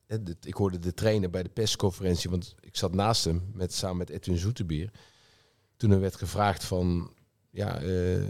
[0.07, 3.73] eh, de- Ik hoorde de trainer bij de persconferentie, want ik zat naast hem met,
[3.73, 4.91] samen met Edwin Zoetebier.
[5.77, 7.13] Toen er werd gevraagd van,
[7.57, 8.23] ja, eh,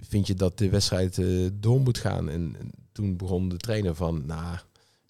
[0.00, 2.28] vind je dat de wedstrijd eh, door moet gaan?
[2.28, 4.58] En, en toen begon de trainer van, nou,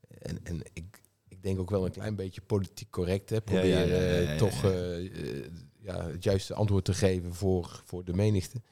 [0.08, 3.80] en, en ik, ik denk ook wel een klein beetje politiek correct, hè, ja, ja,
[3.80, 4.62] ja, eh, ja, toch
[5.78, 8.62] ja, het juiste antwoord te geven voor, voor de menigte.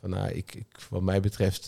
[0.00, 1.64] Van, nou, ik, ik, wat mij betreft,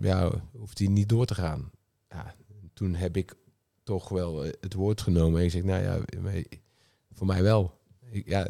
[0.00, 1.70] ja, hoeft hij niet door te gaan.
[2.08, 2.34] Ja,
[2.72, 3.34] toen heb ik
[3.82, 6.00] toch wel het woord genomen en ik zeg, nou ja,
[7.12, 7.80] voor mij wel.
[8.10, 8.48] Ik, ja,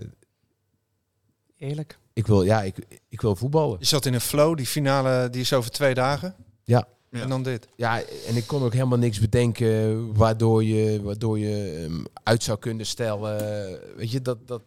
[1.63, 1.99] Eerlijk.
[2.13, 2.77] ik wil, ja, ik,
[3.09, 3.77] ik wil voetballen.
[3.81, 6.35] Je zat in een flow, die finale die is over twee dagen.
[6.65, 6.89] Ja.
[7.11, 7.69] En dan dit.
[7.77, 11.47] Ja, en ik kon ook helemaal niks bedenken waardoor je, waardoor je
[11.81, 13.39] hem uit zou kunnen stellen.
[13.97, 14.63] Weet je, dat, dat,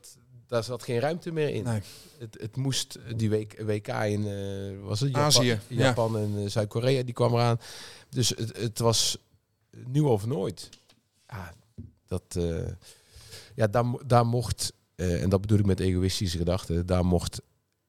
[0.47, 1.63] daar zat geen ruimte meer in.
[1.63, 1.81] Nee.
[2.19, 5.83] Het, het moest die week, WK in eh, was het Japan, Azië, ja.
[5.83, 7.59] Japan en eh, Zuid-Korea, die kwam eraan.
[8.09, 9.17] Dus het, het was
[9.87, 10.69] nu of nooit.
[11.27, 11.53] Ja,
[12.07, 12.67] dat, eh,
[13.55, 17.41] ja daar, mo- daar mocht, eh, en dat bedoel ik met egoïstische gedachten, daar mocht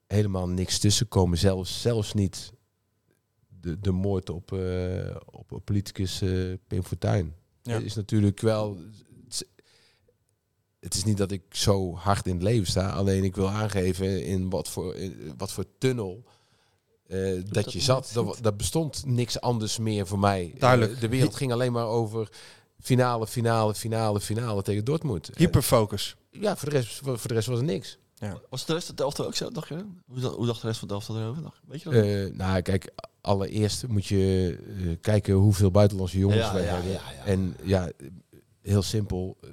[0.07, 1.37] helemaal niks tussen komen.
[1.37, 2.53] Zelfs, zelfs niet
[3.47, 7.33] de, de moord op, eh, op, op politicus eh Pim Fortuyn.
[7.61, 7.73] Ja.
[7.73, 8.77] Het is natuurlijk wel...
[8.77, 8.95] Het
[9.27, 9.43] is,
[10.79, 12.89] het is niet dat ik zo hard in het leven sta.
[12.89, 16.23] Alleen ik wil aangeven in wat voor, in wat voor tunnel
[17.07, 18.09] eh, dat, dat je zat.
[18.13, 20.53] Dat, dat bestond niks anders meer voor mij.
[20.57, 20.99] Duidelijk.
[20.99, 22.29] De wereld ging alleen maar over
[22.79, 25.29] finale, finale, finale, finale tegen Dortmund.
[25.35, 26.15] Hyperfocus.
[26.31, 27.97] ja, voor de, rest, voor, voor de rest was er niks.
[28.49, 29.85] Was de rest van de elftal ook zo, dacht je?
[30.07, 31.61] Hoe, dacht- hoe dacht de rest van de elftal erover?
[31.67, 32.03] Weet je dat?
[32.03, 36.91] Eh, nou, kijk, allereerst moet je eh, kijken hoeveel buitenlandse jongens Ja, wij ja, hebben.
[36.91, 37.23] ja, ja.
[37.25, 37.91] En ja,
[38.61, 39.49] heel simpel, eh,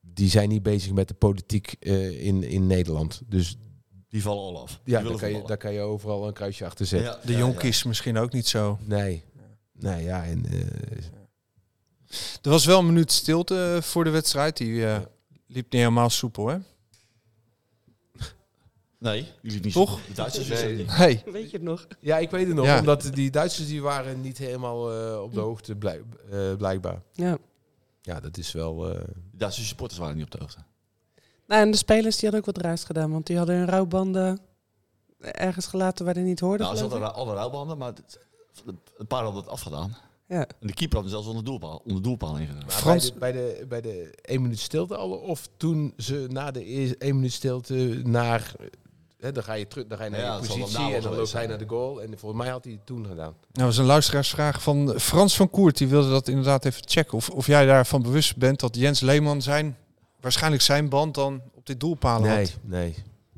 [0.00, 3.22] die zijn niet bezig met de politiek eh, in, in Nederland.
[3.26, 3.56] Dus
[4.08, 4.80] Die vallen al af.
[4.84, 7.10] ja, daar kan, je, daar kan je overal een kruisje achter zetten.
[7.10, 8.78] Ja, De ja, jonkies misschien ook niet zo.
[8.84, 9.24] Nee.
[9.72, 10.58] Nee, ja, en eh,
[12.42, 14.56] Er was wel een minuut stilte voor de wedstrijd.
[14.56, 14.96] Die eh,
[15.46, 16.56] liep niet helemaal soepel, hè?
[18.98, 19.90] Nee, die liep niet Toch?
[20.00, 20.06] zo.
[20.08, 20.90] De Duitsers niet.
[20.96, 21.22] Hey.
[21.26, 21.86] Weet je het nog?
[22.00, 22.78] ja, ik weet het nog, Ja.
[22.78, 27.02] omdat die Duitsers die waren niet helemaal eh, op de hoogte, blijk- eh, blijkbaar.
[27.12, 27.38] Ja.
[28.02, 28.88] Ja, dat is wel...
[28.90, 30.58] eh, De Duitse supporters waren niet op de hoogte.
[31.46, 34.40] Nou, en de spelers die hadden ook wat raars gedaan, want die hadden hun rouwbanden
[35.20, 36.66] ergens gelaten waar die niet hoorden.
[36.66, 38.18] Nou, ze hadden alle ruilbanden, maar het-
[38.96, 39.96] een paar hadden het afgedaan.
[40.32, 40.46] Ja.
[40.60, 42.62] En de keeper had hem zelfs onder doelpaal, onder doelpaal ingedaan.
[42.66, 46.26] Maar Frans- Bij de, bij, de, bij de één minuut stilte al, of toen ze
[46.30, 48.52] na de één minuut stilte naar...
[49.18, 51.32] Hè, dan ga je terug, dan ga je naar Ja, je positie en dan loopt
[51.32, 52.02] hij naar de goal.
[52.02, 53.34] En volgens mij had hij het toen gedaan.
[53.52, 55.78] Nou, was een luisteraarsvraag van Frans van Koert.
[55.78, 57.14] Die wilde dat inderdaad even checken.
[57.16, 59.76] Of, of jij daarvan bewust bent dat Jens Leeman zijn,
[60.20, 62.58] waarschijnlijk zijn band dan op dit doelpalen Nee, had.
[62.62, 62.94] nee.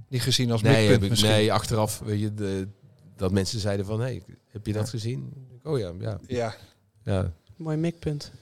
[0.08, 1.30] Niet gezien als Nee, mikpunt heb ik, misschien.
[1.30, 2.68] nee, achteraf weet je, de,
[3.16, 4.00] dat mensen zeiden van...
[4.00, 5.32] Hey, heb je dat gezien?
[5.62, 6.18] Oh ja, ja.
[6.26, 6.54] Ja.
[7.04, 8.32] Ja, Mooi mikpunt.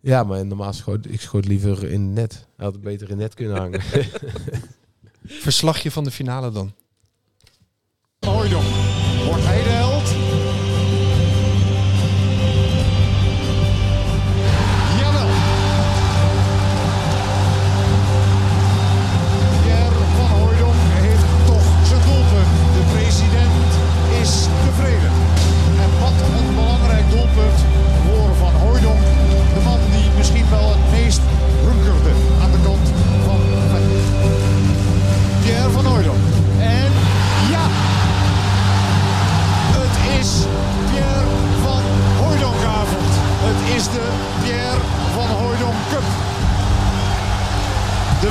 [0.00, 2.32] ja maar normaal schoot ik schoot liever in het net.
[2.56, 3.80] Hij had het beter in het net kunnen hangen.
[5.24, 6.72] Verslagje van de finale dan.
[8.18, 8.64] Hooydonk.
[9.26, 10.61] Wordt hij de held?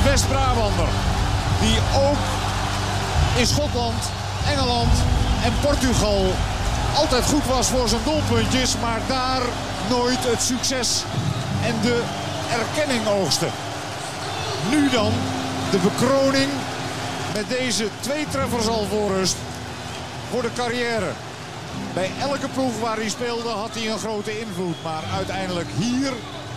[0.02, 0.88] De West-Brabander,
[1.60, 2.22] die ook
[3.36, 4.02] in Schotland,
[4.46, 4.92] Engeland
[5.44, 6.34] en Portugal
[6.96, 9.42] altijd goed was voor zijn doelpuntjes, maar daar
[9.88, 11.02] nooit het succes
[11.64, 12.02] en de
[12.50, 13.46] erkenning oogste.
[14.70, 15.12] Nu dan
[15.70, 16.50] de bekroning
[17.34, 19.36] met deze twee treffers al voor rust
[20.30, 21.12] voor de carrière.
[21.94, 24.82] Bij elke ploeg waar hij speelde had hij een grote invloed.
[24.82, 26.12] Maar uiteindelijk hier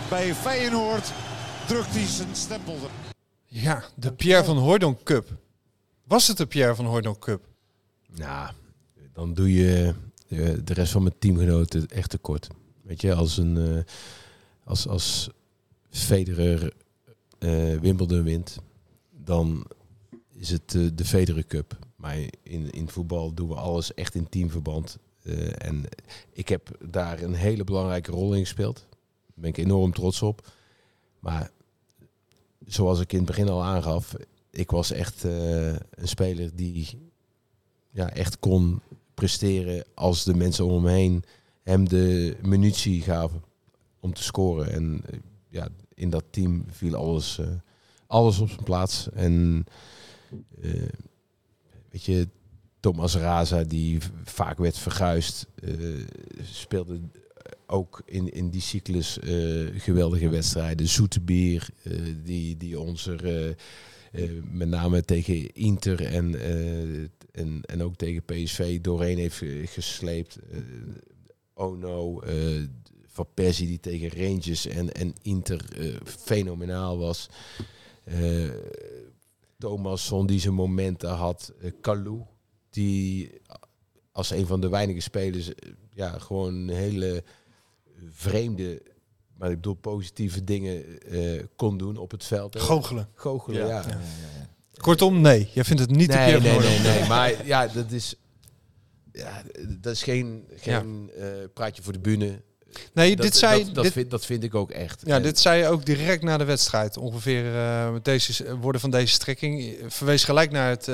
[0.10, 1.12] bij Feyenoord
[1.66, 2.78] drukt hij zijn stempel.
[3.62, 5.38] Ja, de Pierre van Hooydonk Cup.
[6.04, 7.48] Was het de Pierre van Hooydonk Cup?
[8.16, 8.52] Nou,
[9.14, 9.94] dan doe je
[10.28, 12.48] eh, de rest van mijn teamgenoten echt tekort.
[12.82, 13.84] Weet je, als een eh,
[14.64, 15.30] als, als
[15.90, 16.74] Federer
[17.40, 18.58] eh, Wimbledon wint,
[19.12, 19.66] dan
[20.32, 21.78] is het de Federer Cup.
[21.96, 24.98] Maar in, in voetbal doen we alles echt in teamverband.
[25.24, 25.86] Eh, en
[26.32, 28.86] ik heb daar een hele belangrijke rol in gespeeld.
[28.90, 30.48] Daar ben ik enorm trots op.
[31.20, 31.52] Maar
[32.68, 34.16] zoals ik in het begin al aangaf,
[34.50, 37.12] ik was echt eh, een speler die
[37.92, 38.82] ja, echt kon
[39.14, 41.24] presteren als de mensen om hem heen
[41.64, 43.44] hem de munitie gaven
[44.00, 44.72] om te scoren.
[44.72, 45.20] En eh,
[45.50, 47.48] ja, in dat team viel alles, eh,
[48.08, 49.10] alles op zijn plaats.
[49.12, 49.66] En
[51.90, 52.28] weet je,
[52.80, 55.48] Thomas Raza, die vaak werd verguisd,
[56.42, 57.00] speelde
[57.68, 59.32] ook in, in die cyclus eh,
[59.82, 60.88] geweldige wedstrijden.
[60.88, 61.92] Zoetebier, eh
[62.24, 63.50] die, die ons eh,
[64.52, 66.40] met name tegen Inter en,
[67.32, 70.40] en, en ook tegen PSV doorheen heeft ge- gesleept.
[71.54, 72.22] Ono,
[73.08, 75.66] Van Persie die tegen Rangers en, en Inter
[76.04, 77.30] fenomenaal was.
[79.58, 81.54] Thomasson die zijn momenten had.
[81.82, 82.22] Kalou,
[82.70, 83.32] die
[84.12, 85.52] als een van de weinige spelers
[85.94, 87.24] ja, gewoon een hele
[88.12, 88.82] vreemde,
[89.38, 92.60] maar ik bedoel positieve dingen eh, kon doen op het veld.
[92.60, 93.10] Goochelen.
[93.14, 93.68] Goochelen, Ja.
[93.68, 93.84] ja.
[93.88, 95.50] Ja, Kortom, nee.
[95.54, 98.16] Jij vindt het niet nee, te nee, keer nee, nee, maar ja, dat is,
[99.12, 102.42] ja, dat is geen, geen eh, praatje voor de bühne.
[102.94, 105.02] Nee, dat, dit zei- Dat, dat, dit- vind, dat vind ik ook echt.
[105.06, 106.98] Ja, En- dit zei je ook direct na de wedstrijd.
[106.98, 109.78] Ongeveer eh, met deze woorden van deze strekking.
[109.88, 110.88] Verwees gelijk naar het,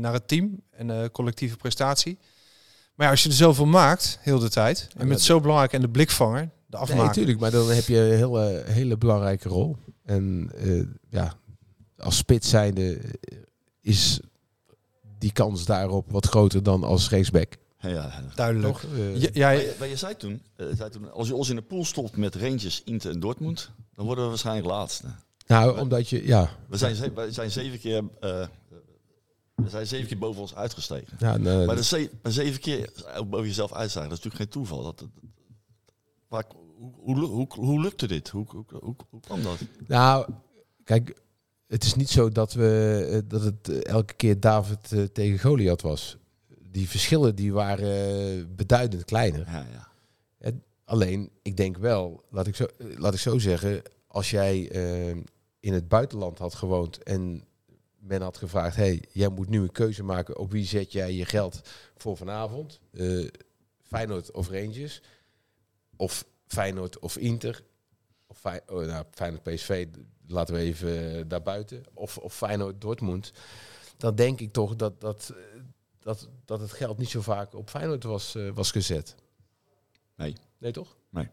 [0.00, 2.18] naar het team en de collectieve prestatie.
[2.96, 4.88] Maar ja, als je er zoveel maakt, heel de tijd.
[4.96, 7.04] En met zo belangrijk en de blikvanger, de Nee, afmaker.
[7.06, 9.76] natuurlijk, maar dan heb je een hele, hele belangrijke rol.
[10.04, 11.34] En eh, ja,
[11.98, 13.36] als spits zijnde eh,
[13.80, 14.20] is
[15.18, 17.56] die kans daarop wat groter dan als rechtsback.
[17.80, 18.22] Ja, ja.
[18.34, 18.72] Duidelijk.
[18.72, 18.84] Toch?
[18.94, 21.48] Eh, Ja, jij- Maar je, maar je zei toen, eh, zei toen, als je ons
[21.48, 25.04] in de pool stopt met Rangers, Inter en Dortmund, dan worden we waarschijnlijk laatste.
[25.46, 28.46] nou, omdat je, ja, We zijn, we zijn zeven keer, eh,
[29.56, 31.16] we zijn zeven keer boven ons uitgestegen.
[31.18, 34.62] ja Maar, de ze- maar zeven keer ook boven jezelf uitstijgen, dat is natuurlijk geen
[34.62, 34.82] toeval.
[34.82, 35.06] Dat,
[36.76, 38.28] hoe, hoe, hoe, hoe lukte dit?
[38.28, 39.58] Hoe, hoe, hoe, hoe kwam dat?
[39.86, 40.28] Nou,
[40.84, 41.20] kijk,
[41.66, 45.38] het is niet zo dat, we, eh, dat het eh, elke keer David eh, tegen
[45.38, 46.16] Goliath was.
[46.70, 49.40] Die verschillen die waren beduidend kleiner.
[49.46, 49.84] Ja, ja.
[50.84, 54.58] Alleen, ik denk wel, laat ik zo, laat ik zo zeggen, als jij
[55.60, 57.44] in het buitenland had gewoond en
[58.06, 61.24] men had gevraagd, hey, jij moet nu een keuze maken op wie zet jij je
[61.24, 61.60] geld
[61.96, 63.28] voor vanavond, Eh,
[63.82, 65.02] Feyenoord of Rangers,
[65.96, 67.62] of Feyenoord of Inter,
[68.26, 69.86] of Fey- oh, nou, Feyenoord PSV,
[70.26, 73.32] laten we even eh, daarbuiten, of, of Feyenoord Dortmund,
[73.96, 75.60] dan denk ik toch dat, dat, eh,
[76.00, 79.14] dat, dat het geld niet zo vaak op Feyenoord was, was gezet.
[80.14, 80.36] Nee.
[80.58, 80.96] Nee, toch?
[81.10, 81.28] Nee.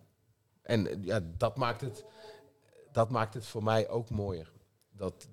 [0.61, 2.05] En ja, dat maakt het,
[2.91, 4.51] dat maakt het voor mij ook mooier.
[4.91, 5.27] Dat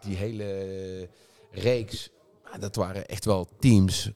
[0.00, 1.08] die hele
[1.50, 2.10] reeks,
[2.60, 4.10] dat waren echt wel teams,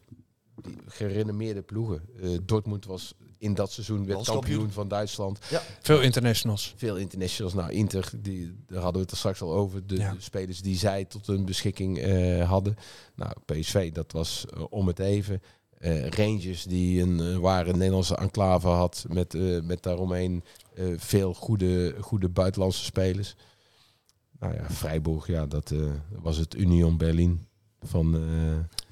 [0.63, 2.03] die gerenommeerde ploegen.
[2.23, 4.51] Eh, Dortmund was in dat seizoen werd Landskampioen.
[4.57, 5.39] kampioen van Duitsland.
[5.81, 6.75] Veel internationals.
[6.77, 7.55] Veel internationals.
[7.55, 9.87] Nou, Inter, die, daar hadden we het er straks al over.
[9.87, 10.13] De, Ja.
[10.13, 12.77] de spelers die zij tot hun beschikking eh, hadden.
[13.15, 15.43] Nou, PSV, dat was eh, om het even.
[15.79, 19.05] Eh, Rangers, die een ware Nederlandse enclave had.
[19.09, 20.45] Met, met daaromheen
[20.75, 23.37] eh, veel goede, goede buitenlandse spelers.
[24.45, 25.79] Nou ja, Freiburg, ja, dat eh,
[26.23, 27.47] was het Union Berlin
[27.83, 28.21] van, eh,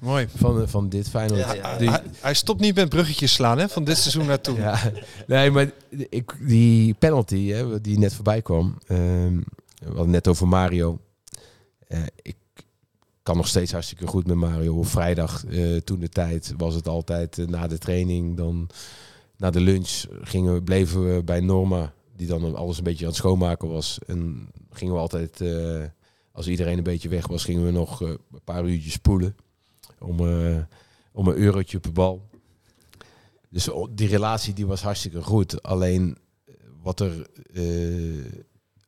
[0.07, 0.27] Mooi.
[0.35, 1.39] van, eh, van dit Feyenoord.
[1.41, 1.77] Ja, ja, ja.
[1.77, 3.69] Die- Hij, hij stopt niet met bruggetjes slaan, hè?
[3.69, 4.55] Van dit seizoen naar toen.
[4.55, 4.91] ja,
[5.27, 5.71] nee, maar
[6.09, 8.77] ik, die penalty hè, die net voorbij kwam.
[8.87, 9.37] ehm,
[9.79, 10.99] we hadden net over Mario.
[11.87, 12.35] Eh, ik
[13.23, 14.77] kan nog steeds hartstikke goed met Mario.
[14.77, 18.37] Op vrijdag eh, toen de tijd was het altijd na de training.
[18.37, 18.69] Dan
[19.37, 21.93] na de lunch gingen we, bleven we bij Norma.
[22.15, 23.99] Die dan alles een beetje aan het schoonmaken was.
[24.05, 25.83] En gingen we altijd, eh,
[26.31, 29.35] als iedereen een beetje weg was, gingen we nog eh, een paar uurtjes spoelen.
[29.99, 30.57] Om, eh,
[31.11, 32.29] om een eurotje per bal.
[33.49, 35.63] Dus die relatie die was hartstikke goed.
[35.63, 36.17] Alleen
[36.81, 37.27] wat er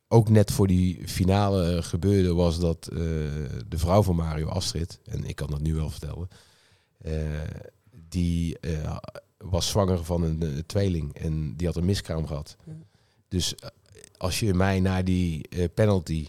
[0.08, 2.84] ook net voor die finale gebeurde, was dat
[3.68, 6.28] de vrouw van Mario Astrid, en ik kan dat nu wel vertellen,
[8.08, 8.56] die
[9.38, 12.56] was zwanger van een tweeling en die had een miskraam gehad.
[13.28, 13.68] Dus eh,
[14.16, 16.28] als je mij naar die eh, penalty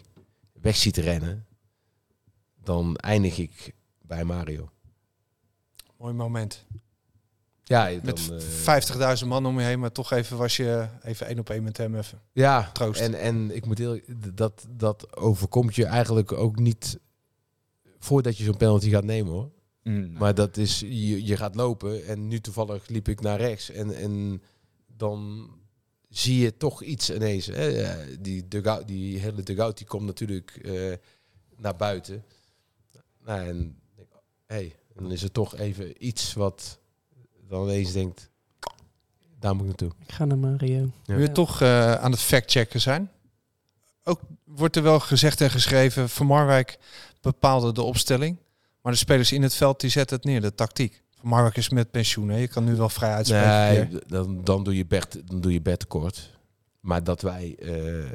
[0.62, 1.46] weg ziet rennen,
[2.64, 4.70] dan eindig ik bij Mario.
[5.98, 6.66] Mooi moment.
[7.64, 8.32] Ja, dan, Met
[8.66, 11.64] eh, 50.000 man om je heen, maar toch even was je even één op één
[11.64, 12.22] met hem even.
[12.32, 13.02] Ja, Troost.
[13.02, 14.00] En, en ik moet heel,
[14.34, 17.00] dat, dat overkomt je eigenlijk ook niet
[18.00, 19.52] voordat je zo'n penalty gaat nemen hoor.
[19.84, 20.12] Mm.
[20.18, 23.96] Maar dat is, je, je gaat lopen en nu toevallig liep ik naar rechts en,
[23.96, 24.42] en
[24.88, 25.50] dan
[26.18, 27.46] zie je toch iets ineens.
[27.46, 28.22] Hè?
[28.22, 30.94] Die, dugout, die hele dugout die komt natuurlijk eh,
[31.58, 32.24] naar buiten.
[33.24, 33.80] Nou, en
[34.46, 36.80] hey, dan is er toch even iets wat
[37.48, 38.30] dan ineens denkt,
[39.40, 39.92] daar moet ik naartoe.
[40.08, 40.92] Ik ga naar Mario.
[41.04, 41.16] Ja.
[41.16, 43.12] Nu we toch eh, aan het factchecken zijn.
[44.04, 46.78] Ook wordt er wel gezegd en geschreven, Van Marwijk
[47.22, 48.38] bepaalde de opstelling.
[48.82, 51.02] Maar de spelers in het veld die zetten het neer, de tactiek.
[51.22, 52.38] Marwijk is met pensioen, hè?
[52.38, 53.90] je kan nu wel vrij uitspreken.
[53.92, 56.38] Nee, dan, dan doe je Bert, dan doe je tekort.
[56.80, 58.12] Maar dat wij eh,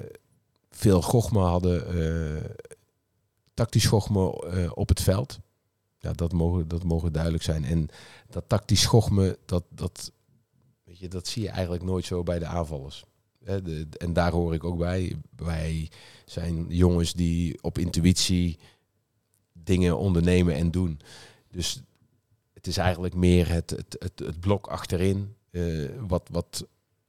[0.71, 2.51] veel gochme hadden, eh,
[3.55, 5.39] tactisch gochme eh, op het veld.
[5.99, 7.65] Ja, dat mogen, dat mogen duidelijk zijn.
[7.65, 7.89] En
[8.29, 10.13] dat tactisch gochme, dat, dat,
[10.85, 13.05] weet je, dat zie je eigenlijk nooit zo bij de aanvallers.
[13.39, 15.17] De, en daar hoor ik ook bij.
[15.37, 15.91] Wij
[16.25, 18.59] zijn jongens die op intuïtie
[19.53, 21.01] dingen ondernemen en doen.
[21.51, 21.83] Dus
[22.63, 26.67] het is eigenlijk meer het, het, het, het blok achterin, eh, wat, wat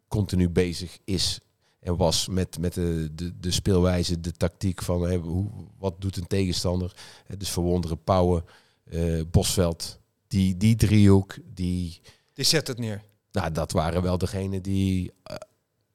[0.08, 1.40] continu bezig is
[1.80, 6.28] en was met, met de, de, de speelwijze, de tactiek van hoe, wat doet een
[6.28, 6.96] tegenstander.
[7.28, 8.46] Eh, dus verwonderen, Pauwen,
[8.84, 12.02] eh, Bosveld, die, die driehoek, die,
[12.34, 13.02] Die zet het neer.
[13.32, 15.12] nou, dat waren wel degenen die,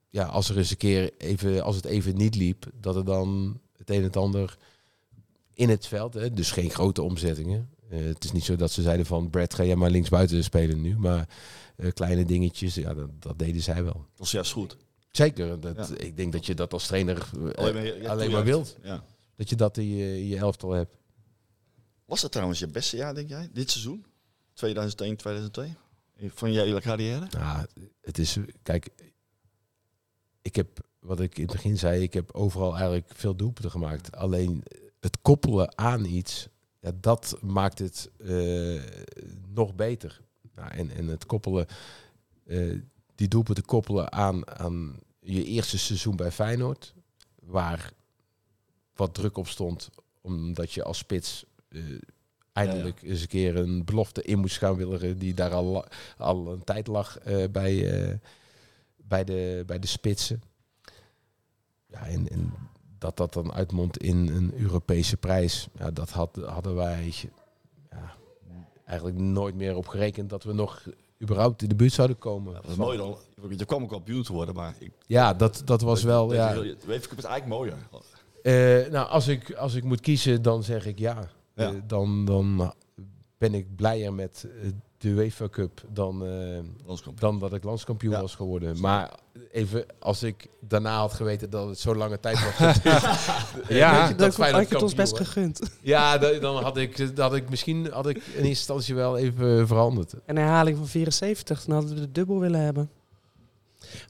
[0.08, 3.60] ja, als er eens een keer even, als het even niet liep, dat er dan
[3.76, 4.58] het een en het ander
[5.52, 7.68] in het veld, hè, dus geen grote omzettingen.
[7.88, 10.80] Eh, het is niet zo dat ze zeiden van Brad, ga jij maar linksbuiten spelen
[10.80, 11.28] nu, maar
[11.76, 14.06] eh, kleine dingetjes, ja, dat, dat deden zij wel.
[14.14, 14.76] Dat is juist goed.
[15.10, 15.96] Zeker, dat, Ja.
[15.96, 18.32] ik denk dat je dat als trainer eh, Alleen alleen maar- maar, ja, alleen toejuicht.
[18.32, 18.76] maar wilt.
[18.82, 19.04] Ja.
[19.36, 20.96] Dat je dat in je, in je elftal hebt.
[22.04, 24.04] Was dat trouwens je beste jaar, denk jij, dit seizoen?
[24.52, 25.74] 2001, 2002?
[26.34, 27.26] Van je hele carrière?
[27.30, 27.66] Nou,
[28.00, 28.88] het is, kijk,
[30.42, 30.68] ik heb,
[31.00, 34.16] wat ik in het begin zei, ik heb overal eigenlijk veel doelpunten gemaakt.
[34.16, 34.62] Alleen
[35.00, 36.48] het koppelen aan iets,
[36.88, 38.82] ja, dat maakt het eh,
[39.54, 40.20] nog beter.
[40.54, 41.66] Nou, en, en het koppelen,
[42.46, 42.78] eh,
[43.14, 46.94] die doelpunten koppelen aan, aan je eerste seizoen bij Feyenoord,
[47.40, 47.92] waar
[48.94, 49.90] wat druk op stond,
[50.20, 51.82] omdat je als spits eh,
[52.52, 55.84] eindelijk eens een keer een belofte in moest gaan willen die daar al,
[56.16, 57.18] al een tijd lag
[57.50, 58.20] bij,
[58.96, 60.42] bij, de, bij de spitsen.
[61.86, 62.52] Ja, en, en
[62.98, 67.14] dat dat dan uitmondt in een Europese prijs, ja, dat had, hadden wij
[67.90, 68.14] ja,
[68.84, 70.86] eigenlijk nooit meer op gerekend dat we nog
[71.22, 72.54] überhaupt in de buurt zouden komen.
[72.54, 73.16] Dat is mooi dan.
[73.48, 74.74] Je kwam ook kampioen te worden, maar...
[74.78, 76.34] Ik, Ja, dat, dat was wel.
[76.34, 77.76] Ja, UEFA Cup is eigenlijk mooier.
[78.42, 81.28] Eh, nou, als ik, als ik moet kiezen, dan zeg ik ja.
[81.54, 81.72] Ja.
[81.72, 82.72] Eh, dan, dan
[83.38, 88.20] ben ik blijer met eh, de UEFA Cup dan, eh, dan dat ik landskampioen Ja.
[88.20, 88.80] was geworden.
[88.80, 89.10] Maar
[89.52, 92.76] even, als ik daarna had geweten dat het zo lange tijd was
[93.68, 95.60] Ja, Dat had je het ons best gegund.
[95.80, 99.16] Ja, da- dan had ik, dan had ik misschien had ik in eerste instantie wel
[99.18, 100.14] even veranderd.
[100.26, 102.90] Een herhaling van 74, dan hadden we de dubbel willen hebben.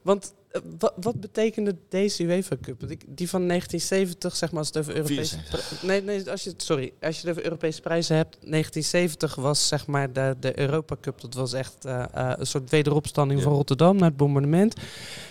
[0.02, 0.32] Want
[0.78, 2.80] wat, wat betekende deze UEFA Cup?
[3.08, 5.36] Die van 1970, zeg maar, als het over Europese...
[5.36, 5.78] 74.
[5.78, 6.92] pri- Nee, nee, als je, sorry.
[7.00, 8.32] Als je het over Europese prijzen hebt.
[8.40, 11.20] 1970 was, zeg maar, de, de Europa Cup.
[11.20, 14.74] Dat was echt eh, eh, een soort wederopstanding van Rotterdam na het bombardement.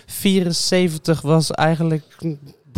[0.06, 2.04] 74 was eigenlijk...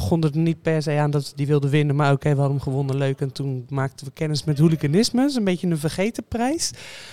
[0.00, 1.96] Begon er niet per se aan dat ze die wilden winnen.
[1.96, 3.20] Maar oké, we hadden hem gewonnen, leuk.
[3.20, 5.20] En toen maakten we kennis met hooliganisme.
[5.20, 6.70] Dat is een beetje een vergeten prijs.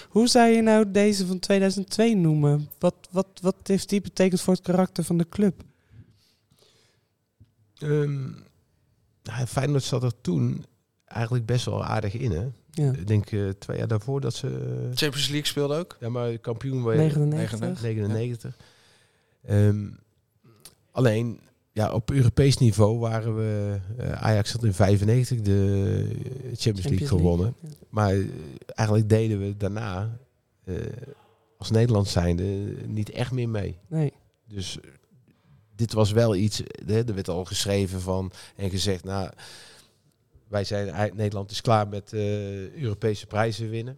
[0.10, 2.70] Hoe zou je nou deze van 2002 noemen?
[2.80, 5.64] Wat, wat, wat heeft die betekend voor het karakter van de club?
[7.78, 8.30] Ehm
[9.28, 10.66] nou, Feyenoord zat er toen
[11.06, 12.48] eigenlijk best wel aardig in, hè?
[12.72, 12.92] Ja.
[12.92, 14.48] Ik denk eh, twee jaar daarvoor dat ze...
[14.94, 15.98] Champions League speelde ook.
[16.00, 17.82] Ja, maar kampioen werd 99.
[17.82, 18.58] 99.
[19.44, 19.90] Ehm,
[20.92, 21.40] alleen,
[21.78, 23.80] ja, op Europees niveau waren we...
[23.98, 25.54] eh, Ajax had in 95 de
[26.44, 27.56] Champions, League League, gewonnen.
[27.90, 28.26] Maar eh,
[28.66, 30.18] eigenlijk deden we daarna,
[30.64, 30.76] eh,
[31.58, 32.44] als Nederland zijnde,
[32.86, 33.78] niet echt meer mee.
[33.88, 34.14] Nee.
[34.48, 34.78] Dus
[35.76, 39.30] dit was wel iets, hè, er werd al geschreven van en gezegd, nou,
[40.48, 43.98] wij zijn, Nederland is klaar met Europese prijzen winnen.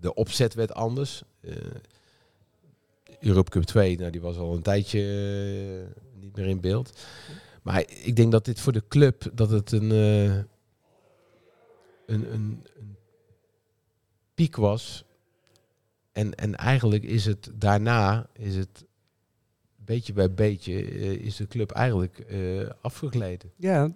[0.00, 1.22] De opzet werd anders.
[1.40, 1.52] Eh
[3.20, 5.00] Europe Cup 2, nou, die was al een tijdje
[6.20, 7.00] niet meer in beeld.
[7.62, 10.46] Maar ik denk dat dit voor de club, dat het een, eh, een,
[12.06, 12.32] een,
[12.76, 12.96] een
[14.34, 15.04] piek was.
[16.12, 18.84] En, en eigenlijk is het daarna, is het
[19.84, 23.50] beetje bij beetje, eh, is de club eigenlijk eh, afgegleden.
[23.56, 23.90] Ja,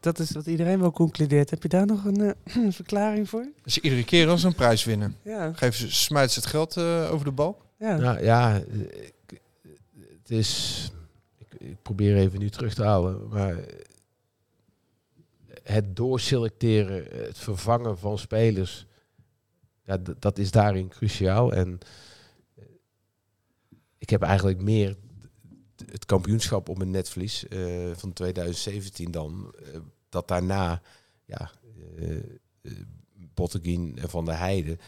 [0.00, 1.50] dat is wat iedereen wel concludeert.
[1.50, 2.34] Heb je daar nog een
[2.72, 3.48] verklaring voor?
[3.62, 5.52] Dus iedere keer als een prijs winnen, Ja.
[5.52, 7.62] geven ze, smijten ze het geld eh, over de bal.
[7.78, 7.96] Ja.
[7.96, 8.56] Nou ja,
[9.26, 9.40] ik-
[10.22, 10.90] het is.
[11.70, 13.64] Ik, probeer even nu terug te halen, maar
[15.62, 18.86] het doorselecteren, het vervangen van spelers,
[19.82, 21.52] ja, dat is daarin cruciaal.
[21.52, 21.78] En
[22.54, 22.64] eh,
[23.98, 24.96] ik heb eigenlijk meer
[25.90, 29.54] het kampioenschap op mijn netvlies eh, van 2017 dan.
[29.72, 30.82] eh, dat daarna,
[31.24, 31.50] ja,
[31.98, 32.16] eh,
[33.34, 34.78] Botteguin en Van der Heijden,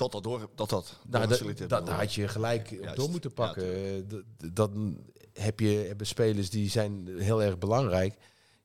[0.00, 0.98] Dat dat door, dat dat.
[1.08, 2.96] Nou, dat, dat had je gelijk Juist.
[2.96, 3.64] door moeten pakken.
[4.08, 4.98] D- d- dan
[5.32, 8.14] heb je hebben spelers die zijn heel erg belangrijk.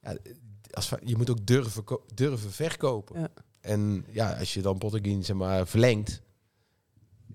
[0.02, 0.16] Ja,
[0.72, 1.84] als, je moet ook durven,
[2.14, 3.20] durven verkopen.
[3.20, 3.28] Ja.
[3.62, 6.22] En ja, als je dan Botteguin zeg maar verlengt,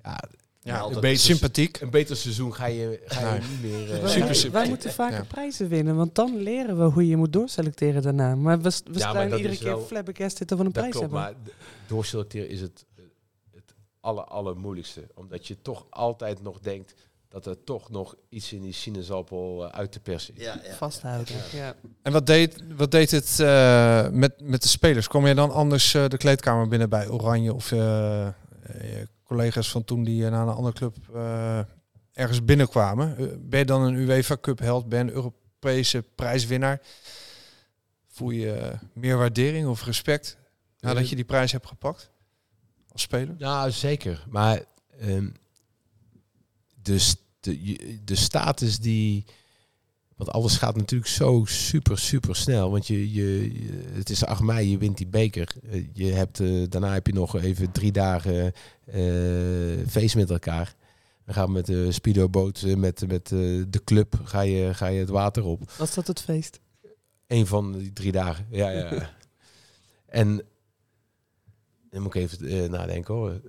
[0.03, 0.21] ja,
[0.61, 1.81] Ja, een beter, sympathiek.
[1.81, 4.03] een beter seizoen ga je, ga je niet meer.
[4.03, 5.25] Wij, Super wij moeten vaker Ja.
[5.25, 8.35] prijzen winnen, want dan leren we hoe je moet doorselecteren daarna.
[8.35, 10.83] Maar we, we Ja, maar staan dat iedere keer wel- flabbergasted dat we een Dat
[10.83, 11.33] prijs klopt, hebben.
[11.45, 11.55] maar
[11.87, 12.85] doorselecteren is het
[14.01, 15.07] aller, allermoeilijkste.
[15.15, 16.95] Omdat je toch altijd nog denkt
[17.29, 20.43] dat er toch nog iets in die sinaasappel eh, uit te persen is.
[20.43, 20.75] Ja, ja.
[20.75, 21.35] Vasthouden.
[21.53, 21.75] Ja.
[22.03, 25.09] En wat deed, wat deed het eh, met, met de spelers?
[25.09, 28.33] Kom je dan anders eh, de kleedkamer binnen bij Oranje of je
[29.25, 31.59] collega's van toen die naar een andere club eh,
[32.13, 33.17] ergens binnenkwamen?
[33.49, 34.89] Ben je dan een UEFA Cup held?
[34.89, 36.81] Ben je een Europese prijswinnaar?
[38.09, 40.37] Voel je meer waardering of respect
[40.81, 42.10] nadat je die prijs hebt gepakt
[42.93, 43.35] als speler?
[43.39, 44.25] Ja, zeker.
[44.29, 44.65] Maar
[44.99, 45.29] ehm,
[46.83, 49.25] de, st- de, je- de status die...
[50.17, 52.71] Want alles gaat natuurlijk zo super, super snel.
[52.71, 53.53] Want je, je,
[53.93, 55.49] het is 8 mei, je wint die beker.
[55.71, 58.53] Eh, Je hebt, eh, daarna heb je nog even drie dagen
[58.85, 59.03] eh,
[59.89, 60.75] feest met elkaar.
[61.25, 65.09] Dan gaan we met de speedoboot, met, met de club, ga je, ga je het
[65.09, 65.71] water op.
[65.79, 66.61] Was dat het feest?
[67.27, 68.47] Een van die drie dagen.
[68.51, 69.11] Ja, ja.
[70.07, 70.43] en
[71.91, 73.41] dan moet ik even eh, nadenken hoor.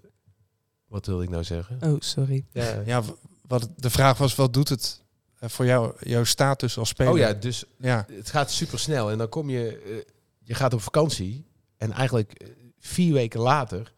[0.88, 1.78] Wat wilde ik nou zeggen?
[1.84, 2.46] Oh, sorry.
[2.52, 2.82] Ja.
[2.86, 3.04] Ja,
[3.48, 5.02] wat de vraag was, wat doet het
[5.40, 7.12] eh, voor jou, jouw status als speler?
[7.14, 8.06] Oh ja, dus Ja.
[8.12, 9.12] het gaat super snel.
[9.12, 11.46] En dan kom je, eh, je gaat op vakantie.
[11.78, 12.48] En eigenlijk
[12.80, 13.94] vier weken later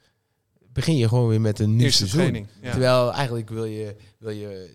[0.73, 2.19] begin je gewoon weer met een nieuw Eerste seizoen.
[2.19, 2.71] training, ja.
[2.71, 4.69] Terwijl eigenlijk wil je, wil je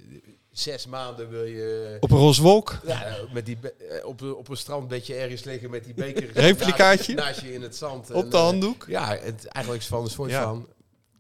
[0.59, 1.97] zes maanden wil je...
[2.01, 2.79] Op een roze wolk?
[2.87, 6.33] Ja, met die eh, op, een- op een strandbedje ergens liggen met die beker.
[6.33, 7.15] Replicaatje?
[7.15, 8.11] Naast, je in het zand.
[8.11, 8.85] Op de eh, handdoek?
[8.89, 10.43] ja, het eigenlijk is van een soort Ja.
[10.43, 10.59] van...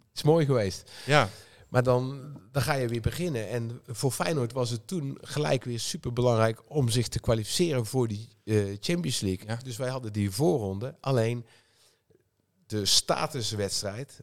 [0.08, 0.90] Het is mooi geweest.
[1.06, 1.28] Ja.
[1.68, 3.48] Maar dan, dan ga je weer beginnen.
[3.48, 8.08] En voor Feyenoord was het toen gelijk weer super belangrijk om zich te kwalificeren voor
[8.08, 9.56] die eh, Champions League.
[9.64, 10.94] Dus wij hadden die voorronde.
[11.00, 11.46] Alleen
[12.66, 14.20] de statuswedstrijd,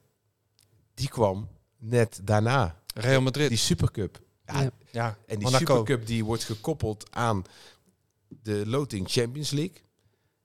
[0.93, 1.47] die kwam
[1.77, 2.81] net daarna.
[2.93, 3.49] Real Madrid.
[3.49, 4.19] Die Supercup.
[4.45, 4.69] Ja, Ja.
[4.91, 5.65] Ja, en die Monaco.
[5.75, 7.43] Supercup die wordt gekoppeld aan
[8.27, 9.83] de Loting Champions League.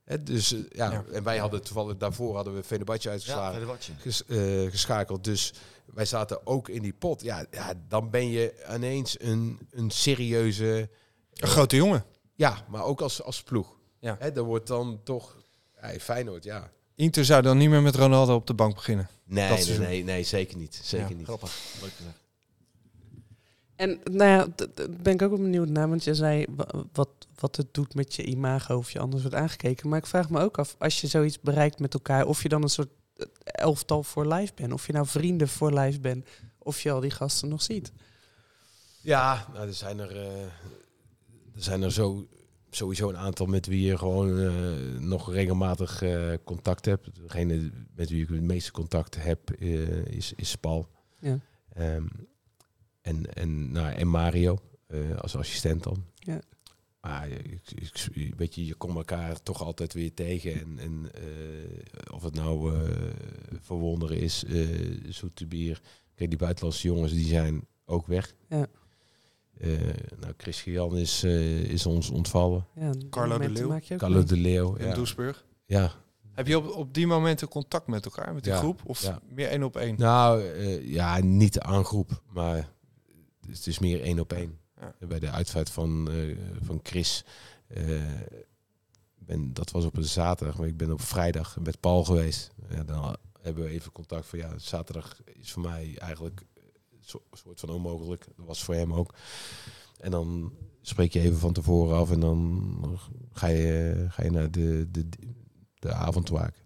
[0.04, 1.04] Hè, dus eh, ja, Ja.
[1.12, 5.24] en wij hadden toevallig daarvoor hadden we Fenerbahce Ja, uitgeslagen ges- eh, geschakeld.
[5.24, 5.52] Dus
[5.84, 7.22] wij zaten ook in die pot.
[7.22, 10.88] Ja, ja dan ben je ineens een, een serieuze...
[11.34, 12.04] Een grote jongen.
[12.34, 13.76] Ja, maar ook als, als ploeg.
[13.98, 14.16] Ja.
[14.18, 15.36] Hè, dan wordt dan toch...
[15.82, 16.70] Ja, Feyenoord, ja.
[16.94, 19.08] Inter zou dan niet meer met Ronaldo op de bank beginnen.
[19.24, 20.80] Nee, Dat nee, nee, nee, zeker niet.
[20.82, 21.24] Zeker Ja, niet.
[21.26, 21.52] Grappig.
[21.80, 21.92] Leuk.
[23.80, 24.46] En nou ja,
[25.02, 28.14] ben ik ook wel benieuwd naar, want je zei wa- wat, wat het doet met
[28.14, 29.88] je imago of je anders wordt aangekeken.
[29.88, 32.62] Maar ik vraag me ook af, als je zoiets bereikt met elkaar, of je dan
[32.62, 34.72] een soort eh, elftal voor life bent.
[34.72, 36.26] Of je nou vrienden voor life bent,
[36.58, 37.92] of je al die gasten nog ziet.
[39.00, 40.42] Ja, nou, er zijn er, eh,
[41.54, 42.26] er zijn er zo,
[42.70, 44.52] sowieso een aantal met wie je gewoon eh,
[44.98, 46.02] nog regelmatig
[46.44, 47.08] contact hebt.
[47.22, 49.50] Degene met wie ik het meeste contact heb
[50.06, 50.88] is, is Paul.
[51.18, 51.38] Ja.
[51.72, 52.06] Ehm,
[53.10, 56.04] en, en, nou, en Mario eh, als assistent dan.
[56.14, 56.40] Ja.
[57.00, 57.34] Maar je-
[57.74, 60.52] ik, ik, weet je, je komt elkaar toch altijd weer tegen.
[60.60, 62.80] En, en eh, of het nou eh
[63.60, 64.68] verwonderen is, eh
[65.08, 65.80] zoete bier.
[66.14, 68.34] Kijk, die buitenlandse jongens die zijn ook weg.
[68.48, 68.66] Ja.
[69.58, 69.70] Eh,
[70.20, 72.66] nou, Chris Gian is, eh, is ons ontvallen.
[72.74, 73.78] Ja, Carlo de Leeuw.
[73.96, 74.74] Carlo de Leeuw.
[74.74, 74.94] In Ja.
[74.94, 75.44] Doesburg.
[75.66, 75.92] ja.
[76.30, 78.80] Heb je op, op die momenten contact met elkaar, met die Ja, groep?
[78.84, 79.20] Of ja.
[79.34, 79.94] meer één op één?
[79.98, 82.72] Nou, eh, ja, niet aan groep, maar
[83.50, 84.58] het is meer één op één.
[84.80, 85.06] Ja.
[85.06, 87.24] Bij de uitvaart van, eh, van Chris,
[87.66, 88.02] eh,
[89.18, 92.50] ben, dat was op een zaterdag, maar ik ben op vrijdag met Paul geweest.
[92.68, 96.40] Ja, dan hebben we even contact van, ja, zaterdag is voor mij eigenlijk
[96.90, 98.26] een so- soort van onmogelijk.
[98.36, 99.14] Dat was voor hem ook.
[100.00, 102.98] En dan spreek je even van tevoren af en dan
[103.32, 105.08] ga je, ga je naar de, de,
[105.74, 106.62] de avondwaak.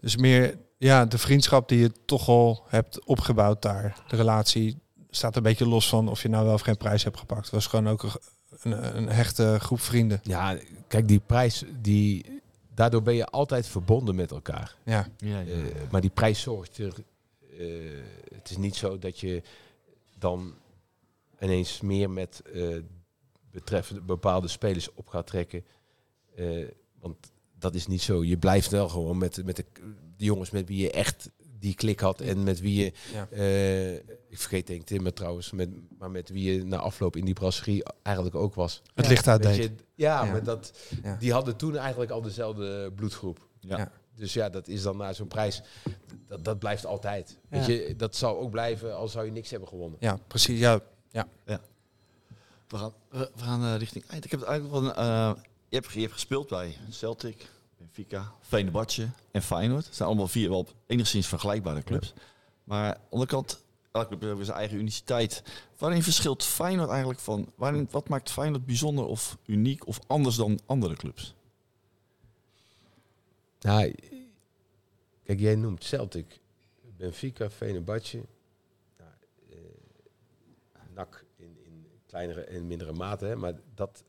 [0.00, 4.04] Dus meer ja, de vriendschap die je toch al hebt opgebouwd daar.
[4.08, 4.78] De relatie
[5.16, 7.44] staat een beetje los van of je nou wel of geen prijs hebt gepakt.
[7.44, 10.20] Het was gewoon ook een, een, een hechte groep vrienden.
[10.22, 10.58] Ja,
[10.88, 12.40] kijk, die prijs, die,
[12.74, 14.76] daardoor ben je altijd verbonden met elkaar.
[14.84, 15.08] Ja.
[15.16, 15.52] Ja, ja.
[15.52, 15.58] Eh,
[15.90, 16.94] maar die prijs zorgt er.
[17.58, 17.66] eh,
[18.34, 19.42] het is niet zo dat je
[20.18, 20.54] dan
[21.40, 22.76] ineens meer met eh
[23.50, 25.64] betreffende bepaalde spelers op gaat trekken.
[26.36, 26.66] Eh,
[27.00, 27.16] want
[27.58, 28.24] dat is niet zo.
[28.24, 29.64] Je blijft wel gewoon met, met de,
[30.16, 31.30] de jongens met wie je echt
[31.62, 33.28] die klik had en met wie je, Ja.
[33.30, 35.68] eh, ik vergeet denk Timmer trouwens, met,
[35.98, 38.82] maar met wie je na afloop in die brasserie eigenlijk ook was.
[38.94, 39.56] Het licht uit deed.
[39.56, 40.30] je, ja, Ja.
[40.32, 40.72] maar dat,
[41.02, 41.16] Ja.
[41.16, 43.46] die hadden toen eigenlijk al dezelfde bloedgroep.
[43.60, 43.78] Ja.
[43.78, 43.92] Ja.
[44.14, 45.62] Dus ja, dat is dan na zo'n prijs,
[46.28, 47.38] dat, dat blijft altijd.
[47.50, 47.58] Ja.
[47.58, 49.98] Weet je, dat zou ook blijven als zou je niks hebben gewonnen.
[50.00, 50.58] Ja, precies.
[50.58, 50.80] Ja,
[51.10, 51.26] ja.
[52.68, 54.24] We gaan, we, we gaan eh, richting eind.
[54.24, 54.90] Ik heb het eigenlijk wel...
[54.90, 57.46] een, eh, je, hebt, je hebt gespeeld bij Celtic,
[57.92, 59.84] Benfica, Fenerbahce en Feyenoord.
[59.84, 62.12] Het zijn allemaal vier wel enigszins vergelijkbare clubs.
[62.64, 65.42] Maar aan de andere kant, elke club heeft zijn eigen uniciteit.
[65.78, 67.52] Waarin verschilt Feyenoord eigenlijk van...
[67.56, 71.34] Waarin, wat maakt Feyenoord bijzonder of uniek of anders dan andere clubs?
[73.60, 73.94] Nou,
[75.24, 76.40] kijk, jij noemt Celtic,
[76.96, 78.22] Benfica, Fenerbahce,
[78.98, 79.10] nou,
[79.50, 79.56] eh,
[80.94, 84.04] NAC in, in kleinere en mindere mate, hè, maar dat,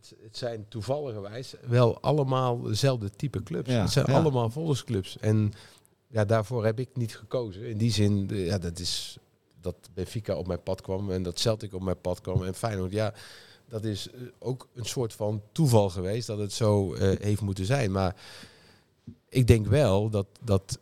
[0.00, 3.70] het, het zijn toevalligerwijs wel allemaal dezelfde type clubs.
[3.70, 4.18] Ja, het zijn ja.
[4.18, 5.18] allemaal volksclubs.
[5.18, 5.52] En
[6.06, 7.68] ja, daarvoor heb ik niet gekozen.
[7.68, 9.18] In die zin, ja, dat is
[9.60, 12.92] dat Benfica op mijn pad kwam en dat Celtic op mijn pad kwam en Feyenoord,
[12.92, 13.14] ja,
[13.68, 17.64] dat is eh, ook een soort van toeval geweest dat het zo eh, heeft moeten
[17.64, 17.92] zijn.
[17.92, 18.16] Maar
[19.28, 20.78] ik denk wel dat, dat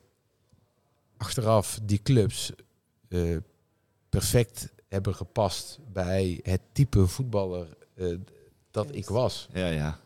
[1.16, 2.52] achteraf die clubs
[3.08, 3.36] eh,
[4.08, 7.76] perfect hebben gepast bij het type voetballer
[8.86, 9.48] dat ik was.
[9.52, 9.98] Ja, ja.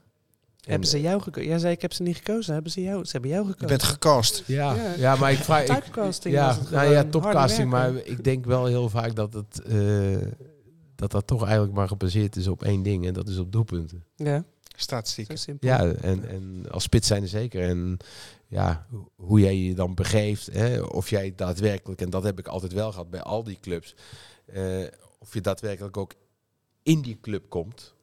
[0.60, 1.48] Hebben ze jou gekozen?
[1.50, 2.52] Jij zei ik heb ze niet gekozen.
[2.54, 3.04] Hebben ze jou?
[3.04, 3.66] Ze hebben jou gekozen.
[3.66, 4.42] Je bent gecast.
[4.46, 4.94] Ja, Ja.
[4.96, 5.64] ja, maar ik vraag...
[5.64, 9.62] Typecasting ja, was het nou ja, topcasting, maar ik denk wel heel vaak dat het...
[9.62, 10.16] eh,
[10.94, 14.04] dat dat toch eigenlijk maar gebaseerd is op één ding en dat is op doelpunten.
[14.16, 14.44] Ja,
[14.76, 15.38] Statistiek.
[15.38, 15.68] simpel.
[15.68, 17.62] Ja, en, en als spits zijn er zeker.
[17.68, 17.96] En
[18.46, 22.46] ja, ho- hoe jij je dan begeeft, hè, of jij daadwerkelijk, en dat heb ik
[22.48, 23.94] altijd wel gehad bij al die clubs,
[24.46, 24.62] eh,
[25.18, 26.12] of je daadwerkelijk ook
[26.82, 27.94] in die club komt.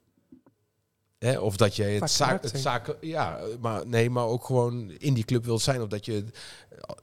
[1.20, 5.14] Hè, of dat je het, zaak, het zaken, ja, maar nee, maar ook gewoon in
[5.14, 6.38] die club wilt zijn, of dat je het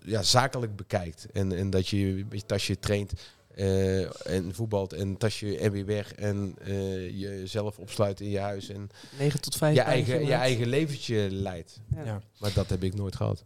[0.04, 3.12] ja, zakelijk bekijkt en, en dat je met je tasje traint
[3.54, 8.68] eh, en voetbalt en tasje en weer weg en eh, jezelf opsluit in je huis
[8.68, 11.80] en 9 tot 5 je eigen, je eigen leventje leidt.
[11.94, 12.04] Ja.
[12.04, 12.20] Ja.
[12.38, 13.44] Maar dat heb ik nooit gehad.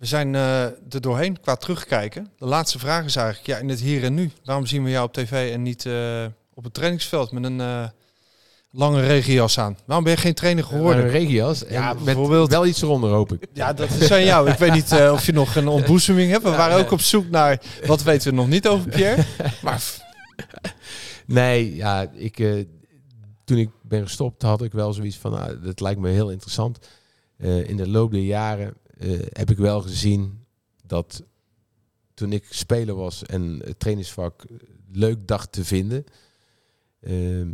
[0.00, 2.30] We zijn eh, er doorheen qua terugkijken.
[2.38, 4.30] De laatste vraag is eigenlijk, ja, in het hier en nu.
[4.44, 7.88] Waarom zien we jou op tv en niet eh, op het trainingsveld met een eh,
[8.72, 9.76] lange regenjas aan?
[9.84, 11.04] Waarom ben je geen trainer geworden?
[11.04, 11.60] Een regias.
[11.60, 13.46] Ja, Ja, met bijvoorbeeld- wel iets eronder hoop ik.
[13.52, 14.50] Ja, dat is aan jou.
[14.50, 16.42] Ik weet niet eh, of je nog een ontboezeming hebt.
[16.42, 19.24] We waren ook op zoek naar, wat weten we nog niet over Pierre?
[19.62, 20.08] Maar
[21.26, 22.64] Nee, ja, ik, eh,
[23.44, 26.78] toen ik ben gestopt had ik wel zoiets van, ah, dat lijkt me heel interessant.
[27.36, 28.74] Eh, in de loop der jaren
[29.32, 30.44] heb ik wel gezien
[30.86, 31.22] dat
[32.14, 34.44] toen ik speler was en het trainingsvak
[34.92, 36.04] leuk dacht te vinden,
[37.00, 37.48] ehm,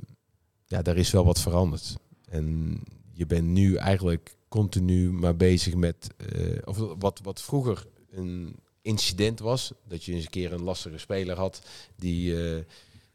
[0.66, 1.96] ja, daar is wel wat veranderd.
[2.28, 2.78] En
[3.12, 9.38] je bent nu eigenlijk continu maar bezig met, eh, of wat, wat vroeger een incident
[9.38, 11.62] was, dat je eens een keer een lastige speler had
[11.96, 12.62] die, eh,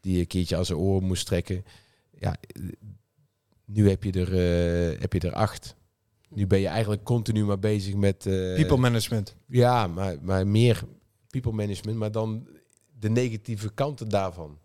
[0.00, 1.64] die een keertje aan zijn oren moest trekken.
[2.18, 2.36] Ja,
[3.64, 5.74] nu heb je er, eh, heb je er acht.
[6.28, 8.18] Nu ben je eigenlijk continu maar bezig met...
[8.18, 9.36] people management.
[9.46, 10.82] ja, maar, maar meer
[11.30, 12.48] people management, maar dan
[12.98, 14.58] de negatieve kanten daarvan.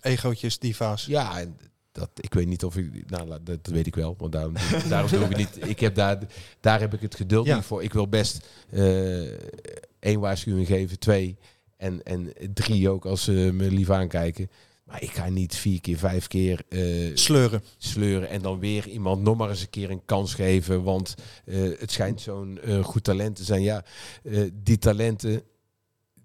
[0.00, 1.06] Egootjes, diva's.
[1.06, 1.56] Ja, en
[1.92, 3.10] dat, ik weet niet of ik...
[3.10, 4.54] Nou, dat, weet ik wel, want daarom,
[4.88, 5.68] daarom doe ik het niet.
[5.68, 6.18] Ik heb daar,
[6.60, 7.54] daar heb ik het geduld Ja.
[7.56, 7.82] niet voor.
[7.82, 9.32] Ik wil best eh,
[9.98, 11.36] één waarschuwing geven, twee
[11.76, 14.50] en, en drie ook als ze me lief aankijken.
[14.84, 17.62] Maar ik ga niet vier keer, vijf keer eh, Sleuren.
[17.78, 20.82] sleuren en dan weer iemand nog maar eens een keer een kans geven.
[20.82, 21.14] Want
[21.44, 23.62] eh, het schijnt zo'n goed talent te zijn.
[23.62, 23.84] Ja,
[24.52, 25.42] die talenten,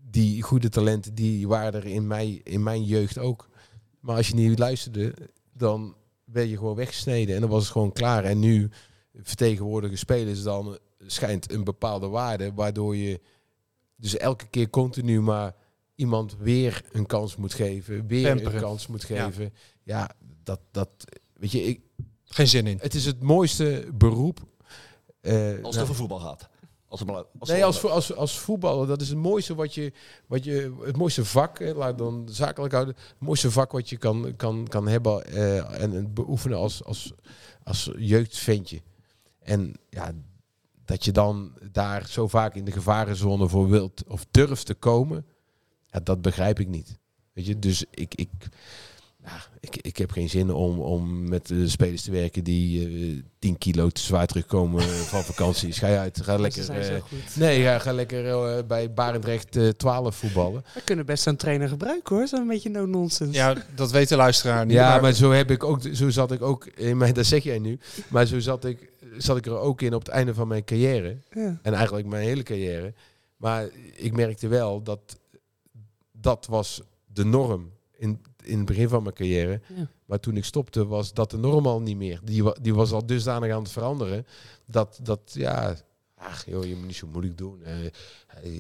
[0.10, 3.50] die goede talenten, die waren er in, mij, in mijn jeugd ook.
[4.00, 5.14] Maar als je niet luisterde,
[5.58, 8.24] dan werd je gewoon weggesneden en dan was het gewoon klaar.
[8.24, 8.70] En nu
[9.22, 13.22] vertegenwoordigen spelers dan schijnt een bepaalde waarde, waardoor je
[13.96, 15.56] dus elke keer continu maar
[15.96, 19.54] iemand weer een kans moet geven, weer een kans moet geven.
[19.84, 20.10] Ja,
[20.44, 20.90] dat, dat,
[21.34, 21.82] weet je, ik,
[22.24, 22.78] Geen zin in.
[22.82, 24.40] het is het mooiste beroep.
[25.22, 26.50] eh, Als het nou, over voetbal gaat.
[26.90, 27.06] Als
[27.40, 29.92] als nee, als, als, als voetballer, dat is het mooiste wat je,
[30.28, 33.98] wat je het mooiste vak, hè, laat dan zakelijk houden, het mooiste vak wat je
[33.98, 37.14] kan, kan, kan hebben eh, en, en beoefenen als, als,
[37.64, 38.82] als jeugdventje.
[39.40, 40.12] En ja,
[40.86, 45.26] dat je dan daar zo vaak in de gevarenzone voor wilt of durft te komen,
[45.86, 46.98] ja, dat begrijp ik niet.
[47.34, 48.30] Weet je, dus ik, ik,
[49.68, 53.58] ik, ik heb geen zin om, om met de spelers te werken die eh 10
[53.58, 54.82] kilo te zwaar terugkomen
[55.14, 55.72] van vakantie.
[55.72, 56.70] Ga je uit, ga lekker.
[56.70, 57.02] eh,
[57.34, 60.64] nee, ja, ga lekker eh, bij Barendrecht eh 12 voetballen.
[60.74, 62.28] We kunnen best zo'n trainer gebruiken hoor.
[62.28, 63.34] Zo'n beetje no-nonsense.
[63.34, 64.76] Ja, dat weet de luisteraar niet.
[64.76, 67.60] Ja, maar zo heb ik ook, zo zat ik ook in mijn, dat zeg jij
[67.60, 67.80] nu,
[68.10, 71.18] maar zo zat ik, zat ik er ook in op het einde van mijn carrière.
[71.34, 71.60] Ja.
[71.62, 72.94] En eigenlijk mijn hele carrière.
[73.38, 75.18] Maar ik merkte wel dat
[76.12, 76.82] dat was
[77.14, 79.62] de norm in, in het begin van mijn carrière.
[79.76, 79.90] Ja.
[80.06, 82.20] Maar toen ik stopte was dat de norm al niet meer.
[82.24, 84.26] Die, die was al dusdanig aan het veranderen.
[84.66, 85.76] Dat, dat ja,
[86.20, 87.64] Ach joh, je moet niet zo moeilijk doen.
[87.64, 87.74] Eh,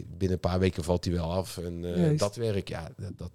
[0.07, 1.57] binnen een paar weken valt hij wel af.
[1.57, 3.31] En eh, dat werk, ja, dat, dat,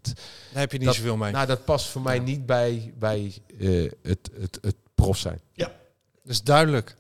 [0.52, 1.32] Daar heb je niet dat, zoveel mee.
[1.32, 5.40] Nou, dat past voor mij niet bij, bij eh, het, het, het prof zijn.
[5.54, 5.70] Dat
[6.32, 6.96] is duidelijk.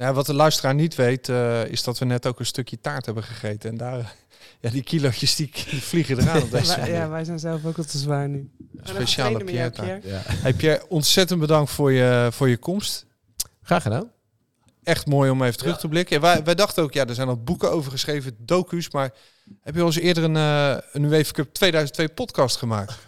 [0.00, 3.04] Ja, wat de luisteraar niet weet, eh, is dat we net ook een stukje taart
[3.06, 3.70] hebben gegeten.
[3.70, 4.14] En daar,
[4.60, 7.84] ja, die kilootjes die, die vliegen eraan op deze ja, wij zijn zelf ook al
[7.84, 8.50] te zwaar nu.
[8.82, 9.70] Speciale Pierre.
[9.70, 10.08] Pierre.
[10.08, 10.20] Ja.
[10.24, 13.06] Hey Pierre, ontzettend bedankt voor je, voor je komst.
[13.62, 14.10] Graag gedaan.
[14.82, 16.16] Echt mooi om even terug te blikken.
[16.16, 18.90] Ja, wij, wij dachten ook, ja, er zijn al boeken over geschreven, docu's.
[18.90, 19.12] Maar
[19.60, 22.98] heb je al eens eerder een, eh een UEFA Cup 2002 podcast gemaakt?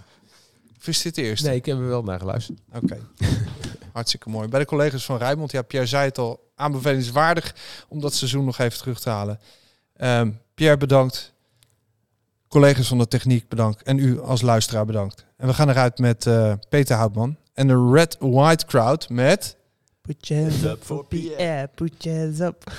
[0.79, 1.47] Of is dit de eerste?
[1.47, 2.59] Nee, ik heb er wel naar geluisterd.
[2.73, 2.99] Oké.
[3.93, 4.49] Hartstikke mooi.
[4.49, 7.55] Bij de collega's van Rijnmond, ja, Pierre zei het al, aanbevelingswaardig
[7.89, 9.41] om dat seizoen nog even terug te halen.
[9.97, 11.32] Ehm, Pierre, bedankt.
[12.53, 13.83] Collega's van de techniek, bedankt.
[13.83, 15.25] En u als luisteraar, bedankt.
[15.37, 19.57] En we gaan eruit met eh, Peter Houtman en de Red White Crowd met...
[20.03, 21.69] Put your hands up for Pierre.
[21.75, 22.73] Put your hands up.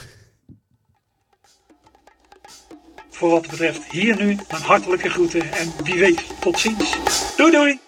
[3.10, 6.98] Voor wat betreft hier nu een hartelijke groeten en wie weet tot ziens.
[7.36, 7.80] Doei doei!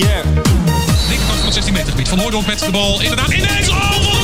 [0.00, 0.28] Pierre.
[1.08, 2.08] Linkerkant van het 16 meter gebied.
[2.08, 3.00] Van Hooydonk met de bal.
[3.00, 3.68] Inderdaad, ineens.
[3.68, 4.19] Oh,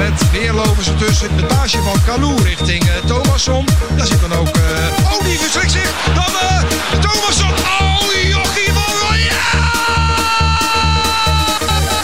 [0.00, 1.28] Met weerlovers ertussen.
[1.34, 3.66] Het paasje van Kalou richting eh, Thomasson.
[3.96, 4.46] Daar zit dan ook...
[4.46, 5.90] eh, oh, die zich.
[6.14, 6.62] Dan eh
[7.00, 7.50] Thomasson.
[7.50, 9.40] Oh, Jochie van Roya!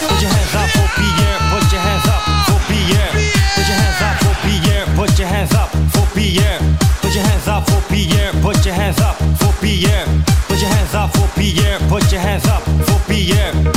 [0.07, 3.11] Put your hands up for Pierre, put your hands up for Pierre.
[3.55, 6.59] Put your hands up for Pierre, put your hands up for Pierre.
[7.01, 10.05] Put your hands up for Pierre, put your hands up for Pierre.
[10.47, 13.76] Put your hands up for Pierre, put your hands up for Pierre.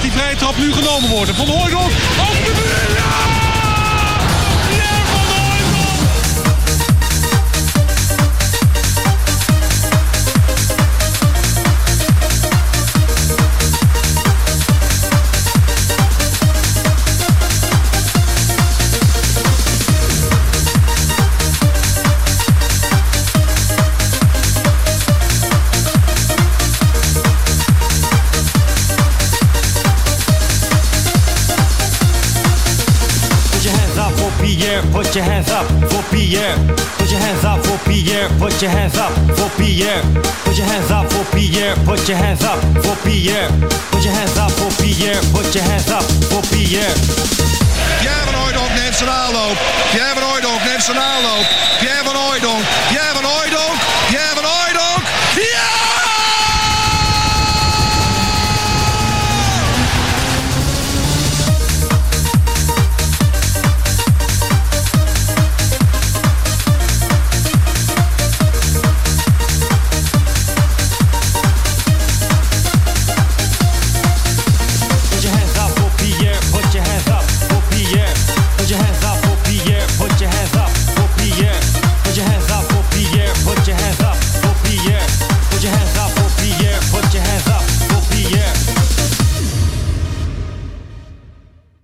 [0.00, 1.34] Die vrije trap nu genomen worden.
[1.34, 1.90] Van Hooydonk.
[2.20, 3.47] Over de muur.
[35.08, 36.54] Put your hands up for Pierre.
[37.00, 40.02] Put your hands up for Pierre, put your hands up for Pierre.
[40.44, 43.48] Put your hands up for Pierre, put your hands up for Pierre.
[43.88, 46.92] Put your hands up for Pierre, put your hands up for Pierre.
[48.00, 49.56] Pierre van Hooydonk neemt zijn aanloop.
[49.92, 51.46] Pierre van Hooydonk neemt zijn aanloop.
[51.80, 52.62] Pierre van Hooydonk.
[52.88, 53.76] Pierre van Hooydonk.
[54.08, 54.27] Pierre